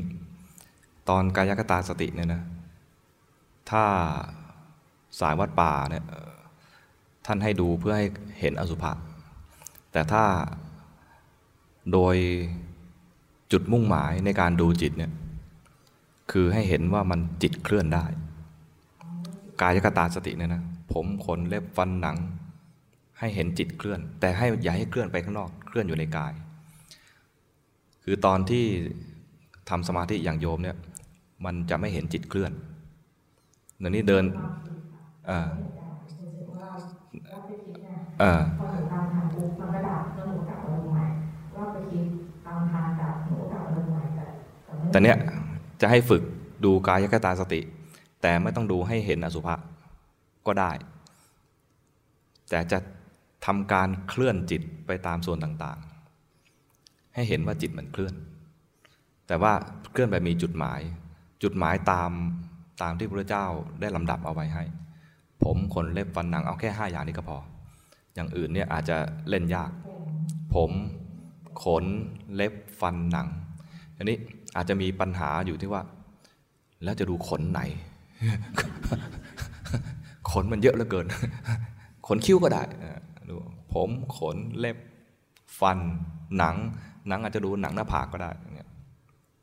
[0.52, 2.42] ๆ ตอนกายกตาสติเนี่ยนะ
[3.70, 3.84] ถ้า
[5.20, 6.04] สายวัดป่าเนี่ย
[7.26, 8.06] ท่านให้ดูเพื่อให้
[8.40, 8.92] เห็นอสุภะ
[9.92, 10.24] แต่ถ้า
[11.92, 12.16] โดย
[13.52, 15.12] จุดมุ่งหมายในการดูจิตเนี่ย
[16.32, 18.04] คือให้เห็นว่ามันจิตเคลื่อนได้
[19.60, 20.62] กายกตาสติเนี่ยนะ
[20.92, 22.16] ผมขนเล็บฟันหนัง
[23.20, 26.32] ให้เห็นจิตเคลื่อน แต่ให้อย่าให้เคลื่อนไปข้างนอก เคลื่อนอยู่ในกาย
[28.04, 28.64] คือตอนที่
[29.70, 30.76] ทำสมาธิอย่างโยมเนี่ย
[31.44, 32.52] มันจะไม่เห็นจิตเคลื่อน
[33.78, 34.24] เดี๋ยวนี้เดิน
[35.30, 35.48] ออ
[38.20, 41.04] เออพอหนูตามทางปุ๊บมันก็ดับแล้วหนูกลับมาลงใหม่
[41.56, 42.06] รอบไปคิด
[42.46, 44.02] ตามทางกลับหนูก็กลับมาลงใหม่
[44.90, 45.16] แต่เนี้ย
[45.80, 46.22] จะให้ฝึก
[46.64, 47.60] ดูกายกตาสติ
[48.22, 49.54] แต่ไม่ต้องดูให้เห็นอสุภะ
[50.46, 50.70] ก็ได้
[52.50, 52.78] แต่จะ
[53.46, 58.14] ทำการเคลื่อนจิตไปตามส่วนต่างๆ ให้เห็นว่าจิตมันเคลื่อน
[59.26, 59.52] แต่ว่า
[59.92, 60.80] เคลื่อนไปมีจุดหมาย
[61.42, 62.10] จุดหมายตาม
[62.82, 63.46] ตามที่พระเจ้า
[63.80, 64.64] ได้ลำดับเอาไว้ให้
[65.44, 67.38] ผมขนเล็บฟันหนังเอาแค่ห้าอย่างนี้ก็พอ
[68.14, 68.96] อย่างอื่นเนี่ยอาจจะ
[69.28, 69.70] เล่นยาก
[70.54, 70.70] ผม
[71.64, 71.84] ขน
[72.34, 73.28] เล็บฟันหนัง
[73.96, 74.16] อันนี้
[74.56, 75.82] อาจจะมีปัญหาอยู่ที่ว่า
[76.84, 77.60] แล้วจะดูขนไหน
[80.30, 81.06] ขนมันเยอะเหลือเกิน
[82.06, 82.62] ขนคิ้วก็ได้
[83.30, 83.36] ดู
[83.72, 84.78] ผมขนเล็บ
[85.60, 85.78] ฟัน
[86.38, 86.56] หนัง
[87.08, 88.68] หนังอาจจะดูหนังหน้าผากก็ได้เงี้ย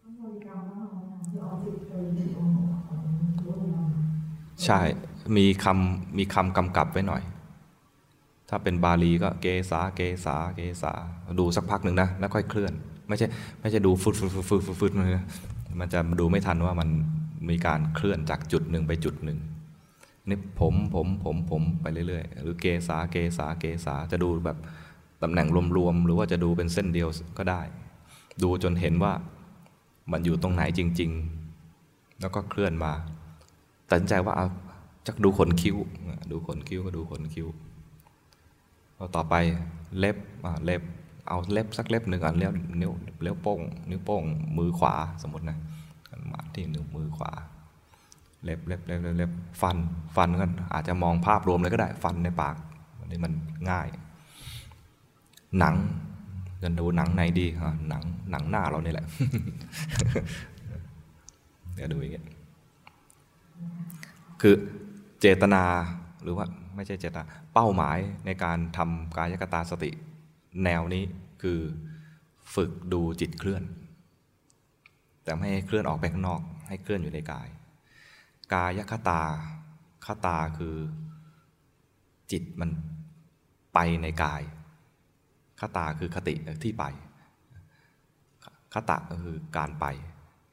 [0.04, 0.86] ต้องบริกรรมว่ย
[4.66, 4.80] ใช่
[5.38, 7.22] มีคำมีคำกำกับไว้หน่อย
[8.50, 10.94] ถ้าเป็นบาลีก็เกสาเกสาเกสา
[11.40, 12.74] ดูสักพักหนึ่งนะ แล้วค่อยเคลื่อน
[13.10, 13.28] ไม่ใช่
[13.62, 14.92] ไม่ใช่ดูฟึดฟึดฟึดฟึดฟึด
[15.80, 16.90] มันจะดูไม่ทันว่ามัน
[17.50, 19.38] มีการเคลื่อนจากจุดหนึ่งไปจุดหนึ่ง
[20.30, 24.58] นี่ผมผมผมผมไปเรื่อยๆ หรือเกสาเกสาเกสาจะดูแบบ
[25.22, 25.48] ตำแหน่ง
[25.78, 27.62] รวมๆ หรือว่าจะดูเป็นเส้นเดียวก็ได้
[28.44, 29.14] ดูจนเห็นว่า
[30.12, 31.12] มันอยู่ตรงไหนจริง
[31.66, 32.92] ๆ แล้วก็เคลื่อนมา
[33.90, 34.48] ตัดสินใจว่าเอา
[35.08, 35.78] จะดูขนคิ้ว
[36.32, 37.48] ดูขนคิ้วก็ดูขนคิ้ว
[38.98, 39.36] พอต่อไป
[39.98, 40.82] เล็บอะเล็บ
[41.28, 42.92] เอาเล็บสักเล็บหนึ่งอะเล็บนิ้ว
[43.24, 44.24] เล็บโป้ง นิ้วโป้ง
[44.58, 45.58] มือขวาสมมตินะ
[46.32, 47.32] มาที่นิ้วมือขวา
[48.46, 49.32] เล็บเล็บเล็บเล็บ
[49.62, 49.78] ฟัน
[50.16, 52.56] ฟันก็อาจจะมองภาพรวมเลยก็ได้ฟันในปาก
[53.00, 53.34] อันนี้มัน
[53.70, 53.88] ง่าย
[55.60, 55.76] หนัง
[56.62, 59.06] จะดูหนังไหนดีอะหนังหนังหน้าเรานี่แหละ
[61.76, 62.26] เดี๋ยวดูอย่างเงี้ย
[64.42, 64.56] คือ
[65.22, 65.64] เจตนา
[66.24, 66.46] หรือว่า
[66.76, 69.92] ไม่ใช่เจตนาเป้าหมายในการทำกายกตาสติ
[70.64, 71.04] แนวนี้
[71.42, 71.60] คือ
[72.56, 73.64] ฝึกดูจิตเคลื่อน
[75.24, 77.48] แต่ไม่ให้เคลื่อนออกไปข้างนอก ให้เคลื่อนอยู่ในกาย
[78.54, 79.22] กายคตา
[80.06, 80.76] คตาคือ
[82.32, 82.70] จิตมัน
[83.74, 84.42] ไปในกาย
[85.60, 86.86] คตาคือคติที่ไป
[88.74, 89.86] คตะก็คือการไป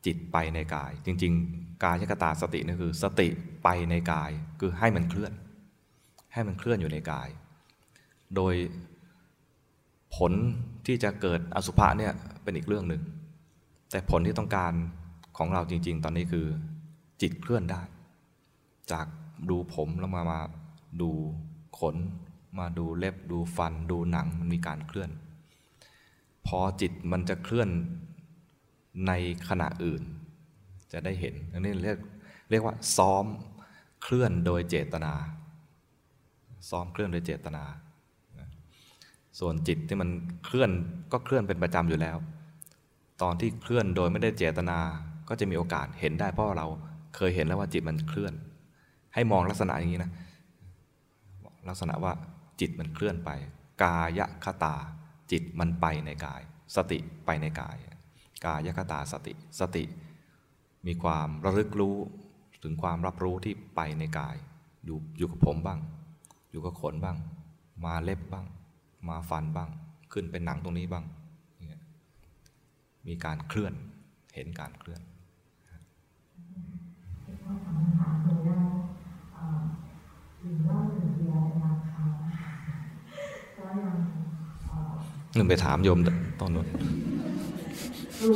[0.06, 3.28] จิตไปในกาย จริง ๆ กายคตาสตินี่คือสติ
[3.64, 5.32] ไปในกายคือให้มันเคลื่อน
[6.32, 7.28] ให้มันเคลื่อนอยู่ในกาย
[8.36, 8.54] โดย
[10.16, 10.32] ผล
[10.86, 12.12] ที่จะเกิดอสุภะเนี่ย
[12.42, 13.02] เป็นอีกเรื่องหนึ่ง
[13.90, 14.72] แต่ผลที่ต้องการ
[15.38, 16.46] ของเราจริง ๆ ตอนนี้คือ
[17.22, 17.82] จิตเคลื่อนได้
[18.92, 19.06] จาก
[19.50, 20.40] ดูผมแล้วมามา
[21.00, 21.10] ดู
[21.78, 21.96] ขน
[22.58, 25.10] มาดูเล็บดูฟัน ดูหนังมันมีการเคลื่อน
[26.46, 27.68] พอจิตมันจะเคลื่อน
[29.06, 29.12] ใน
[29.48, 30.02] ขณะอื่น
[30.92, 31.98] จะได้เห็นอันนี้เรียก
[32.50, 33.24] เรียกว่าซ้อม
[34.02, 35.12] เคลื่อนโดยเจตนา
[36.70, 37.64] ซ้อมเคลื่อนโดยเจตนา
[39.38, 40.08] ส่วนจิตที่มัน
[40.44, 40.70] เคลื่อน
[41.12, 42.16] ก็เคลื่อนเป็นประจำอยู่แล้ว
[43.22, 44.78] ตอนที่เคลื่อนโดยไม่ได้เจตนา
[45.28, 46.66] ก็จะมีโอกาสเห็นได้เพราะเรา
[47.16, 48.34] เคยเห็นแล้วว่าจิตมันเคลื่อน
[49.14, 50.12] ให้มองลักษณะอย่างนี้นะ
[51.68, 52.12] ลักษณะว่า
[52.60, 53.30] จิตมันเคลื่อนไป
[53.84, 54.76] กายคตา
[55.32, 56.42] จิตมันไปในกาย
[56.76, 57.76] สติไปในกาย
[58.46, 59.84] กายคตาสติ สติ
[60.86, 61.96] มีความระลึกรู้
[62.62, 64.36] ถึงความรับรู้ที่ไปในกาย
[64.84, 65.80] อยู่อยู่กับผมบ้าง
[66.50, 67.16] อยู่กับขนบ้าง
[67.84, 68.46] มาเล็บบ้าง
[69.08, 69.70] มาฟันบ้าง
[70.12, 71.04] ขึ้นเป็นหนังตรงนี้บ้าง
[73.06, 73.72] มีการเคลื่อน
[74.34, 75.00] เห็นการเคลื่อน
[84.72, 85.98] ห นึ่งไปถามโยม
[86.40, 86.66] ตอนนู้น
[88.18, 88.26] คื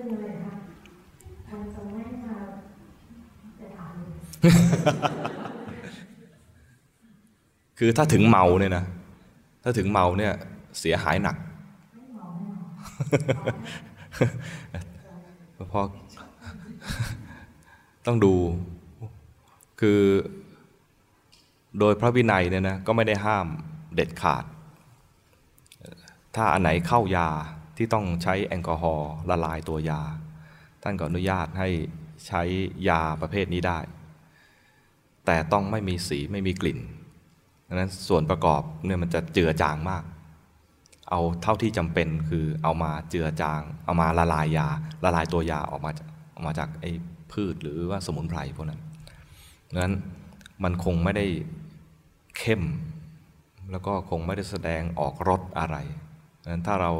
[0.00, 0.46] องเลยน
[7.78, 8.84] คือถ้าถึงเมาเนี่ยนะ
[9.62, 10.32] ถ้าถึงเมาเนี่ย
[10.80, 11.36] เสียหายหนัก
[15.72, 15.86] พราะ
[18.08, 18.34] ต้องดู
[19.80, 20.00] คือ
[21.78, 23.46] โดยพระวินัยเนี่ยนะก็ไม่ได้ห้าม
[23.94, 24.44] เด็ดขาด
[26.34, 27.28] ถ้าอันไหนเข้ายา
[27.76, 30.00] ที่ต้องใช้แอลกอฮอล์ละลายตัวยา
[30.82, 31.68] ท่านก็อนุญาตให้
[32.26, 32.42] ใช้
[32.88, 33.78] ยาประเภทนี้ได้
[35.26, 36.78] แต่ต้องไม่มีสีไม่มีกลิ่น
[37.66, 40.04] ดังนั้นส่วนประกอบเนี่ยมันจะเจือจางมาก
[41.10, 44.68] เอาเท่าที่จำเป็นคือเอามาเจือจาง เอามาละลายยา
[45.04, 46.92] ละลายตัวยาออกมาจากออกมาจากไอ้
[47.32, 48.80] พืชหรือว่าสมุนไพรพวกนั้น
[49.76, 49.94] งนั้น
[50.64, 51.26] มันคงไม่ได้
[52.38, 52.62] เข้ม
[53.70, 55.76] แล้วก็คงไม่ได้แสดงออกรสอะไร
[56.48, 56.92] งนั้นถ้าเรา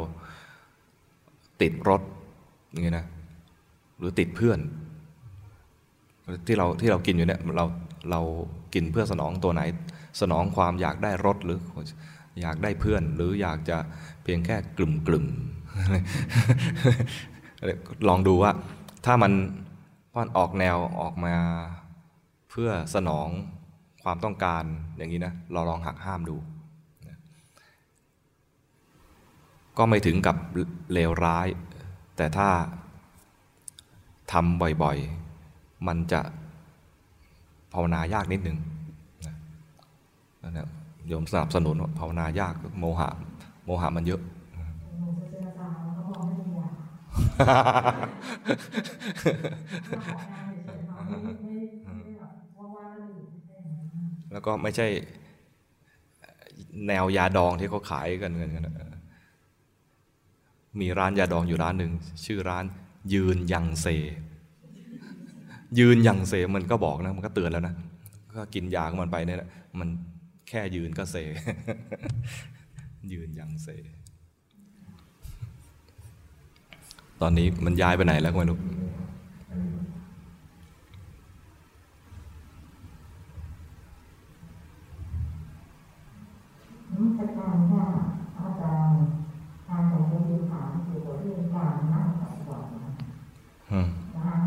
[1.62, 2.02] ติดรส
[2.70, 3.06] อย่างนี้นะ
[3.98, 4.59] หรือติดเพื่อน
[6.46, 7.64] ที่เราที่เรากินอยู่เนี่ยเรา
[8.10, 8.20] เรา
[8.74, 9.62] กินเพื่อสนองตัวไหน
[10.20, 11.59] สนองความอยากได้รสหรือ
[12.42, 13.78] อยากได้เพื่อน หรืออยากจะ
[14.22, 15.26] เพียงแค่กลุ่มกลุ่ม
[18.09, 18.50] ลองดูว่า
[19.06, 19.32] ถ้ามัน
[20.19, 21.35] มันออกแนวออกมา
[22.51, 23.28] เพื่อสนอง
[24.03, 24.65] ความต้องการ
[24.97, 26.36] อย่างนี้นะเราลองหักห้ามดู
[29.78, 30.36] ก็ไม่ถึงกับ
[30.93, 31.47] เลวร้าย
[32.16, 32.49] แต่ถ้า
[34.32, 36.20] ทำบ่อยๆ มันจะ
[37.73, 38.59] ภาวนายากนิดนึง
[40.45, 40.69] นะ
[41.09, 43.09] โยมสนับสนุนภาวนายากโมหะ
[43.65, 44.20] โมหะมันเยอะ
[54.32, 54.86] แล้วก็ไม่ใช่
[56.89, 58.69] แนวยาดองที่เขาขายกันกันน
[60.81, 61.93] มีร้านยาดองอยู่ร้านหนึ่ง
[62.24, 62.65] ชื่อร้าน
[63.12, 63.86] ยืนยังเซ
[65.78, 67.74] ยืนยังเซมันก็บอกนะมันก็เตือนแล้วนะ
[68.36, 69.39] ก็กินยาของมันไปเนี่ย
[69.81, 69.89] มัน
[70.49, 71.16] แค่ยืนก็เซ
[73.12, 73.69] ยืนยังเซ
[77.20, 78.59] ตอนนี้มันย้ายไปไหนแล้วก็ไม่รู้
[86.97, 87.86] นิสการค่ะ
[88.39, 89.01] อาจารย์
[89.69, 92.93] การของจะมีถามเกี่ยวกับเรื่องการนั่งปฏิบัตินะ
[93.73, 94.39] อืมนะคะ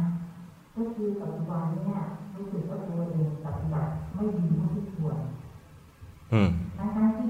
[0.76, 2.02] ก็คือปัจจุบันเนี่ย
[2.36, 5.18] รู้สึกว่าตัวเองปฏิบัติไม่ดีเท่าที่ควร
[6.34, 7.30] อืมทั้งๆที่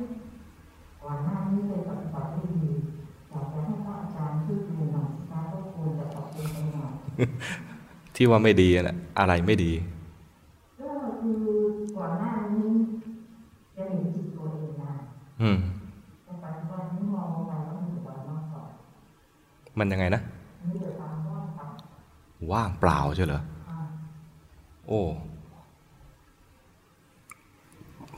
[1.04, 2.68] ก่อนหน้านี้เคยปฏิบัติได้ดี
[3.30, 6.78] อยากจะให้พระอาจารย์ช่วยดูหน่อย นะคะว่าควรจะปรับปรุงยังไง
[8.16, 9.72] ที่ว่าไม่ดีอะนะอะไรไม่ดี
[10.80, 10.88] ก็
[11.20, 11.42] คือ
[11.98, 12.70] ก่อนหน้านี้
[13.76, 14.94] จะเห็นจิตตัวเองนะ
[15.42, 15.58] อืม
[16.24, 18.64] แต่ปัจจุบันนี้มองไปแล้วมีแต่ความว่างเปล่า
[19.80, 20.22] มันยังไงนะ
[20.70, 21.70] มีแต่ความว่างเปล่า
[22.52, 23.78] ว่างเปล่าใช่เหรออ่า
[24.88, 25.02] โอ้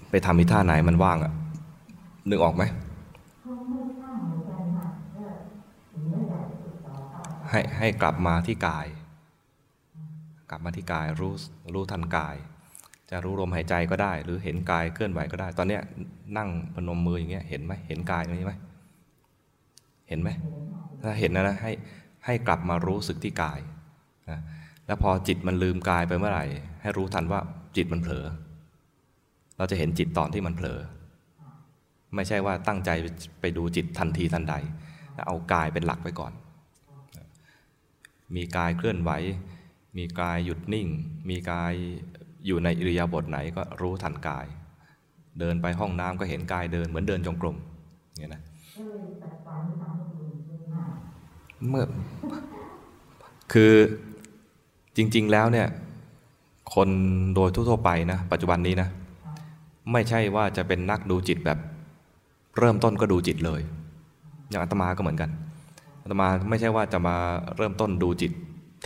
[0.09, 1.31] ไปทำอีท่าไหนมันว่างอะ
[2.29, 2.63] นึกออกไหม
[7.53, 8.87] ให้ให้กลับมาที่กาย
[10.49, 11.33] กลับมาที่กายรู้
[11.73, 12.35] รู้ทันกาย
[13.09, 15.81] จะรู้ลมหายใจก็ได้ หรือเห็นกายเคลื่อนไหวก็ได้ ตอนเนี้ย
[16.37, 18.53] นั่งพนมมืออย่างเงี้ยเห็นไหมเห็นกายตรงนี้ไหม
[20.09, 20.29] เห็นไหม
[21.01, 21.71] ถ้าเห็นนะนะให้
[22.25, 23.59] ให้กลับมารู้สึกที่กาย
[24.29, 24.39] นะ
[24.85, 26.45] แล้วพอจิตมันลืมกายไปเมื่อไหร่
[26.81, 27.39] ให้รู้ทันว่า
[27.75, 28.25] จิตมันเผลอ
[29.57, 30.79] เราจะเห็นจิตตอนที่มันเผลอ
[32.15, 32.89] ไม่ใช่ว่าตั้งใจ
[33.41, 34.55] ไปดูจิตทันทีทันใด
[35.27, 36.33] เอากายเป็นหลักไว้ก่อน
[38.35, 39.11] มีกายเคลื่อนไหว
[39.97, 40.87] มีกายหยุดนิ่ง
[41.29, 41.73] มีกาย
[42.45, 44.45] อยู่ในอิริยาบถไหนก็รู้ทันกาย
[45.39, 47.55] เดินไปห้องน้ำก็เห็นกายเดินเหมือนเดินจงกรม
[48.17, 48.41] เนี่ยนะ
[48.75, 50.93] เลยตัดความที่ทำให้ดูขึ้นมาก
[51.69, 51.85] เมื่อ
[53.53, 53.73] คือ
[54.97, 55.67] จริง ๆแล้วเนี่ย
[56.75, 56.89] คน
[57.35, 58.89] โดยทั่วๆไปนะปัจจุบันนี้นะ
[59.91, 61.59] ไม่ใช่ว่าจะเป็นนักดูจิตแบบ
[62.57, 63.61] เริ่มต้นก็ดูจิตเลย
[64.49, 65.29] อย่างอาตมาก็เหมือนกัน
[66.03, 67.15] อาตมาไม่ใช่ว่าจะมา
[67.57, 68.31] เริ่มต้นดูจิต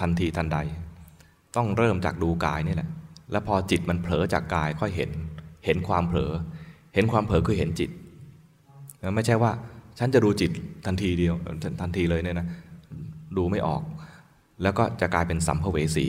[0.01, 0.57] ทันทีทันใด
[1.55, 2.89] ต้องเริ่มจากดูกายนี่แหละ
[3.31, 5.11] แล้วพอจิตมันเผลอจากกายค่อยเห็น
[5.65, 6.31] เห็นความเผลอ
[6.93, 7.89] เห็นความเผลอคือเห็นจิต
[9.15, 9.51] ไม่ใช่ว่า
[9.99, 10.51] ฉันจะดูจิต
[10.85, 11.35] ทันทีเดียว
[11.81, 12.47] ทันทีเลยเนี่ยนะ
[13.37, 13.81] ดูไม่ออก
[14.63, 16.07] แล้วก็จะกลายเป็นสัมภเวสี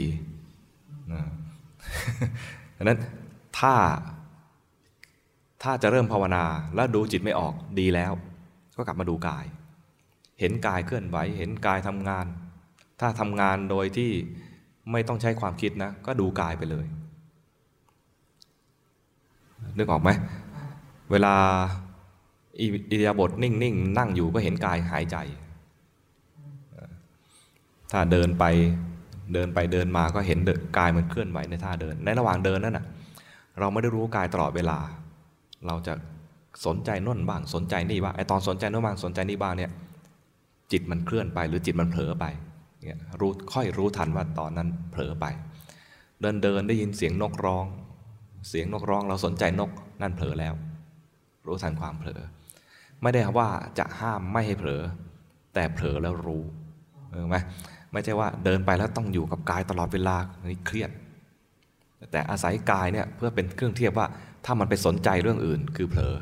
[2.77, 2.99] ดังนั้น
[3.59, 3.73] ถ้า
[5.63, 6.43] ถ้าจะเริ่มภาวนา
[6.75, 8.11] แล้วดูจิตไม่ออกดีแล้ว
[8.77, 9.45] ก็กลับมาดูกาย
[10.39, 12.25] เห็นกายเคลื่อนไหว เห็นกายทำงาน
[12.99, 14.11] ถ้าทำงานโดยที่
[14.91, 16.85] ไม่ต้องใช้ความคิดนะ ก็ดูกายไปเลย
[19.77, 20.09] นึกออกไหม
[21.11, 21.35] เวลา
[22.59, 25.17] อิอิริยาบถนิ่งๆนั่งอยู่ก็เห็นกายหายใจ
[27.91, 28.45] ถ้าเดินไป
[29.33, 30.39] เดินไปเดินมาก็เห็น
[30.77, 32.85] กายมันเคลื่อนไหวในท่าเดิน ในระหว่างเดินนั่นน่ะ
[33.59, 34.77] เราไม่ได้รู้กายตลอดเวลา
[35.67, 35.93] เราจะ
[36.65, 39.71] สนใจน่นบ้างสนใจนี่บ้างไอตอนสนใจน่นบ้างสนใจนี่บ้างเนี่ย
[40.71, 42.25] จิตมันเคลื่อนไปหรือจิตมันเผลอไป
[42.85, 45.25] เนี่ยรู้ค่อยรู้ทันว่าตอนนั้นเผลอไป
[46.21, 47.65] เดินเดินได้ยินเสียงนกร้อง
[48.49, 49.71] เสียงนกร้องเราสนใจนก
[50.01, 50.53] นั่นเผลอแล้ว
[51.45, 52.21] รู้ทันความเผลอ
[53.01, 54.81] ไม่ได้ว่าจะห้ามไม่ให้เผลอ
[55.53, 56.43] แต่เผลอแล้วรู้
[57.11, 57.35] เออไหม
[57.93, 60.91] ไม่ใช่ว่าเดินไปแล้วต้องอยู่กับกายตลอดเวลานี่เครียด
[62.11, 64.07] แต่อาศัยกายเนี่ยเพื่อเป็นเครื่องเทียบว่า
[64.45, 66.15] ถ้ามันไปสนใจเรื่องอื่น คือเผลอ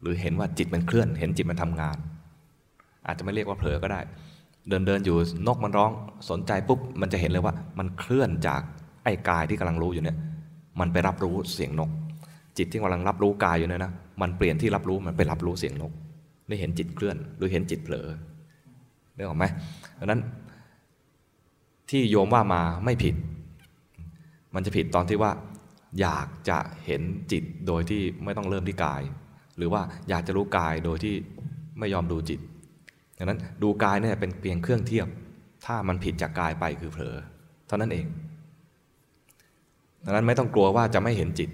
[0.00, 1.96] หรือเห็นว่าจิตมันเคลื่อน เห็นจิตมันทำงาน
[3.06, 4.00] อาจจะไม่เรียกว่าเผลอก็ได้
[4.68, 5.16] เดินเดินอยู่
[5.46, 5.90] นกมันร้อง
[6.30, 8.60] สนใจปุ๊บมันจะเห็นเลยว่า มันเคลื่อนจาก
[9.04, 10.16] ไอ้กายที่กำลังรู้อยู่เนี่ย
[10.80, 11.90] มันไปรับรู้เสียงนก
[12.58, 13.92] จิตที่กำลังรับรู้กายอยู่เนี่ยนะ
[14.22, 15.92] มันเปลี่ยนที่รับรู้มันไปรับรู้เสียงนก
[16.48, 18.06] ได้เห็นจิตเคลื่อนหรือเห็นจิตเผลอ
[19.16, 19.44] ได้ออกไหม
[19.98, 20.20] ดังนั้น
[21.90, 23.14] ที่โยมว่ามาไม่ผิด
[24.54, 25.30] มันจะผิดตอนที่ว่า
[26.00, 27.02] อยากจะเห็น
[27.32, 29.02] จิตโดยที่ไม่ต้องเริ่มที่กาย
[29.56, 31.14] หรือว่าอยากจะรู้กายโดยที่
[31.78, 32.40] ไม่ยอมดูจิต
[33.16, 35.06] ดังนั้นดูกายเนี่ยเป็นเพียงเครื่องเทียบ
[35.66, 37.16] ถ้ามันผิดจากกายไปคือเผลอ
[37.66, 38.06] เท่านั้นเอง
[40.04, 41.50] ดังนั้นไม่ต้องกลัวว่าจะไม่เห็นจิต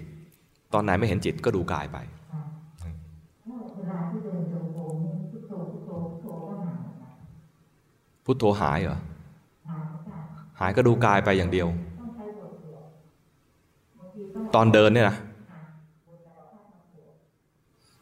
[0.73, 1.97] ตอนไหนไม่เห็นจิตก็ดูกายไป
[8.25, 8.99] พุทโธหายเหรอ
[10.59, 11.67] หายก็ดูกายไปอย่างเดียว
[14.55, 15.17] ตอนเดินเนี่ยนะ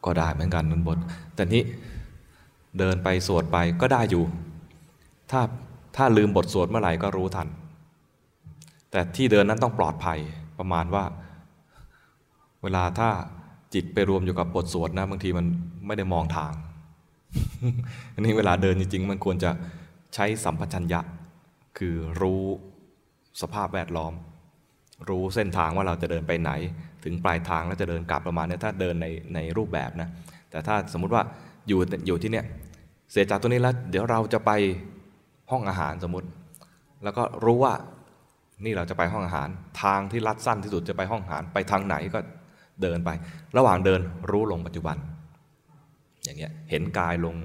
[0.04, 0.98] ก็ได้เหมือนกันนันบท
[1.34, 1.62] แต่นี้
[2.78, 4.24] เดินไปสวดไปก็ได้อยู่
[5.30, 5.40] ถ้า
[5.96, 7.48] ถ้าลืมบทสวดเมื่อไหร่ก็รู้ทัน
[8.90, 10.18] แต่ที่เดินนั้นต้องปลอดภัย
[10.58, 11.04] ประมาณว่า
[12.62, 13.10] เวลาถ้า
[13.74, 15.46] จิตไปรวมอยู่กับบทสวดนะบางทีมัน
[15.86, 16.52] ไม่ได้มองทาง
[18.14, 19.50] อันนี้เวลาเดินจริงๆ มันควรจะ
[20.14, 21.00] ใช้สัมปชัญญะ
[21.78, 22.42] คือรู้
[23.40, 24.12] สภาพแวดล้อม
[25.08, 26.50] รู้เส้นทางว่าเราจะเดินไปไหน
[27.04, 30.08] ถึงปลายทางแล้วจะเดินกลับประมาณนี้ถ้าเดินในในรูปแบบนะ
[30.50, 31.22] แต่ถ้าสมมุติว่า
[31.68, 32.44] อยู่อยู่ที่เนี้ย
[33.12, 34.50] เสียจากตัวนี้แล้วเดี๋ยวเราจะไป
[35.50, 36.28] ห้องอาหารสมมติ
[37.04, 37.74] แล้วก็รู้ว่า
[38.64, 39.48] นี่เราจะไปห้องอาหาร
[39.82, 42.20] ทางที่ลัดสั้นที่สุดจะไปห้องอาหารไปทางไหนก็
[42.82, 43.10] เดินไป
[43.56, 44.96] ระหว่างเดินรู้ลงปัจจุบัน
[46.24, 47.36] อย่างเงี้ยเห็นกายลง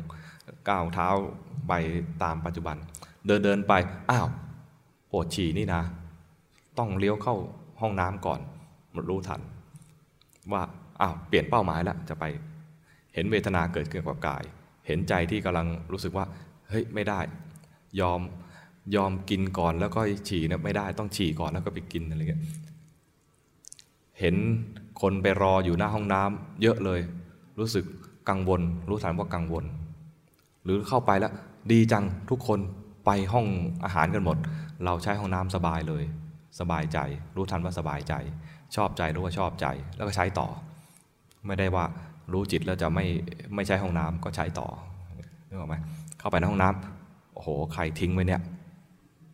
[0.70, 1.08] ก้าวเท้า
[1.68, 1.74] ไป
[2.24, 2.78] ตามปัจจุบัน
[3.28, 3.74] เดินเดินไป
[4.12, 4.28] อ้าว
[5.12, 5.82] ปวดฉี่นี่นะ
[6.78, 7.36] ต้องเลี้ยวเข้า
[7.82, 8.40] ห้องน้ำก่อน
[8.96, 9.42] มันรู้ทัน
[10.54, 10.62] ว่า
[11.02, 12.26] อ้าวเปลี่ยนเป้าหมายแล้วจะไป
[13.14, 14.44] เห็นเวทนาเกิดขึ้นกับกาย
[14.88, 16.26] เห็นใจที่กำลังรู้สึกว่า
[16.70, 17.20] เฮ้ยไม่ได้
[18.02, 18.22] ยอม
[18.96, 20.00] ยอมกินก่อนแล้วก็
[20.30, 22.42] ฉี่นี่ยไม่ได้ต้องฉี่ก่อนแล้วก็ไปกินอะไรเงี้ย
[24.20, 24.36] เห็น
[25.02, 27.00] คนไปรออยู่หน้าห้องน้ำเยอะเลย
[27.60, 27.86] รู้สึก
[28.30, 29.66] กังวล รู้ทันว่ากังวล
[30.64, 31.32] หรือเข้าไปแล้ว
[31.72, 32.60] ดีจังทุกคน
[33.06, 33.46] ไปห้อง
[33.84, 34.38] อาหารกันหมด
[34.86, 36.04] เราใช้ห้องน้ำสบายเลย
[36.60, 37.00] สบายใจ
[37.36, 38.14] รู้ทันว่าสบายใจ
[38.76, 40.48] ชอบใจรู้ว่าชอบใจ แล้วก็ใช้ต่อ
[41.46, 41.86] ไม่ได้ว่า
[42.32, 43.06] รู้จิตแล้วจะไม่
[43.56, 44.68] ไม่ใช้ห้องน้ำก็ใช้ต่อ
[45.48, 45.76] นึกออกไหม
[46.20, 48.42] เข้าไปในห้องน้ำโอ้โหใครทิ้งไว้เนี่ย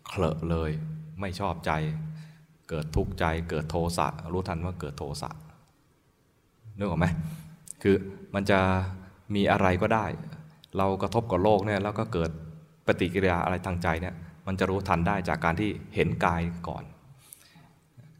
[0.07, 0.71] เคลอะเลย
[1.19, 1.71] ไม่ชอบใจ
[2.69, 5.29] เกิดทุกข์ใจ เกิดโทสะรู้ทันว่าเกิดโทสะ
[6.77, 7.05] นึกออกไหม
[7.83, 7.95] คือ
[8.35, 8.59] มันจะ
[9.35, 10.05] มีอะไรก็ได้
[10.77, 12.31] เรากระทบกับโลกเนี่ยแล้วก็เกิด
[12.85, 14.15] ปฏิกิริยาอะไรทางใจเนี่ย
[14.47, 16.83] มันจะรู้ทันได้จากการที่เห็นกายก่อน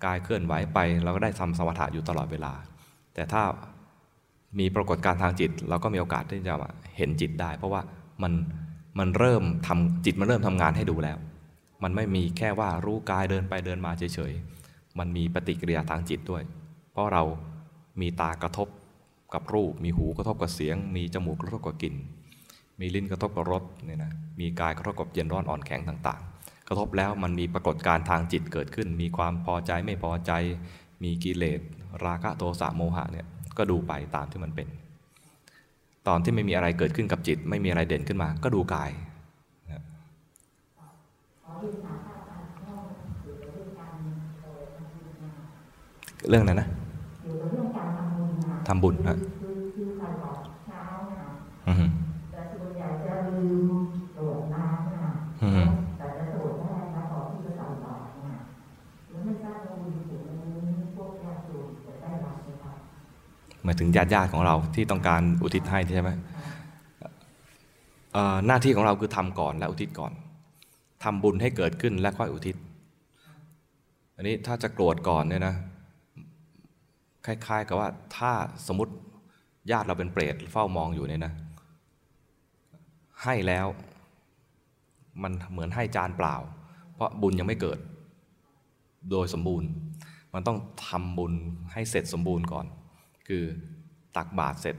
[0.05, 2.53] กายเคลื่อนไหวไปเราก็ได้ทำสมถะอยู่ตลอดเวลา
[3.13, 3.43] แต่ถ้า
[4.59, 6.55] มีปรากฏการทางจิต เราก็มีโอกาสที่จะ
[6.97, 7.81] เห็นจิตได้ เพราะว่า
[8.23, 8.33] มัน
[8.99, 11.17] มันเริ่มทำจิตมันเริ่มทำงานให้ดูแล้ว
[11.83, 16.43] มันไม่มีแค่ว่ารู้กายเดินไปเดินมาเฉยๆ มันมีปฏิกิริยาทางจิตด้วย
[16.91, 17.23] เพราะเรา
[18.01, 18.67] มีตากระทบ
[19.33, 21.95] กับรูป มีหูกระทบกับเสียง มีจมูกกระทบกับกลิ่น
[22.79, 30.31] มีลิ้นกระทบกับรสเนี่ยนะ มีกายกระทบกับเย็นร้อนอ่อนแข็งต่างๆ กระทบแล้วมันมีปรากฏการทางจิตเกิดขึ้น มีความพอใจไม่พอใจ
[31.03, 31.59] มีกิเลส
[32.05, 33.27] ราคะโทสะโมหะเนี่ย
[33.57, 34.67] ก็ดูไปตามที่มันเป็น
[36.07, 38.91] ตอนที่ไม่มีอะไรเกิดขึ้นกับจิต ไม่มีอะไรเด่นขึ้นมา ก็ดูกาย
[46.29, 46.67] เรื่องนั้นนะ
[48.67, 49.17] ทำบุญนะ
[51.67, 51.85] อือฮึ
[63.63, 66.11] หมายถึงญาติญาติๆของเราที่ต้องการอุทิศให้ใช่ไหม
[68.47, 70.11] หน้าที่ของเราคือทำก่อนและอุทิศก่อน
[71.03, 72.55] ทำบุญให้เกิดขึ้นและค่อยอุทิศ
[74.15, 75.55] อันนี้ถ้าจะโกรธก่อนเนี่ยนะ
[77.25, 78.31] คล้ายๆกับว่าถ้า
[78.67, 78.93] สมมติ
[79.71, 81.33] ญาติเราเป็นเปรตเฝ้ามองอยู่เนี่ยนะ
[83.23, 83.67] ให้แล้ว
[85.23, 86.35] มันเหมือนให้จานเปล่า
[86.93, 87.79] เพราะบุญยังไม่เกิด
[89.11, 89.69] โดยสมบูรณ์
[90.33, 90.57] มันต้อง
[90.87, 91.33] ทำบุญ
[91.73, 92.65] ให้เสร็จสมบูรณ์ก่อน
[93.27, 93.43] คือ
[94.17, 94.75] ตักบาตรเสร็จ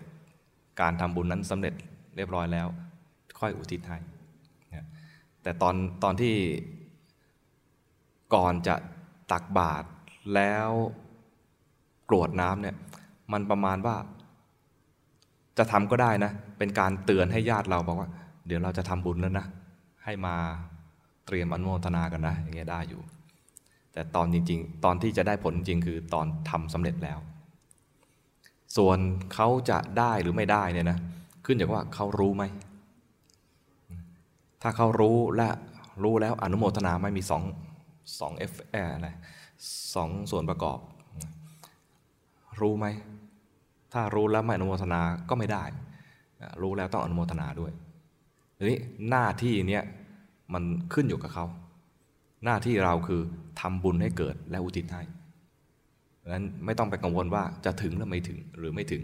[0.80, 1.74] การทำบุญนั้นสำเร็จ
[2.16, 2.66] เรียบร้อยแล้ว
[3.40, 3.98] ค่อยอุทิศให้
[5.42, 6.34] แต่ตอนตอนที่
[8.34, 8.74] ก่อนจะ
[9.32, 9.86] ตักบาตร
[10.34, 10.70] แล้ว
[12.10, 12.76] กรวดน้ำเนี่ย
[13.32, 13.96] มันประมาณว่า
[15.58, 18.10] จะทำก็ได้นะ เป็นการเตือนให้ญาติเราบอกว่า
[18.46, 19.46] เดี๋ยวเราจะทำบุญแล้วนะ
[20.04, 20.34] ให้มา
[21.26, 23.02] เตรียมอนุโมทนากันนะ อย่างเงี้ยได้อยู่
[23.92, 27.18] แต่ตอนจริง ๆ ตอนที่จะได้ผลจริงคือตอนทำสำเร็จแล้ว
[28.76, 28.98] ส่วน
[29.34, 30.98] เขาจะได้หรือไม่ได้เนี่ยนะ
[31.44, 32.44] ขึ้นจากว่าเขารู้ไหม
[34.62, 35.48] ถ้าเขารู้และ
[36.02, 37.42] รู้แล้วอนุโมทนาไม่มีสอง
[38.20, 39.10] สองเอฟแอะไร
[39.94, 40.78] สองส่วนประกอบ
[42.60, 42.86] รู้ไหม
[43.92, 45.64] ถ้ารู้แล้วไม่อนุโมทนาก็ไม่ได้
[46.62, 47.72] รู้แล้วต้องอนุโมทนาด้วย
[48.58, 48.78] ทีนี้
[49.10, 49.84] หน้าที่เนี้ย
[50.54, 51.46] มันขึ้นอยู่กับเขา
[52.44, 53.20] หน้าที่เราคือ
[53.60, 55.02] ทำบุญให้เกิดและอุทิศให้
[56.32, 59.02] นั้นไม่ต้องไปกังวลว่าจะถึงหรือไม่ถึงหรือไม่ถึง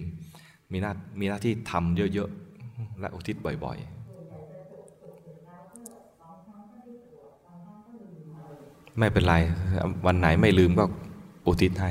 [0.72, 9.34] มีหน้ามีหน้าที่ทำเยอะๆ และอุทิศบ่อยๆ ไม่เป็นไร
[10.06, 10.84] วันไหนไม่ลืมก็
[11.46, 11.90] อุทิศให้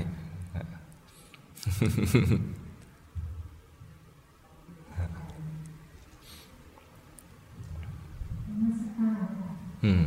[9.83, 10.03] อืม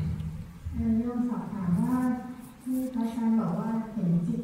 [0.74, 1.98] เอ่อโยมสอบถามว่า
[2.64, 4.42] ที่พระอาจารย์บอกว่าเห็นจิต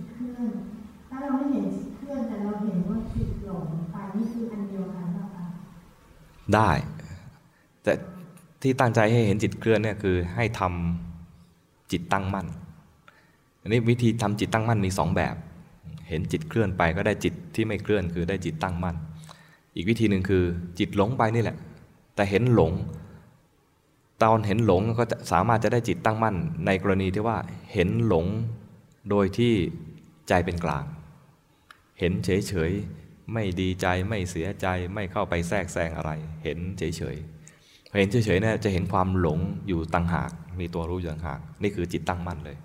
[1.19, 5.45] เคลื่อนถ้าเราไม่เห็นจิตเคลื่อนแต่เราเห็นว่าจิตหลงไปนี่คืออันเดียวกันหรือเปล่า
[6.55, 6.71] ได้
[7.83, 7.93] แต่
[8.63, 12.47] ที่ตั้งใจให้เห็นจิตเคลื่อนเนี่ยคือให้ทำจิตตั้งมั่น
[13.61, 15.35] อันนี้วิธีทำจิตตั้งมั่นมีสองแบบ
[16.09, 18.97] เห็นจิตเคลื่อนไปก็ได้จิตที่ไม่เคลื่อนคือได้จิตตั้งมั่น
[19.77, 20.45] อีกวิธีหนึ่งคือ
[20.79, 21.57] จิตหลงไปนี่แหละ
[22.15, 22.73] แต่เห็นหลง
[24.23, 26.37] ตอนเห็นหลงก็จะสามารถจะได้จิตตั้งมั่น
[26.67, 27.39] ในกรณีที่ว่า
[27.73, 28.27] เห็นหลง
[29.11, 29.53] โดยที่
[30.29, 30.85] ใจเป็นกลาง
[31.99, 36.11] เห็นเฉยๆ ไม่ดีใจไม่เสียใจไม่เข้าไปแทรกแซงอะไร
[36.45, 39.39] เห็นเฉยๆพอเห็นเฉยๆเนี่ยจะเห็นความหลง
[39.69, 40.31] อยู่ต่างหาก
[40.61, 42.57] มีตัวรู้อยู่ต่างหาก นี่คือจิตตั้งมั่นเลย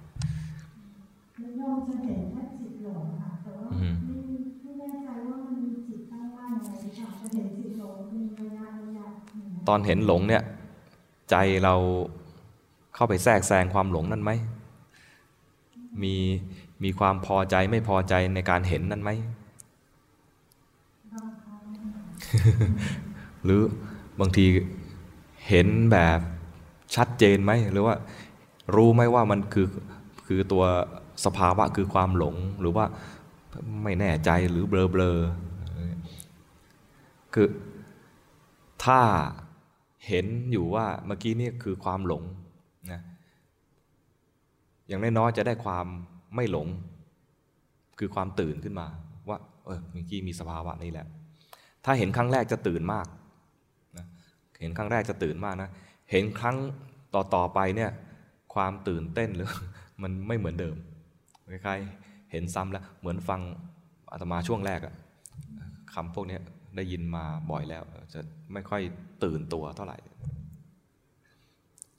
[1.40, 3.90] แล้วโยมจะเห็นแค่จิตหลงค่ะแต่ว่าอือฮึ
[4.64, 10.44] ไม่ไม่แน่ใจว่ามันมีจิตตั้งมั่นอะไรหรือเปล่าจะเห็นจิตหลงมีระยะระยะอืมตอนเห็นหลงเนี่ย
[11.30, 11.76] ใจเรา
[12.96, 14.32] เข้าไปแทรกแซงความหลงนั่นไหม
[16.04, 16.16] มี
[16.84, 19.12] มีความพอใจไม่พอใจในการเห็นนั่นไหม
[23.44, 23.62] หรือ
[24.20, 24.46] บางที
[25.48, 26.20] เห็นแบบ
[26.96, 27.96] ชัดเจนไหม หรือว่า
[28.76, 29.68] รู้ไหมว่ามันคือ
[30.26, 30.64] คือตัว
[31.26, 32.86] สภาวะคือความหลงหรือว่า
[33.84, 37.48] ไม่แน่ใจหรือเบลอเบลอๆคือ
[38.84, 39.02] ถ้า
[40.08, 42.24] เห็นอยู่ว่าเมื่อกี้นี่คือความหลง
[42.92, 43.02] นะ
[44.88, 45.86] อย่างน้อยๆจะได้ความ
[46.36, 46.68] ไม่หลง
[48.00, 48.88] คือความตื่นขึ้นมา
[49.30, 51.08] ว่าเออเมื่อกี้มีสภาวะนี้แหละ
[51.86, 53.08] ถ้าเห็นครั้งแรกจะตื่นมาก
[53.98, 54.06] นะ
[54.62, 55.70] เห็นครั้งแรกจะตื่นมากนะ
[56.12, 56.58] เห็นครั้ง
[57.14, 57.92] ต่อต่อไปเนี่ย
[58.54, 59.50] ความตื่นเต้นหรือ
[60.02, 60.76] มันไม่เหมือนเดิม
[61.50, 63.42] คล้ายๆเห็นซ้ำแล้วเหมือนฟัง
[64.12, 64.94] อาตมาช่วงแรกอะ
[65.94, 66.38] คำพวกนี้
[66.76, 67.84] ได้ยินมาบ่อยแล้ว
[68.14, 68.20] จะ
[68.54, 68.82] ไม่ค่อย
[69.24, 69.98] ตื่นตัวเท่าไหร่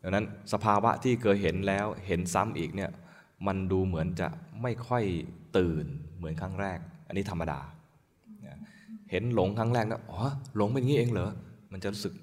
[0.03, 2.91] ดังนั้นสภาวะที่เคยเห็นแล้วเห็นซ้ำอีกเนี่ย
[3.47, 4.29] มันดูเหมือนจะ
[4.63, 5.05] ไม่ค่อย
[5.59, 5.85] ตื่น
[6.17, 7.61] เหมือนครั้งแรก อันนี้ธรรมดา
[9.11, 10.21] เห็นหลงครั้งแรกนะอ๋อ
[10.57, 11.31] หลงเป็นงี้เองเหรอ
[11.73, 12.15] มันจะรู้สึก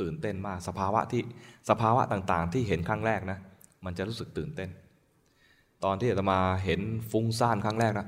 [0.00, 1.22] ตื่นเต้นมาก สภาวะที่
[1.70, 3.38] สภาวะต่างๆ ที่เห็นครั้งแรกนะ
[3.84, 4.70] มันจะรู้สึกตื่นเต้น
[5.84, 6.80] ตอนที่อาตมาเห็น
[7.10, 8.06] ฟุ้งซ่านครั้งแรกนะ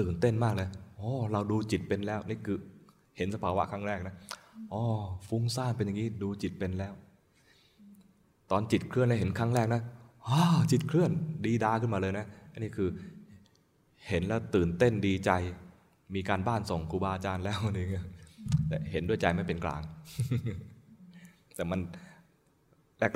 [0.00, 2.58] ตื่นเต้นมากเลยโอ้เราดูจิตเป็นแล้วนี่คือ
[3.16, 4.14] เห็นสภาวะครั้งแรกนะ
[4.72, 4.82] อ๋อ
[5.28, 6.92] ฟุ้งซ่านเป็นอย่างนี้ดูจิตเป็นแล้ว
[8.50, 9.82] ตอนจิตเคลื่อนแล้วเห็นครั้งแรกนะ
[10.70, 11.10] จิตเคลื่อน
[11.44, 12.88] ดีดาขึ้นมาเลยนะ อันนี้คือ
[14.08, 15.30] เห็นแล้วตื่นเต้นดีใจ
[16.14, 18.06] มีการบ้านส่งครูบาอาจารย์แล้วอะไรเงี้ย
[18.68, 19.82] แต่เห็นด้วยใจไม่เป็นกลาง
[21.54, 21.80] แต่มัน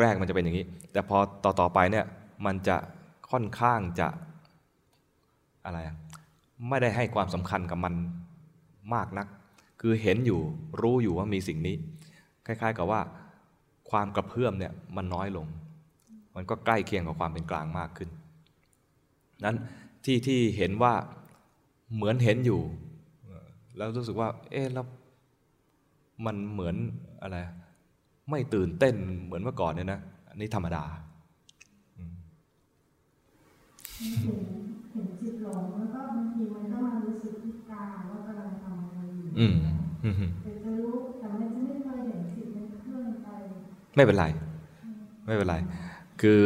[0.00, 2.04] แรกๆมันจะเป็นอย่างนี้ แต่พอต่อๆไปเนี่ย
[2.46, 2.76] มันจะ
[3.30, 4.08] ค่อนข้างจะ
[5.64, 5.78] อะไร
[6.68, 7.94] ไม่ได้ให้ความสำคัญกับมัน
[8.94, 9.26] มากนัก
[9.80, 10.40] คือเห็นอยู่
[10.80, 11.74] รู้อยู่ว่ามีสิ่งนี้
[12.46, 13.00] คล้าย ๆ กับว่า
[13.90, 15.46] ความกระเพื่อมเนี่ยมันน้อยลง
[16.40, 18.08] มันก็ใกล้เคียงกับความเป็นกลางมากขึ้น
[19.44, 19.56] นั้น
[20.04, 20.94] ที่ที่เห็นว่า
[21.94, 22.60] เหมือนเห็นอยู่
[23.76, 24.86] แล้วรู้สึกว่า เอ๊ะแล้ว
[26.26, 26.76] มันเหมือน
[27.22, 27.36] อะไร
[28.30, 28.94] ไม่ตื่นเต้น
[29.24, 30.00] เหมือนเมื่อก่อนเนี่ยนะ
[30.30, 30.84] อันนี้ธรรมดา
[31.94, 32.10] เห็น
[34.92, 39.56] เห็นจิตหลงแล้วก็บางทีมันก็มารู้สึกที่กายว่ากำลังทำอะไรอยู่อืม
[40.04, 40.14] อืม
[40.50, 43.28] แต่จะรู้แต่มันจะไม่เคยเห็นจิตมันเคลื่อนไป
[43.96, 44.26] ไม่เป็นไร
[45.26, 45.56] ไม่เป็นไร
[46.20, 46.40] คือ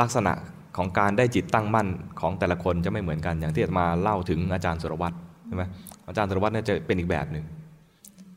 [0.00, 0.32] ลักษณะ
[0.76, 1.88] ของการได้จิตตั้งมั่น
[2.20, 5.16] ของแต่ละคนจะไม่เหมือนกันอย่างที่อาตมาเล่าถึงอาจารย์สุรวัตร
[5.46, 5.64] ใช่ไหม
[6.08, 7.44] อาจารย์สุรวัตรเนี่ยจะเป็นอีกแบบหนึ่ง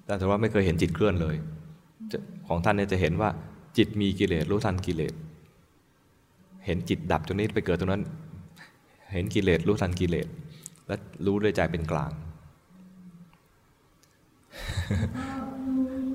[0.01, 1.35] อาจารย์สุรวัตรไม่เคยเห็นจิตเคลื่อนเลย
[2.47, 3.29] ของท่านเนี่ยจะเห็นว่า
[3.77, 5.13] จิตมีกิเลสรู้ทันกิเลส
[6.65, 8.03] เห็นจิตดับตรงนี้ไปเกิดตรงนั้น
[9.13, 10.27] เห็นกิเลสรู้ทันกิเลส
[10.87, 10.95] และ
[11.25, 12.11] รู้ด้วยใจเป็นกลาง
[15.49, 15.73] ก็มี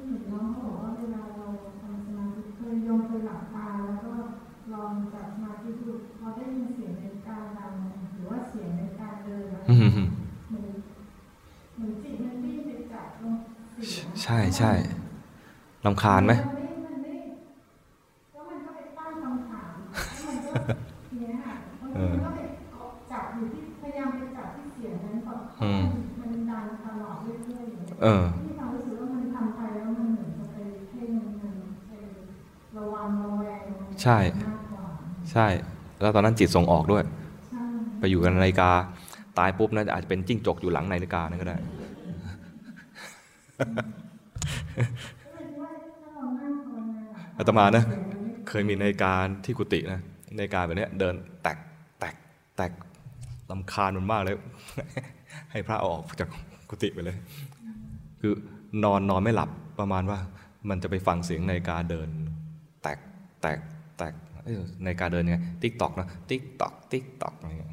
[0.09, 1.47] เห็นน้องบอกว่าเวลาเรา
[1.81, 4.13] ทำสมาธิเคยโยมเคยหลับตาแล้วก็
[4.73, 7.73] ลองจับสมาธิดูพอได้ยินเสียงในการดัง
[8.15, 9.91] หรือว่าเสียงในการเดินอะ อืม
[10.49, 10.67] เหมือน
[11.77, 13.35] เหมือนจิตมันวิ่งไปจับตรง
[13.72, 13.72] เสียง
[14.23, 14.73] ใช่ใช่
[15.87, 17.15] ลำคาญไหมนไม่มันไม่
[18.33, 19.89] แล้วมันก็ไปตั้งคำถามแล้ว
[20.25, 20.55] มันก็
[21.15, 22.05] เนี่ยค่ะมันก็ไป
[23.11, 25.83] จับอยู่ที่พยายามไปจับที่เสียงนั้นก่อนเพราะมัน
[26.21, 30.59] มันดังตลอดเรื่อยๆอย่างเงี้ยเออที่ความรู้สึกว่ามันทำไปแล้วมันเหมือนจะไป
[30.91, 31.11] เพ่ง
[31.41, 31.55] มัน
[31.89, 31.93] ไป
[32.79, 33.67] ระวังระแวง
[34.03, 34.85] ใช่มากกว่า
[35.33, 35.47] ใช่
[36.01, 37.05] แล้วตอนนั้นจิตส่งออกด้วย
[37.49, 37.65] ใช่
[37.99, 38.71] ไปอยู่กับนาฬิกา
[39.39, 41.57] ตายปุ๊บนะอาจจะเป็นจิ้งจกอยู่หลังนาฬิกานั่นก็ได้
[47.39, 48.01] อาตมานะเสีย
[48.49, 50.01] เคยมีในการที่กุฏินะ
[50.39, 51.59] ในการแบบนี้เดินแตก
[52.01, 52.15] แตก
[52.57, 52.73] แตก
[53.51, 54.37] ลำคาญมันมากเลย
[55.51, 56.29] ให้พระเอาออกจาก
[56.71, 57.17] กุฏิไปเลย
[58.21, 58.33] คือ
[58.85, 60.19] นอนนอนไม่หลับประมาณว่า
[60.69, 62.09] มันจะไปฟังเสียงนาฬิกาเดิน
[62.83, 62.99] แตก
[63.43, 63.59] แตก
[63.99, 64.13] แตก
[64.45, 64.57] เอ้ย
[64.87, 67.71] นาฬิกาเดินไงติ๊กตอกนะติ๊กตอกติ๊กตอกอะไรเงี้ย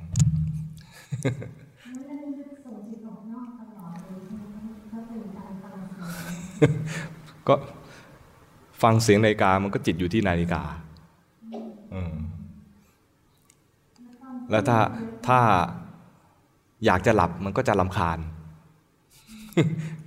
[7.48, 7.56] ก็
[8.84, 10.62] ฟังเสียงนาฬิกามันก็จิตอยู่ที่นาฬิกา
[14.52, 14.80] แล้วถ้า
[15.28, 15.40] ถ้า
[16.86, 18.20] อยากจะหลับมันก็จะลำคาญ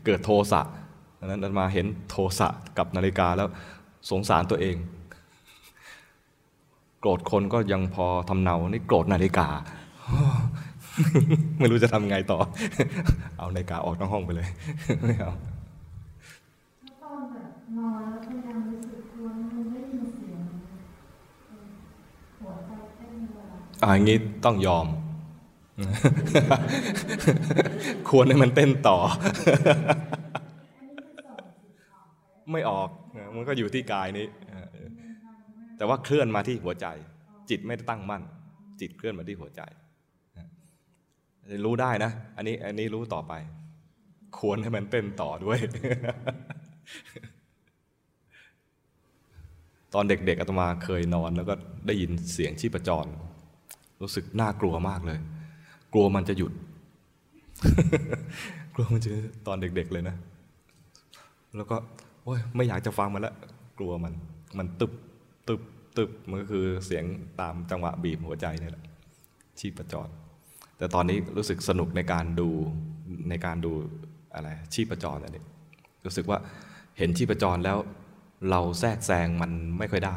[0.04, 0.62] เกิดโทสะ
[1.18, 2.48] ดังนั้นมาเห็นโทสะ
[2.78, 3.48] กับนาฬิกาแล้ว
[4.10, 4.76] สงสารตัวเอง
[7.00, 9.48] โกรธคนก็ยังพอทำเนานี่โกรธนาฬิกา
[11.58, 12.38] ไม่รู้จะทำไงต่อ
[13.38, 14.48] เอานาฬิกาออกนอกห้องไปเลย
[15.06, 15.32] ไม่เอา
[16.80, 20.42] แล้วตอนแบบนอนแล้วพยายามรู้สึกตัวมันได้ยินเสียง
[21.46, 21.66] เอ่อ
[22.40, 24.86] หัวใจเต้นเวลา อ่าอย่างนี้ต้องยอม
[28.08, 28.96] ควรให้มันเต้นต่อ
[32.52, 32.88] ไม่ออก
[33.36, 34.26] มันก็อยู่ที่กายนี้
[35.76, 36.86] แต่ว่าเคลื่อนมาที่หัวใจ
[37.50, 38.22] จิตไม่ได้ตั้งมั่น
[38.80, 39.62] จิตเคลื่อนมาที่หัวใจ
[40.38, 40.46] นะ
[41.64, 43.32] รู้ได้นะ อันนี้อันนี้รู้ต่อไป
[44.38, 45.58] ควรให้มันเต้นต่อด้วย
[49.94, 51.54] ตอนเด็กๆอาตมาเคยนอนแล้วก็
[51.86, 53.06] ได้ยินเสียงชีพจร
[54.02, 55.18] รู้สึกน่ากลัวมากเลย
[55.92, 56.52] กลัวมันจะหยุด
[58.74, 59.10] กลัวมันจะ
[59.46, 60.16] ตอนเด็ก ๆเลยนะ
[61.56, 61.76] แล้วก็
[62.24, 63.34] โอ้ยไม่อยากจะฟังมันละ
[63.78, 64.14] กลัวมัน
[64.58, 64.92] มันตึบ
[65.48, 65.62] ตึบ
[65.96, 67.04] ตึบมันก็คือเสียง
[67.40, 68.84] ตามจังหวะบีบหัวใจนี่แหละ
[69.60, 70.08] ชีพจร
[70.78, 72.48] แต่ตอนนี้รู้สึกสนุกในการดู
[73.30, 73.72] ในการดู
[74.34, 75.44] อะไรชีพจรอันนี้
[76.04, 76.38] รู้สึกว่า
[76.98, 77.78] เห็นชีพจรแล้ว
[78.50, 80.16] เราแทรกแซงมันไม่ค่อยได้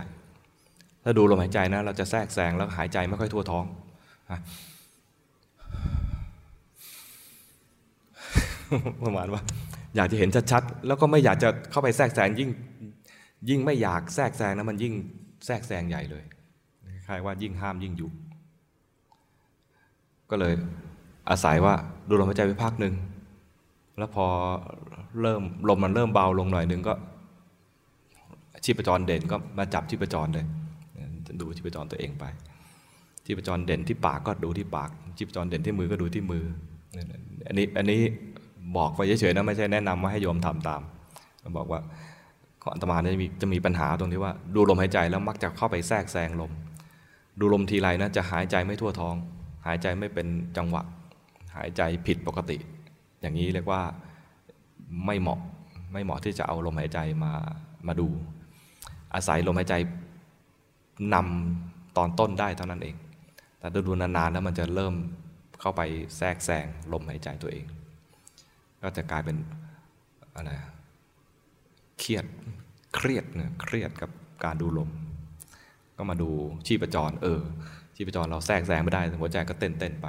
[1.07, 3.65] ถ้าดูลมหายใจนะ เราจะแทรกแซงแล้วหายใจไม่ค่อยทั่วท้อง
[9.03, 9.41] ประมาณว่า
[9.95, 12.49] อยากจะเห็นชัดๆแล้วก็ไม่อยากจะเข้าไปแทรกแซงยิ่ง
[13.49, 14.93] ยิ่งไม่อยากแทรกแซงนะมันยิ่ง
[15.45, 16.23] แทรกแซงใหญ่เลย
[17.07, 18.13] คล้ายว่ายิ่งห้ามยิ่งยุบ
[20.29, 20.53] ก็เลย
[21.29, 21.73] อาศัยว่า
[22.09, 22.93] ดูลมหายใจไปพักหนึ่ง
[23.97, 24.25] แล้วพอ
[25.21, 26.93] เริ่มลมมันเริ่มเบาลงหน่อยหนึ่งก็
[28.63, 30.45] ชีพจรเด่นก็มาจับชีพจรเลย
[31.41, 32.23] ดูชีพจรตัวเองไป
[33.25, 36.43] ชีพจรเด่นที่ปากก็ดูที่ปากชีพจรเด่นที่มือก็ดูที่มือ
[37.47, 38.01] อันนี้อันนี้
[38.77, 40.81] บอกไปเฉยๆนะไม่ใช่แนะนำว่าให้โยมทำตาม
[41.57, 41.79] บอกว่า
[42.61, 46.51] ของอัตมาจะมีจะมีปัญหาตรงที่ว่า ดูลมหายใจแล้วมักจะเข้าไปแทรกแซงลม
[47.39, 49.15] ดูลมทีไรนะจะหายใจไม่ทั่วท้อง
[49.65, 50.83] หายใจไม่เป็นจังหวะ
[51.55, 52.57] หายใจผิดปกติ
[53.21, 53.81] อย่างนี้เรียกว่า
[55.05, 55.39] ไม่เหมาะ
[55.93, 57.33] ไม่เหมาะที่จะเอาลมหายใจมา
[57.87, 58.07] มาดู
[59.13, 59.75] อาศัยลมหายใจ
[61.13, 62.95] นำตอนต้นได้เท่านั้นเอง
[63.59, 64.95] แต่ดูนานๆแล้วมันจะเริ่ม
[65.61, 65.81] เข้าไป
[66.17, 67.65] แทรกแซงลมหายใจตัวเอง
[68.81, 69.37] ก็จะกลายเป็น
[70.35, 70.51] อะไร
[71.99, 72.25] เครียด
[72.95, 74.09] เครียดเนี่ยเครียดกับ
[74.43, 74.89] การดูลม
[75.97, 76.29] ก็มาดู
[76.67, 77.41] ชีพจร เออ
[77.95, 80.07] ชีพจรเราแทรกแซงไม่ได้หัวใจก็เต้นเต้นไป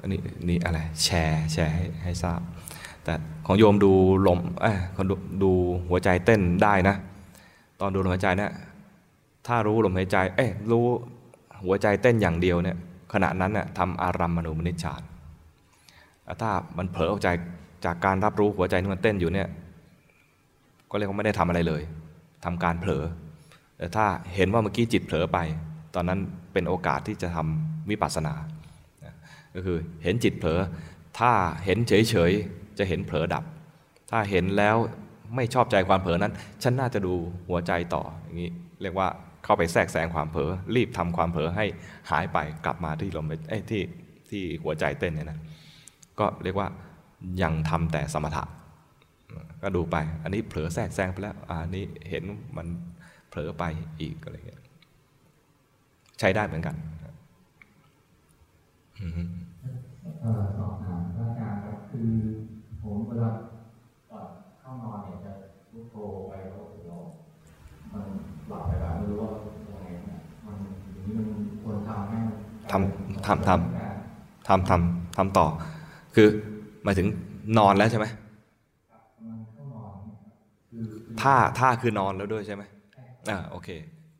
[0.00, 2.40] อันนี้นี่อะไรแชร์แชร์ให้ให้ทราบ
[3.04, 3.14] แต่
[3.46, 3.92] ของโยมดู
[4.26, 5.50] ลมเอ้คนดูดู
[5.88, 6.96] หัวใจเต้นได้นะ
[7.82, 8.52] ตอนดูลมหายใจเนี่ย
[9.46, 10.86] ถ้ารู้ลมหายใจ เอ้รู้
[11.64, 12.76] หัวใจเต้นอย่างเดียวเนี่ย
[13.12, 15.02] ขณะนั้นเนี่ยทำอารัมมณูมนิชฌาน
[16.42, 17.36] ถ้ามันเผลอออกจาก
[17.84, 19.48] จากการรับรู้หัวใจที่มันเต้นอยู่เนี่ย
[20.90, 21.82] ก็เรียกว่าไม่ได้ทำอะไรเลย
[22.44, 23.04] ทำการเผลอ
[23.78, 25.38] แต่ถ้าเห็นว่าเมื่อกี้จิตเผลอไป
[25.94, 26.18] ตอนนั้น
[26.52, 28.34] เป็นโอกาสที่จะทำวิปัสสนา
[29.54, 30.60] ก็คือเห็นจิตเผลอ
[31.18, 31.32] ถ้า
[31.64, 33.44] เห็นเฉยๆจะเห็นเผลอดับ
[34.10, 34.76] ถ้าเห็นแล้ว
[35.36, 36.32] ไม่ชอบใจความเผลอนั้น
[36.62, 37.14] ฉันน่าจะดู
[37.48, 38.50] หัวใจต่ออย่างนี้
[38.82, 39.08] เรียกว่า
[39.44, 41.64] เข้าไปแทรกแซงความเผลอรีบทำความเผลอให้
[42.10, 43.82] หายไปกลับมาที่ลมเอ้ที่
[44.30, 45.38] ที่หัวใจเต้นเนี่ยนะ
[46.20, 46.68] ก็เรียกว่า
[47.42, 48.44] ยังทำแต่สมถะ
[49.62, 52.24] ก็ดูไป อันนี้เผลอแทรกแซงไปแล้วอันนี้เห็น
[52.56, 52.66] มัน
[53.28, 53.64] เผลอไป
[54.00, 54.62] อีกอะไรเงี้ย
[56.18, 56.74] ใช้ได้เหมือนกัน
[60.20, 62.10] เอ่อสอบถามอาจารย์ครับคือ
[62.82, 63.30] ผมเวลา
[64.10, 64.26] ก่อน
[64.60, 65.32] เข้านอนเนี่ยจะ
[66.02, 66.52] พุทโธไปแล้ว
[66.86, 66.96] เรา
[67.92, 68.04] มัน
[68.48, 69.30] หลับไปแบบไม่รู้ว่า
[69.70, 70.56] ยังไงเนี่ยมัน
[70.94, 71.26] อย่างนี้มัน
[71.62, 72.36] ควรทำให้มัน
[72.72, 75.46] ทำทำทำทำทำทำต่อ
[76.14, 76.28] คือ
[76.84, 77.06] หมายถึง
[77.58, 78.06] นอนแล้วใช่ไหม
[79.28, 80.18] มันเข้านอนเนี่ย
[80.70, 80.86] คือ
[81.20, 82.62] ท่าท่าคือนอนแล้วด้วยใช่ไหม
[83.30, 83.68] อ่าโอเค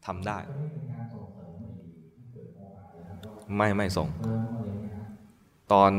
[0.07, 1.69] ทำได้จะไม่เป็นการส่งเสริมให้
[2.15, 5.07] ให้เกิดโมหะเลยนะครับไม่ไม่ส่งเพิ่มอะไรเงี้ยนะ
[5.73, 5.93] ตอน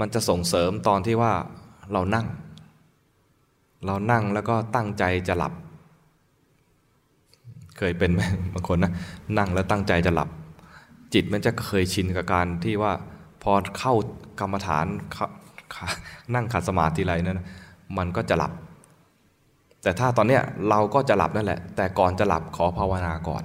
[0.00, 1.32] มันจะส่งเสริมตอนที่ว่า
[1.92, 2.26] เรานั่ง
[3.84, 5.52] เรานั่งแล้วก็ตั้งใจจะหลับ
[7.78, 8.20] เคยเป็นไหม
[8.52, 8.92] บางคนนะ
[9.38, 10.28] นั่งแล้วตั้งใจจะหลับ
[11.14, 12.92] จิตมันจะเคยชินกับการที่ว่า
[13.42, 13.94] พอเข้า
[14.40, 15.26] กรรมฐานเขา
[16.34, 17.40] นั่งขัดสมาธิไรนั้น
[17.98, 18.52] มันก็จะหลับ
[19.82, 23.44] แต่ถ้าตอนเนี้ยเราก็จะหลับนั่นแหละ แต่ก่อนจะหลับขอภาวนาก่อน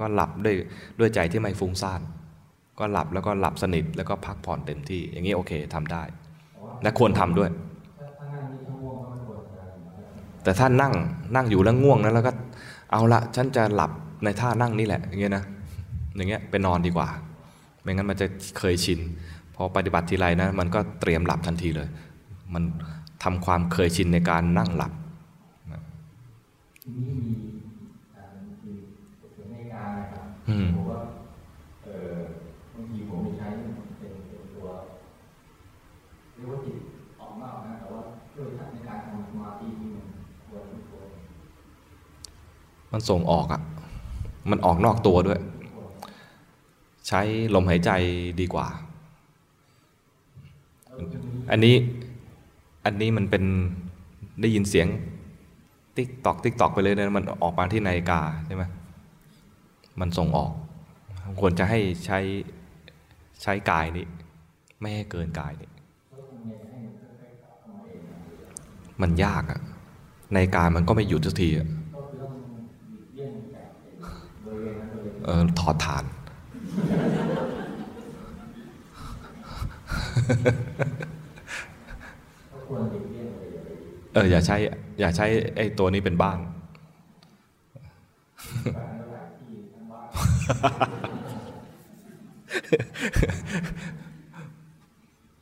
[0.00, 0.54] ก็หลับด้วย
[0.98, 2.00] ด้วยใจที่ไม่ฟุ้งซ่าน
[2.78, 6.02] ก็หลับแล้วก็หลับสนิทแล้วก็พักผ่อนเต็มที่ อย่างนี้โอเคทำได้
[6.82, 7.50] และควรทำด้วย
[10.42, 10.92] แต่ถ้านั่ง
[11.36, 12.32] นั่งอยู่แล้วง่วงนะแล้วก็
[12.92, 13.90] เอาละฉันจะหลับ
[14.24, 15.44] ในท่านั่งนี่แหละอย่างเงี้ยนะ
[16.16, 17.08] อย่างเงี้ยไปนอนดีกว่า
[17.82, 18.26] ไม่งั้นมันจะ
[18.58, 19.00] เคยชิน
[19.54, 21.88] พอปฏิบัติทีไรนะมันก็เตรียมหลับทันทีเลย
[22.54, 22.62] มัน
[23.22, 24.92] ทำความเคยชินในการนั่งหลับ
[26.82, 27.32] ทีนี้มี
[28.16, 31.00] อ่ามีเสียงในการนะครับ อืม ผมว่า
[31.84, 32.16] เอ่อ
[32.74, 34.06] บางทีผมไม่ใช้เป็นเป็
[34.42, 34.68] นตัว
[36.34, 36.76] เรียกว่าจิต
[37.20, 38.02] ออกนอกนะแต่ว่า
[38.32, 40.06] ช่วยในการทำสมาธิที่มัน
[40.46, 41.06] ควรควร
[42.92, 43.62] มันส่งออกอะ่ะ
[44.50, 45.40] มันออกนอกตัวด้วย
[47.08, 47.20] ใช้
[47.54, 47.90] ลมหายใจ
[48.40, 48.66] ดีกว่า
[51.50, 51.74] อันนี้
[52.84, 53.44] อันนี้มันเป็น
[54.40, 54.88] ได้ยินเสียง
[55.96, 58.64] ติ๊กตอก ติ๊กตอกไปเลยนะมันออกมาที่นาฬิกาใช่ไหม
[60.00, 60.52] มันส่งออก
[61.40, 62.18] ควรจะให้ใช้
[63.42, 64.06] ใช้กายนี้
[64.80, 65.70] ไม่ให้เกินกายนี้
[69.02, 71.68] มันยากอะนาฬิกามันก็ไม่หยุดสักทีอะ
[74.46, 74.54] เอ
[75.10, 75.10] อ
[75.60, 76.04] ถอดฐาน
[82.52, 83.68] ก็ควรหลีกเลี่ยงเลยอย่าไป
[84.12, 84.56] เอออย่าใช้
[85.00, 85.26] อย่าใช้
[85.56, 86.38] ไอ้ตัวนี้เป็นบ้าน
[88.74, 90.06] แบบนั้นหลายที่ทั้งบ้าน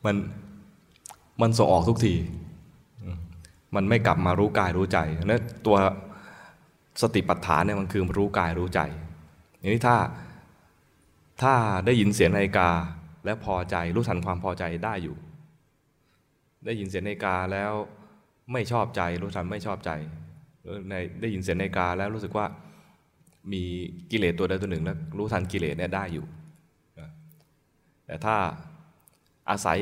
[0.05, 0.15] มัน
[1.41, 2.13] มันส่งออกทุกที
[3.03, 3.17] อืม
[3.75, 5.77] มันไม่กลับมารู้กายรู้ใจนั้นตัว
[7.01, 9.08] สติปัฏฐานเนี่ยมันคือรู้กายรู้ใจอย่าง
[9.67, 9.95] นี้ถ้า
[11.41, 11.53] ถ้า
[11.85, 12.69] ได้ยินเสียงนาฬิกา
[13.25, 15.15] และพอใจรู้ทันความพอใจได้อยู่
[16.65, 17.71] ได้ยินเสียงนาฬิกาแล้ว
[18.53, 19.91] ไม่ชอบใจรู้ทันไม่ชอบใจ
[21.21, 22.45] ได้ยินเสียงนาฬิกาแล้วรู้สึกว่า
[23.53, 23.63] มี
[24.11, 26.25] กิเลสตัวใดตัวหนึ่งแล้วรู้ทันกิเลสเนี่ยได้อยู่
[28.05, 28.35] แต่ถ้า
[29.49, 29.79] อาศัย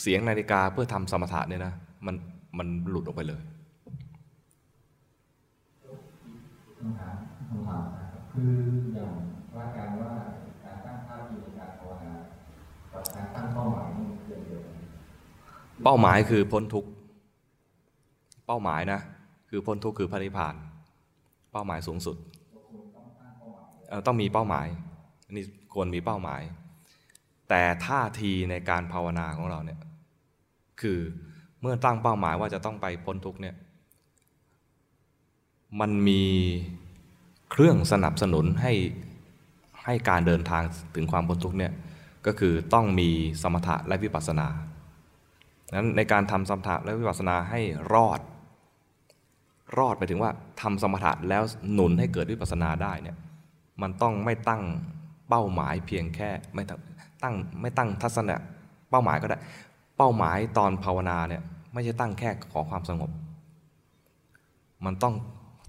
[0.00, 1.72] เสียงนาฬิกาเพื่อทำสมถะเนี่ยนะ
[2.06, 2.14] มัน
[2.58, 3.42] มันหลุดออกไปเลย
[6.78, 7.16] คำถาม
[7.48, 8.03] คำถาม
[8.34, 8.54] ครับคือ
[8.94, 9.10] อย่าง
[9.56, 10.12] ว่าการว่า
[10.64, 12.12] การตั้งท่าทีในการภาวนา
[12.92, 14.74] กับการตั้งเป้าหมายนี่เกี่ยวเดียวกัน
[15.84, 16.90] เป้าหมายคือพ้นทุกข์
[18.46, 19.00] เป้าหมายนะ
[19.50, 20.54] คือพ้นทุกข์คือพระนิพพาน
[21.52, 22.16] เป้าหมายสูงสุด
[23.88, 24.66] เอ่อต้องมีเป้าหมาย
[25.26, 25.44] อันนี้
[25.74, 26.42] ควรมีเป้าหมาย
[27.48, 29.80] แต่ท่าทีในการภาวนาของเราเนี่ย
[30.80, 30.98] คือ
[31.60, 33.54] เมื่อตั้งเป้าหมายว่าจะต้องไปพ้นทุกข์เนี่ย
[35.80, 36.22] มันมี
[37.56, 38.72] เครื่องสนับสนุนให้
[39.84, 40.62] ให้การเดินทาง
[40.94, 41.72] ถึงความพ้นทุกข์เนี่ย
[42.26, 43.08] ก็คือต้องมี
[43.42, 44.46] สมถะและวิปัสสนา
[45.74, 47.60] นั้นในการทำสมถะและวิปัสสนาให้
[47.92, 48.20] รอด
[49.78, 53.16] รอดไปถึงว่าทำสมถะแล้วหนุนให้เกิดวิปัสสนาได้เนี่ย
[53.82, 54.62] มันต้องไม่ตั้ง
[55.28, 56.80] เป้าหมายเพียงแค่ไม่ตั้ง
[57.22, 58.36] ตั้งไม่ตั้งทัศนะ
[58.90, 59.38] เป้าหมายก็ได้
[59.96, 63.10] เป้าหมายตอนภาวนาเนี่ยไม่ใช่ตั้งแค่ขอความสงบ
[64.84, 65.14] มันต้อง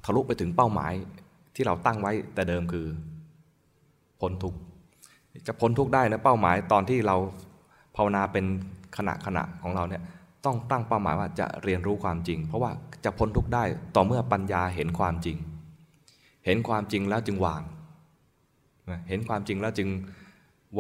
[0.06, 0.94] ทะลุไปถึงเป้าหมาย
[1.56, 2.86] ที่เราตั้งไว้แต่เดิมคือ
[4.22, 4.60] พ้นทุกข์
[5.48, 7.16] จะพ้นทุกข์ได้นะเป้าหมายตอนที่เรา
[7.96, 8.46] ภาวนาเป็น
[8.98, 10.04] ขณะขณะของเราเนี่ย
[10.46, 12.72] ต้องตั้งเป้าหมายว่าจะเรียนรู้ความจริง เพราะว่า
[13.06, 13.64] จะพ้นทุกข์ได้
[13.96, 15.38] ต่อเมื่อปัญญาเห็นความจริง
[16.46, 17.62] เห็นความจริงแล้วจึงวาง
[19.10, 19.90] เห็นความจริงแล้วจึง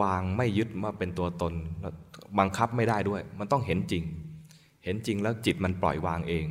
[0.02, 1.54] วางไม่ยึดมาเป็นตัวตน
[2.40, 4.04] บังคับไม่ได้ด้วย มันต้องเห็นจริง
[4.84, 6.46] เห็นจริงแล้วจิตมันปล่อยวางเอง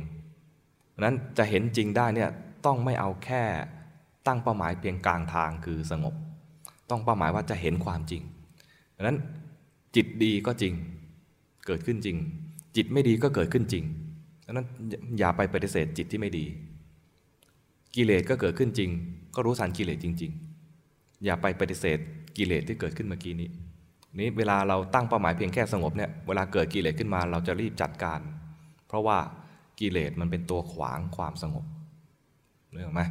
[0.89, 2.29] เพราะฉะนั้นจะเห็นจริงได้เนี่ย
[2.65, 3.43] ต้องไม่เอาแค่
[4.27, 6.13] ตั้งเป้าหมายเพียงกลางทางคือสงบ
[6.89, 8.21] ต้องเป้าหมายว่าจะเห็นความจริง
[8.91, 9.17] เพราะฉะนั้น
[9.95, 10.73] จิตดีก็จริง
[11.67, 12.17] เกิดขึ้นจริง
[12.75, 13.83] จิตไม่ดีก็เกิดขึ้นจริง
[14.41, 14.67] เพราะฉะนั้น
[15.19, 16.45] อย่าไปปฏิเสธจิตที่ไม่ดี
[17.95, 18.89] กิเลสก็เกิดขึ้นจริง
[19.35, 20.31] ก็รู้สันกิเลสจริง
[20.77, 21.97] ๆ อย่าไปปฏิเสธ
[22.37, 23.49] กิเลสที่เกิดขึ้นเมื่อกี้นี้
[24.19, 28.19] นี้เวลาเราตั้งเป้าหมายเพียงแค่สงบเนี่ยเวลาเกิดกิเลสขึ้นมาเราจะรีบจัดการ
[28.87, 29.17] เพราะว่า
[29.79, 31.65] กิเลสมันเป็นตัวขวางความสงบ
[32.71, 33.01] เรื่องไหม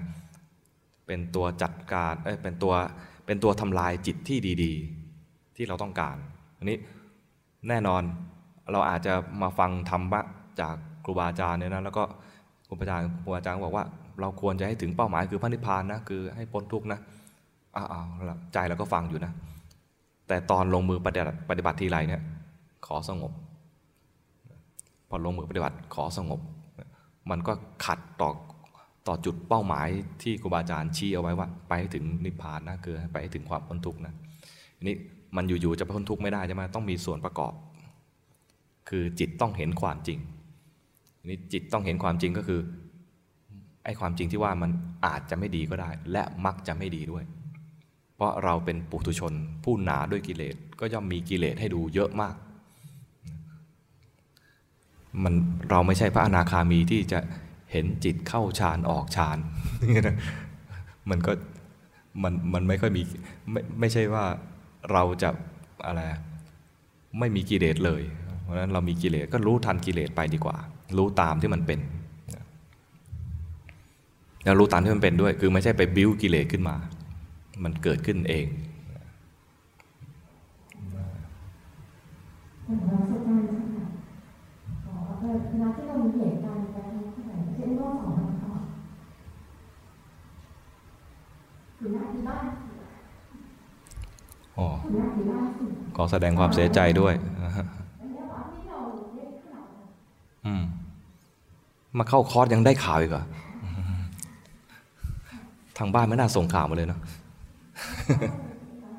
[1.06, 2.74] เป็นตัวจัดการเอ้ยเป็นตัว
[3.26, 4.72] เป็นตัวทำลายจิตที่ดี
[5.14, 6.16] ๆ ที่เราต้องการ
[6.58, 6.76] อันนี้
[7.68, 8.02] แน่นอน
[8.72, 10.20] เราอาจจะมาฟังธรรมะ
[10.60, 10.74] จาก
[11.04, 12.04] ครูบาอาจารย์เนี่ยนะแล้วก็
[12.68, 13.84] ครูบาอาจารย์ครูบาอาจารย์บอกว่า
[14.20, 17.00] เราควรจะให้ถึงเป้าหมายคือพระนิพพานนะคือให้พ้นทุกข์นะ
[17.76, 17.86] อ้าว
[18.52, 19.32] ใจเราก็ฟังอยู่นะ
[20.28, 22.22] แต่ตอนลงมือปฏิบัติปฏิบัติทีไรเนี่ย
[22.86, 23.32] ขอสงบ
[25.08, 26.40] พอลงมือปฏิบัติขอสงบ
[27.30, 27.52] มันก็
[27.84, 28.30] ขัดต่อ
[29.06, 29.88] ต่อจุดเป้าหมาย
[30.22, 34.14] ที่ครูบาอาจารย์ชี้เอาไว้ว่า ไปให้ถึงนิพพานนะคือไปให้ถึงความพ้นทุกข์นะ
[34.76, 34.96] อันนี้
[35.36, 37.52] มันอยู่ๆจะพ้นทุกข์ไม่ได้ใช่ไหมต้องมีส่วนประกอบ
[38.88, 40.18] คือจิตต้องเห็นความจริง
[41.18, 42.60] อันนี้จิตต้องเห็นความจริงก็คือ
[43.84, 44.70] ไอ้ความจริงที่ว่ามัน
[45.06, 47.24] อาจจะไม่ดีก็ได้ และมักจะไม่ดีด้วย
[48.16, 49.32] เพราะเราเป็นปุถุชน
[49.64, 52.34] ผู้หนาด้วยกิเลสก็ย่อมมีกิเลสให้ดูเยอะมาก
[55.22, 55.34] มัน
[55.70, 57.18] เราไม่ใช่พระอนาคามีที่จะ
[57.74, 59.38] เห็นจิตเข้าฌานออกฌาน
[61.10, 61.32] มันก็
[62.22, 63.02] มันมันไม่ค่อยมี
[63.50, 64.24] ไม่ไม่ใช่ว่า
[64.92, 65.30] เราจะ
[65.86, 66.00] อะไร
[67.18, 68.02] ไม่มีกิเลสเลย
[68.42, 70.56] เพราะฉะนั้นเรามีกิเลสก็รู้ทันกิเลสไปดีกว่า
[70.98, 71.80] รู้ตามที่มันเป็น
[74.44, 76.76] แล้วรู้ตามที่มันเป็นด้วย คือไม่ใช่ไปบิ้วกิเลสขึ้นมา
[77.64, 78.46] มันเกิดขึ้นเอง
[95.96, 97.14] ขอแสดงความเสียใจด้วย
[98.00, 98.80] อันนี้ว่าที่เรา
[99.16, 99.66] เล่นข่าว
[100.46, 100.62] อืม
[101.98, 103.24] มาเข้าคอร์สยังได้ข่าวอีกเหรอ
[105.78, 107.00] ทางบ้านไม่น่าส่งข่าวมาเลยเนาะ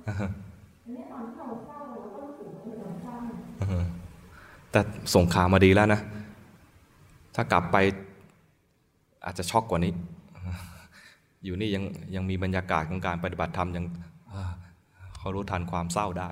[0.07, 3.15] อันนี้ตอนที่เราเศร้าเราก็รู้สึกว่าเราเศร้า
[4.71, 4.79] แต่
[5.13, 5.99] ส่งข่าวมาดีแล้วนะ
[7.35, 7.77] ถ้ากลับไป
[9.25, 9.93] อาจจะช็อกกว่านี้
[11.45, 11.83] อยู่นี่ยัง
[12.15, 13.85] ยังมีบรรยากาศของการปฏิบัติธรรมยัง
[15.17, 16.29] เขารู้ทันความเศร้าได้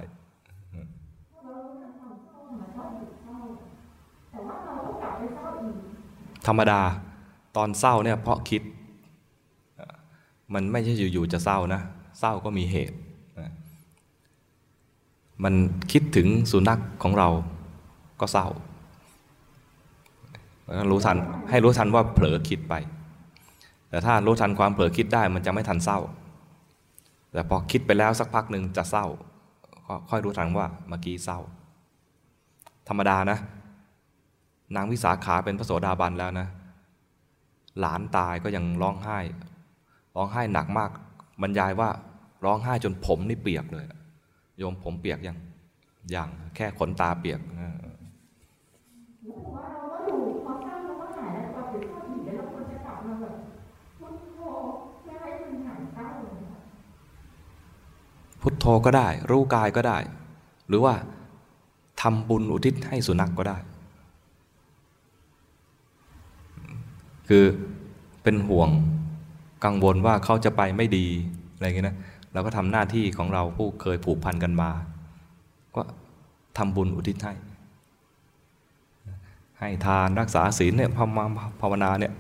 [6.47, 6.81] ธรรมดา
[7.55, 8.61] ตอนเศร้าเนี่ยเพราะคิด
[10.53, 11.81] มันไม่ใช่อยู่ๆจะเศร้านะ
[12.19, 12.97] เศร้าก็มีเหตุ
[15.43, 15.53] มัน
[15.91, 17.29] คิดถึงสุนัขของเรา
[18.19, 18.47] ก็เศร้า
[20.89, 21.17] รู้ทัน
[21.49, 22.73] ให้รู้ทันว่าเผลอคิดไป
[23.93, 25.99] แต่ถ้ารู้ทันความเผลอคิดได้มันจะไม่ทันเศร้า
[27.33, 29.05] แต่พอคิดไปแล้วสักพักหนึ่งจะเศร้า
[29.87, 31.39] ก็ค่อยรู้ทันว่าเมื่อกี้เศร้า
[32.87, 33.37] ธรรมดานะ
[34.75, 36.47] นางวิสาขาเป็นพระโสดาบันแล้วนะ
[37.79, 39.19] หลานตายก็ยังร้องไห้
[40.15, 40.91] ร้องไห้หนักมาก
[41.41, 41.89] บรรยายว่า
[42.45, 43.85] ร้องไห้จนผมนี่เปียกเลย
[44.57, 45.37] โยมผมเปียกยัง
[46.15, 47.39] ยังแค่ขนตาเปียก
[49.25, 53.35] รู้สึกว่าเราก็อยู่พอสร้างเราก็หายแล้วพอถึงข้อผีแล้วเราควรจะกลับมาแบบ
[53.97, 54.39] พุทโธ
[55.01, 56.61] เพื่อให้มันหายเศร้าเลยค่ะ
[58.43, 59.97] พุทโธก็ได้ รู้กายก็ได้
[60.67, 60.93] หรือว่า
[62.01, 63.57] ทำบุญอุทิศให้สุนัขกก็ได้
[67.29, 67.45] คือ
[68.23, 68.69] เป็นห่วง
[69.65, 71.05] กังวลว่าเขาจะไปไม่ดี
[71.53, 71.97] อะไรอย่างเงี้ยนะ
[72.33, 74.69] เราก็ทำหน้าที่ของเราผู้เคยผูกพันกันมา
[75.75, 75.81] ก็
[76.57, 77.33] ทำบุญอุทิศให้
[79.59, 81.25] ให้ทานรักษาศีลเนี่ยภาวนา
[81.61, 82.13] ภาวนาเนี่ย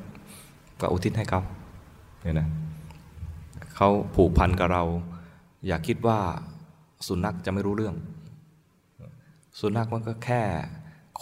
[0.81, 1.41] ก็อุทิศให้เขา
[2.21, 2.47] เนี่ยนะ
[3.75, 4.83] เขาผูกพันกับเรา
[5.67, 6.19] อย่าคิดว่า
[7.07, 7.95] สุนัขจะไม่รู้เรื่อง
[9.59, 10.41] สุนัขมันก็แค่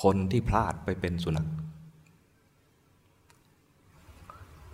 [0.01, 1.47] คนที่พลาดไปเป็นสุนัข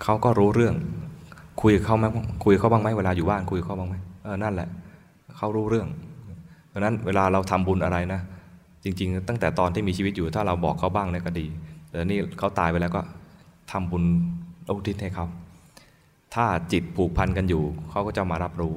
[0.03, 0.75] เขาก็รู้เรื่อง
[1.61, 2.05] คุยเขาไหม
[2.45, 4.69] คุยเขาบ้างไหมเวลาอยู่บ้านคุยเขาบ้างไหมเออนั่นแหละ
[5.37, 5.87] เขารู้เรื่อง
[6.67, 8.21] เพราะนั้นเวลาเราทำบุญอะไรนะ
[8.83, 11.45] จริง ๆ ตั้งแต่ตอนที่มีชีวิตอยู่ถ้าเราบอกเขาบ้างเนี่ยก็ดี
[11.89, 13.01] แต่นี่เขาตายไปแล้วก็
[13.71, 14.03] ทำบุญ
[14.67, 15.25] อุทิศให้เขา
[16.35, 18.73] ถ้าจิตผูกพันกันอยู่เขาก็จะมารับรู้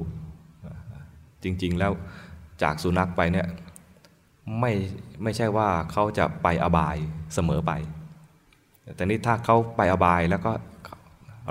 [1.43, 1.91] จริง ๆ แล้ว
[2.63, 3.47] จากสุนัขไปเนี่ย
[4.59, 4.71] ไม่
[5.23, 6.97] ไม่ใช่ว่าเขาจะไปอบาย
[7.33, 7.71] เสมอไป
[8.95, 10.51] แต่นี่ถ้าเขาไปอบายแล้วก็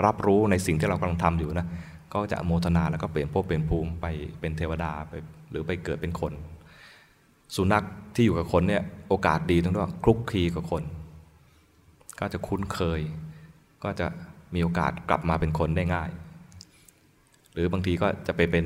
[0.07, 1.67] รับรู้ในสิ่งที่เรากำลังทำอยู่นะ
[2.15, 4.07] ก็จะโมทนาแล้วก็เปลี่ยนภพเปลี่ยนภูมิไป
[4.41, 5.13] เป็นเทวดาไป
[5.51, 6.33] หรือไปเกิดเป็นคน
[7.57, 7.85] สุนัข
[8.15, 10.83] ที่อยู่กับคนเนี่ยโอกาสดีตรงที่ว่าคลุกคลีกับคน
[12.21, 13.01] ก็จะคุ้นเคย
[13.85, 14.07] ก็จะ
[14.55, 16.11] มีโอกาสกลับมาเป็นคนได้ง่าย
[17.53, 18.65] หรือบางทีก็จะไปเป็น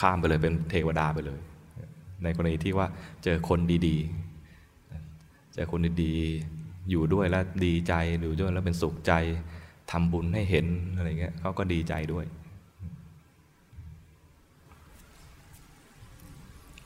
[0.00, 1.40] ข้ามไปเลยเป็นเทวดาไปเลย
[2.22, 2.86] ในกรณีที่ว่า
[3.24, 7.92] เจอคนดีๆ เจอคนดีๆ อยู่ด้วยแล้วดีใจ
[8.22, 9.12] อยู่ด้วยแล้วเป็นสุขใจ
[9.90, 10.66] ทำบุญให้เห็น
[10.96, 12.24] อะไรเงี้ยเขาก็ดีใจด้วย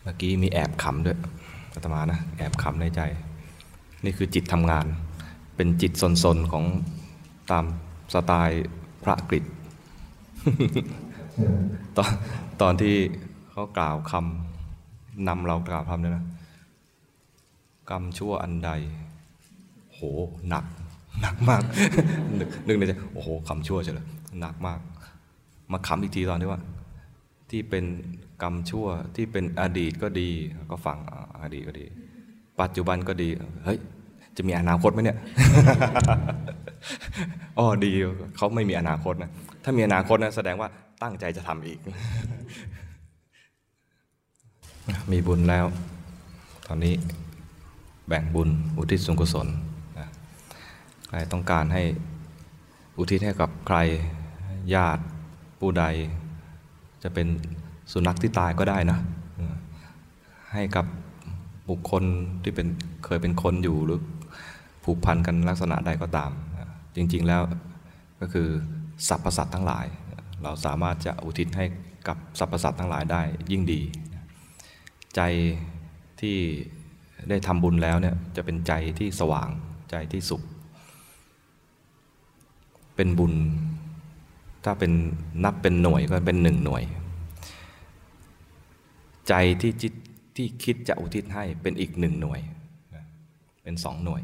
[0.02, 1.18] เมื่อกี้มีแอบขำด้วย
[1.74, 3.02] อาตมานะแอบขำในใจ
[4.05, 4.86] นี่คือจิตทำงาน
[5.56, 5.93] เป็นจิต
[6.24, 6.64] สนๆของ
[7.51, 7.64] ตาม
[8.12, 8.64] สไตล์
[9.05, 9.44] พระกฤษ
[11.97, 12.10] ตอน
[12.62, 12.94] ตอนที่
[13.51, 16.24] เขากล่าวคำนำเรากล่าวคำเนี่ยนะ
[17.90, 18.70] กรรมชั่วอันใด
[19.93, 20.01] โห
[20.48, 20.64] หนัก
[21.20, 21.62] หนักมาก
[22.39, 24.06] นึกนึกในใจโอ้โหคำชั่วเฉยเลย
[24.40, 24.78] หนักมาก
[25.72, 26.60] มาคำอีกทีตอนที่ว่า
[27.51, 27.85] ที่เป็น
[28.43, 28.86] กรรมชั่ว
[29.16, 30.28] ที่เป็นอดีตก็ดี
[30.70, 30.98] ก็ฟัง
[31.43, 31.85] อดีตก็ดี
[32.60, 33.28] ปัจจุบันก็ดี
[33.64, 33.78] เฮ้ย
[34.36, 35.18] จะมีอนาคตไหมเนี่ย
[37.59, 37.93] อ๋อดี
[38.37, 39.31] เขาไม่มีอนาคตนะ
[39.65, 40.69] ถ้ามีอนาคตนะแสดงว่า
[41.03, 41.79] ตั้งใจจะทำอีก
[45.13, 45.67] มีบุญแล้ว
[46.67, 46.95] ตอนนี้
[48.09, 48.49] แบ่งบุญ
[48.79, 49.49] อุทิศส่วนกุศล
[49.97, 50.01] น
[51.09, 51.83] ใครต้องการให้
[52.99, 53.79] อุทิศให้กับใคร
[54.75, 55.03] ญาติ
[55.61, 55.85] ผู้ใด
[57.03, 57.27] จะเป็น
[57.93, 58.99] สุนัขที่ตายก็ได้นะ
[60.53, 60.87] ให้กับ
[61.69, 62.05] บุคคล
[62.43, 62.67] ที่เป็น
[63.05, 64.01] เคยเป็นคนอยู่หรือ
[64.85, 66.31] ผูกพันกันลักษณะใดก็ตาม
[66.99, 67.43] จริง ๆแล้ว
[68.20, 68.49] ก็คือ
[69.09, 69.87] สรรพสัตว์ทั้งหลาย
[70.43, 71.65] เราสามารถจะอุทิศให้
[72.09, 73.81] กับสรรพสัตว์ทั้งหลายได้ยิ่งดี
[75.16, 75.20] ใจ
[76.20, 76.37] ที่
[77.29, 79.49] ได้ทำบุญแล้วเนี่ยจะเป็นใจที่สว่าง
[79.91, 80.43] ใจที่สุข
[82.97, 83.35] เป็นบุญ
[84.65, 84.93] ถ้าเป็น
[85.45, 86.83] นับเป็นหน่วยก็เป็นหนึ่งหน่วย
[89.29, 89.93] ใจที่จิต
[90.37, 92.41] ที่คิดจะอุทิศให้เป็นอีกหนึ่งหน่วย
[93.62, 94.23] เป็นสองหน่วย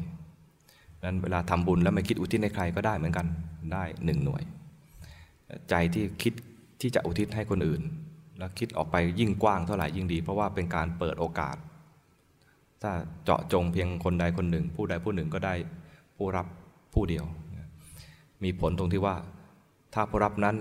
[1.05, 3.25] นั้นเวลาทำบุญแล้วไม่คิดอุทิศให้ใครก็ได้เหมือนกัน
[3.73, 4.43] ได้หนึ่งหน่วย
[5.69, 6.33] ใจที่คิด
[6.81, 7.81] ที่จะอุทิศให้คนอื่น
[8.37, 11.55] แล้วคิดออกไปยิ่งกว้างเท่าไหร่ยิ่งดี เพราะว่าเป็นการเปิดโอกาส
[12.81, 12.91] ถ้า
[13.23, 15.53] เจาะจงเพียงคนใดคนหนึ่ง ผู้ใดผู้หนึ่งก็ได้
[16.17, 16.47] ผู้รับ
[16.93, 17.25] ผู้เดียว
[18.43, 19.15] มีผลตรงที่ว่า
[19.93, 20.55] ถ้าผู้รับนั้น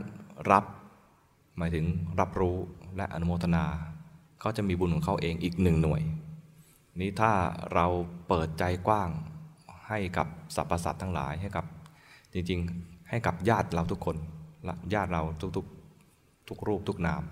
[0.52, 0.64] รับ
[1.58, 1.84] หมายถึง
[2.20, 2.56] รับรู้
[2.96, 3.64] และอนุโมทนา
[4.40, 6.02] เขาจะมีบุญของเขาเองอีกหนึ่งหน่วย
[7.00, 7.32] นี้ถ้า
[7.74, 7.86] เรา
[8.28, 9.10] เปิดใจกว้าง
[9.88, 11.64] ให้กับสรรพสัตว์ทั้งหลายให้กับ
[12.32, 14.16] จริงๆ ให้กับญาติเราทุกคน
[14.94, 15.22] ญาติเรา
[15.56, 17.22] ทุกๆทุกรูปทุกนาม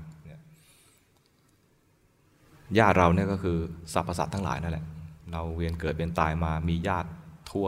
[2.79, 3.59] ญาติเราเนี่ยก็คือ
[3.93, 4.87] สรรพสัตว์ทั้งหลายนั่นแหละ
[5.33, 7.11] เราเวียนเกิดเป็นตายมามีญาติ
[7.51, 7.67] ทั่ว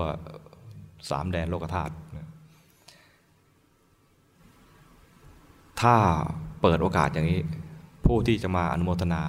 [1.10, 1.92] สามแดนโลกธาตุ
[5.80, 5.94] ถ้า
[6.62, 7.40] เปิดโอกาสอย่างนี้
[8.06, 9.22] ผู้ที่จะมาอนุโมทนา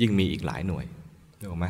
[0.00, 0.84] ยิ่งมีอีกหลายหน่วย
[1.40, 1.66] รู้ไหม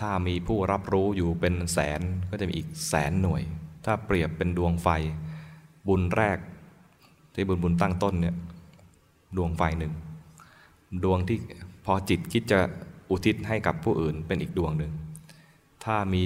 [0.00, 2.00] ถ้ามีผู้รับรู้อยู่เป็นแสน
[2.30, 3.42] ก็จะมีอีกแสนหน่วย
[3.84, 4.88] ถ้าเปรียบเป็นดวงไฟ
[5.88, 6.38] บุญแรก
[7.34, 8.36] ที่บุญบุญตั้งต้นเนี่ย
[9.36, 9.92] ดวงไฟหนึ่ง
[11.04, 11.38] ดวงที่
[11.84, 12.58] พอจิตคิดจะ
[13.10, 14.92] อุทิศให้กับผู้อื่นเป็นอีกดวงหนึ่ง
[15.84, 16.22] ถ้ามี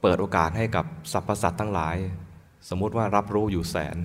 [0.00, 1.96] เปิดโอกาสให้กับสรรพสัตว์ทั้งหลาย
[2.68, 3.96] สมมุติว่ารับรู้อยู่แสน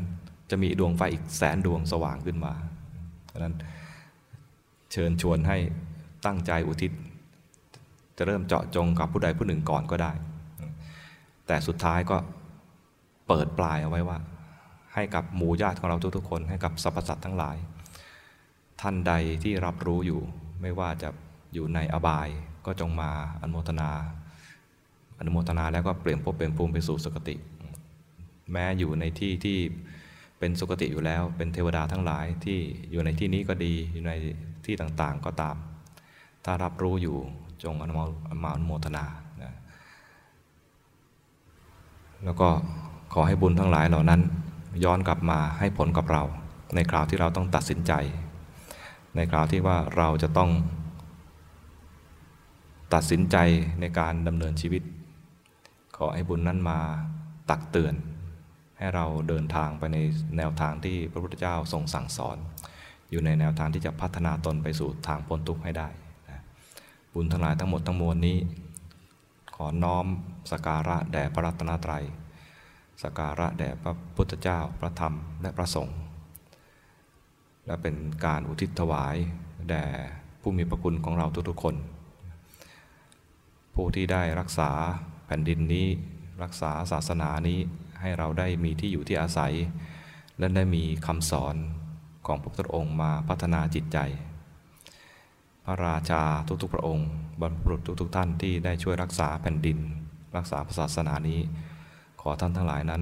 [0.50, 2.54] จะมีดวงไฟอีกแสนดวงสว่างขึ้นมา
[3.32, 3.56] ดังนั้น
[4.92, 5.58] เชิญชวนให้
[6.26, 6.92] ตั้งใจอุทิศ
[8.18, 10.12] จะเริ่มเจาะจงกับผู้ใดผู้หนึ่งก่อนก็ได้
[11.48, 12.18] แต่สุดท้ายก็
[13.28, 14.18] เปิดปลายเอาไว้ว่า
[14.94, 17.58] ให้กับหมู่ญาติของเราทุกๆคน ให้กับสรรพสัตว์ทั้งหลาย
[18.82, 19.14] ท่านใด
[19.44, 20.22] ที่รับรู้อยู่
[20.62, 21.10] ไม่ว่าจะ
[21.54, 22.30] อยู่ในอบาย
[22.66, 23.12] ก็จงมา
[23.42, 23.92] อนุโมทนา
[25.20, 27.36] อนุโมทนาแล้วก็เปลี่ยนภพเป็นภูมิไปสู่สุคติ
[28.52, 29.58] แม้อยู่ในที่ที่
[30.40, 32.60] เป็นสุคติอยู่แล้ว เป็นเทวดาทั้งหลายที่
[32.92, 34.14] อยู่ในที่นี้ก็ดีอยู่ใน
[34.66, 35.56] ที่ต่างๆก็ตาม
[36.46, 37.18] ถ้ารับรู้อยู่
[37.64, 39.06] จงอนุโมาอนุโมทนา
[39.44, 39.54] นะ
[42.24, 42.50] แล้วก็
[43.14, 44.22] ขอให้บุญทั้งหลายเหล่านั้น
[44.84, 46.24] ย้อนกลับมาให้ผลกับเรา
[46.76, 47.94] ในคราวที่เราต้องตัดสินใจ
[49.16, 50.52] ในคราวที่ว่าเราจะต้อง
[52.94, 53.38] ตัดสินใจ
[53.80, 54.84] ในการดำเนินชีวิต
[55.98, 56.80] ขอให้บุญนั้นมา
[57.50, 57.94] ตักเตือน
[58.78, 59.98] ให้เราเดินทางไปใน
[60.38, 62.38] แนวทางที่พระพุทธเจ้าทรงสั่งสอน
[63.10, 65.88] อยู่ในแนวทางที่จะพัฒนาตนไปสู่ทางพ้นทุกข์ให้ได้
[67.18, 68.38] บุญทั้งหลายทั้งหมดทั้งมวลนี้
[69.56, 70.06] ขอน้อม
[70.52, 72.04] สการะแด่พระรัตนตรัย
[73.02, 75.98] สกการะแด่พระพุทธเจ้าพระธรรมและพระสงฆ์
[77.66, 79.16] และเป็นการอุทิศถวาย
[79.70, 79.86] แด่
[80.42, 81.76] ผู้มีพระคุณของเราทุกๆคน
[83.74, 84.72] ผู้ที่ได้รักษา
[85.26, 85.88] แผ่นดินนี้
[86.44, 87.60] รักษาศาสนานี้
[88.02, 89.54] ให้เราได้มีที่อยู่ที่อาศัย
[90.40, 91.56] และได้มีคำสอน
[92.28, 94.00] ของพระพุทธองค์มาพัฒนาจิตใจ
[95.66, 96.22] พระราชา
[96.62, 97.10] ทุกๆพระองค์
[97.42, 99.78] บรรพบุรุษทุกๆท่านที่ได้ช่วยรักษาแผ่นดิน
[100.38, 101.40] รักษาศาสนานี้
[102.22, 103.02] ขอท่านทั้งหลายนั้น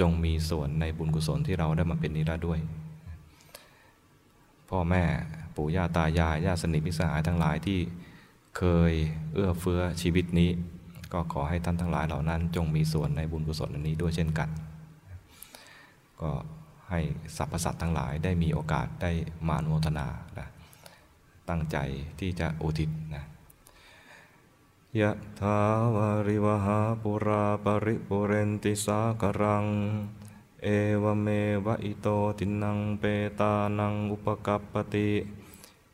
[0.00, 2.58] จงมีส่วนในบุญกุศลที่เราได้มาเป็นนี้ได้ด้วย
[4.68, 5.02] พ่อแม่
[5.56, 7.78] ปู่ย่าตายายญาติสนิทมิสหายทั้งหลายที่
[8.56, 8.92] เคย
[9.32, 10.50] เอื้อเฟื้อชีวิตนี้
[11.12, 14.48] ก็ขอให้ท่านทั้งหลายเหล่านั้น จงมีส่วนในบุญกุศลอันนี้ด้วยเช่นกัน
[16.20, 16.30] ก็
[16.90, 17.00] ให้
[17.36, 19.10] สรรพสัตว์ทั้งหลายได้มีโอกาสได้
[19.46, 20.06] มาอนุทนา
[20.38, 20.48] นะ
[21.48, 21.76] ตั้งใจ
[22.18, 23.24] ที่จะอุทิศนะ
[25.00, 25.58] ยะถา
[25.94, 29.66] วาริวหาปุราปริปุเรนติสากรัง
[30.62, 30.68] เอ
[31.02, 31.26] วเม
[31.66, 32.06] วะอิโต
[32.38, 33.04] ตินังเป
[33.40, 35.10] ตานังอุปกัปปติ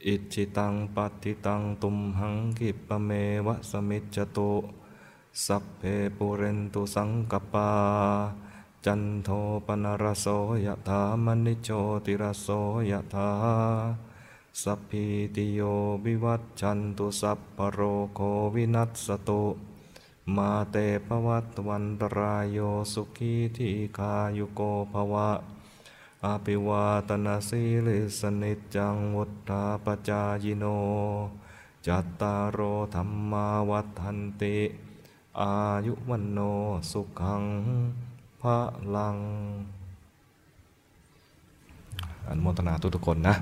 [0.06, 3.10] อิจิตังปัติตังตุมหังกิปะเม
[3.46, 4.52] วะสมิจจตุ
[5.46, 5.82] สัพเพ
[6.16, 7.70] ปุเรนตุสังกปา
[8.84, 9.28] จันโท
[9.66, 10.26] ปนรโส
[10.66, 11.68] ยะถามณิโช
[12.04, 12.48] ติรโส
[12.90, 13.30] ยะถา
[14.62, 15.04] สัพพิ
[15.36, 15.60] ติโย
[16.04, 17.80] วิวัตชันตุสัพพโร
[18.14, 18.20] โค
[18.54, 19.44] วินัสสตุ
[20.36, 20.76] มาเต
[21.06, 22.58] ภวัตวันตรายโย
[22.92, 24.60] สุขีทีคายุโก
[24.92, 25.30] ภวะ
[26.24, 30.64] อภิวาตนาสีลิสนิจจังวุฒาปจายโน
[31.86, 32.60] จัตตารโอ
[32.94, 34.58] ธรรมาวัฏันติ
[35.40, 35.52] อา
[35.86, 36.38] ยุวันโน
[36.90, 37.44] สุขัง
[38.40, 38.58] พระ
[38.94, 39.16] ลัง
[42.28, 43.36] อนุโมทนาทุกๆคนนะ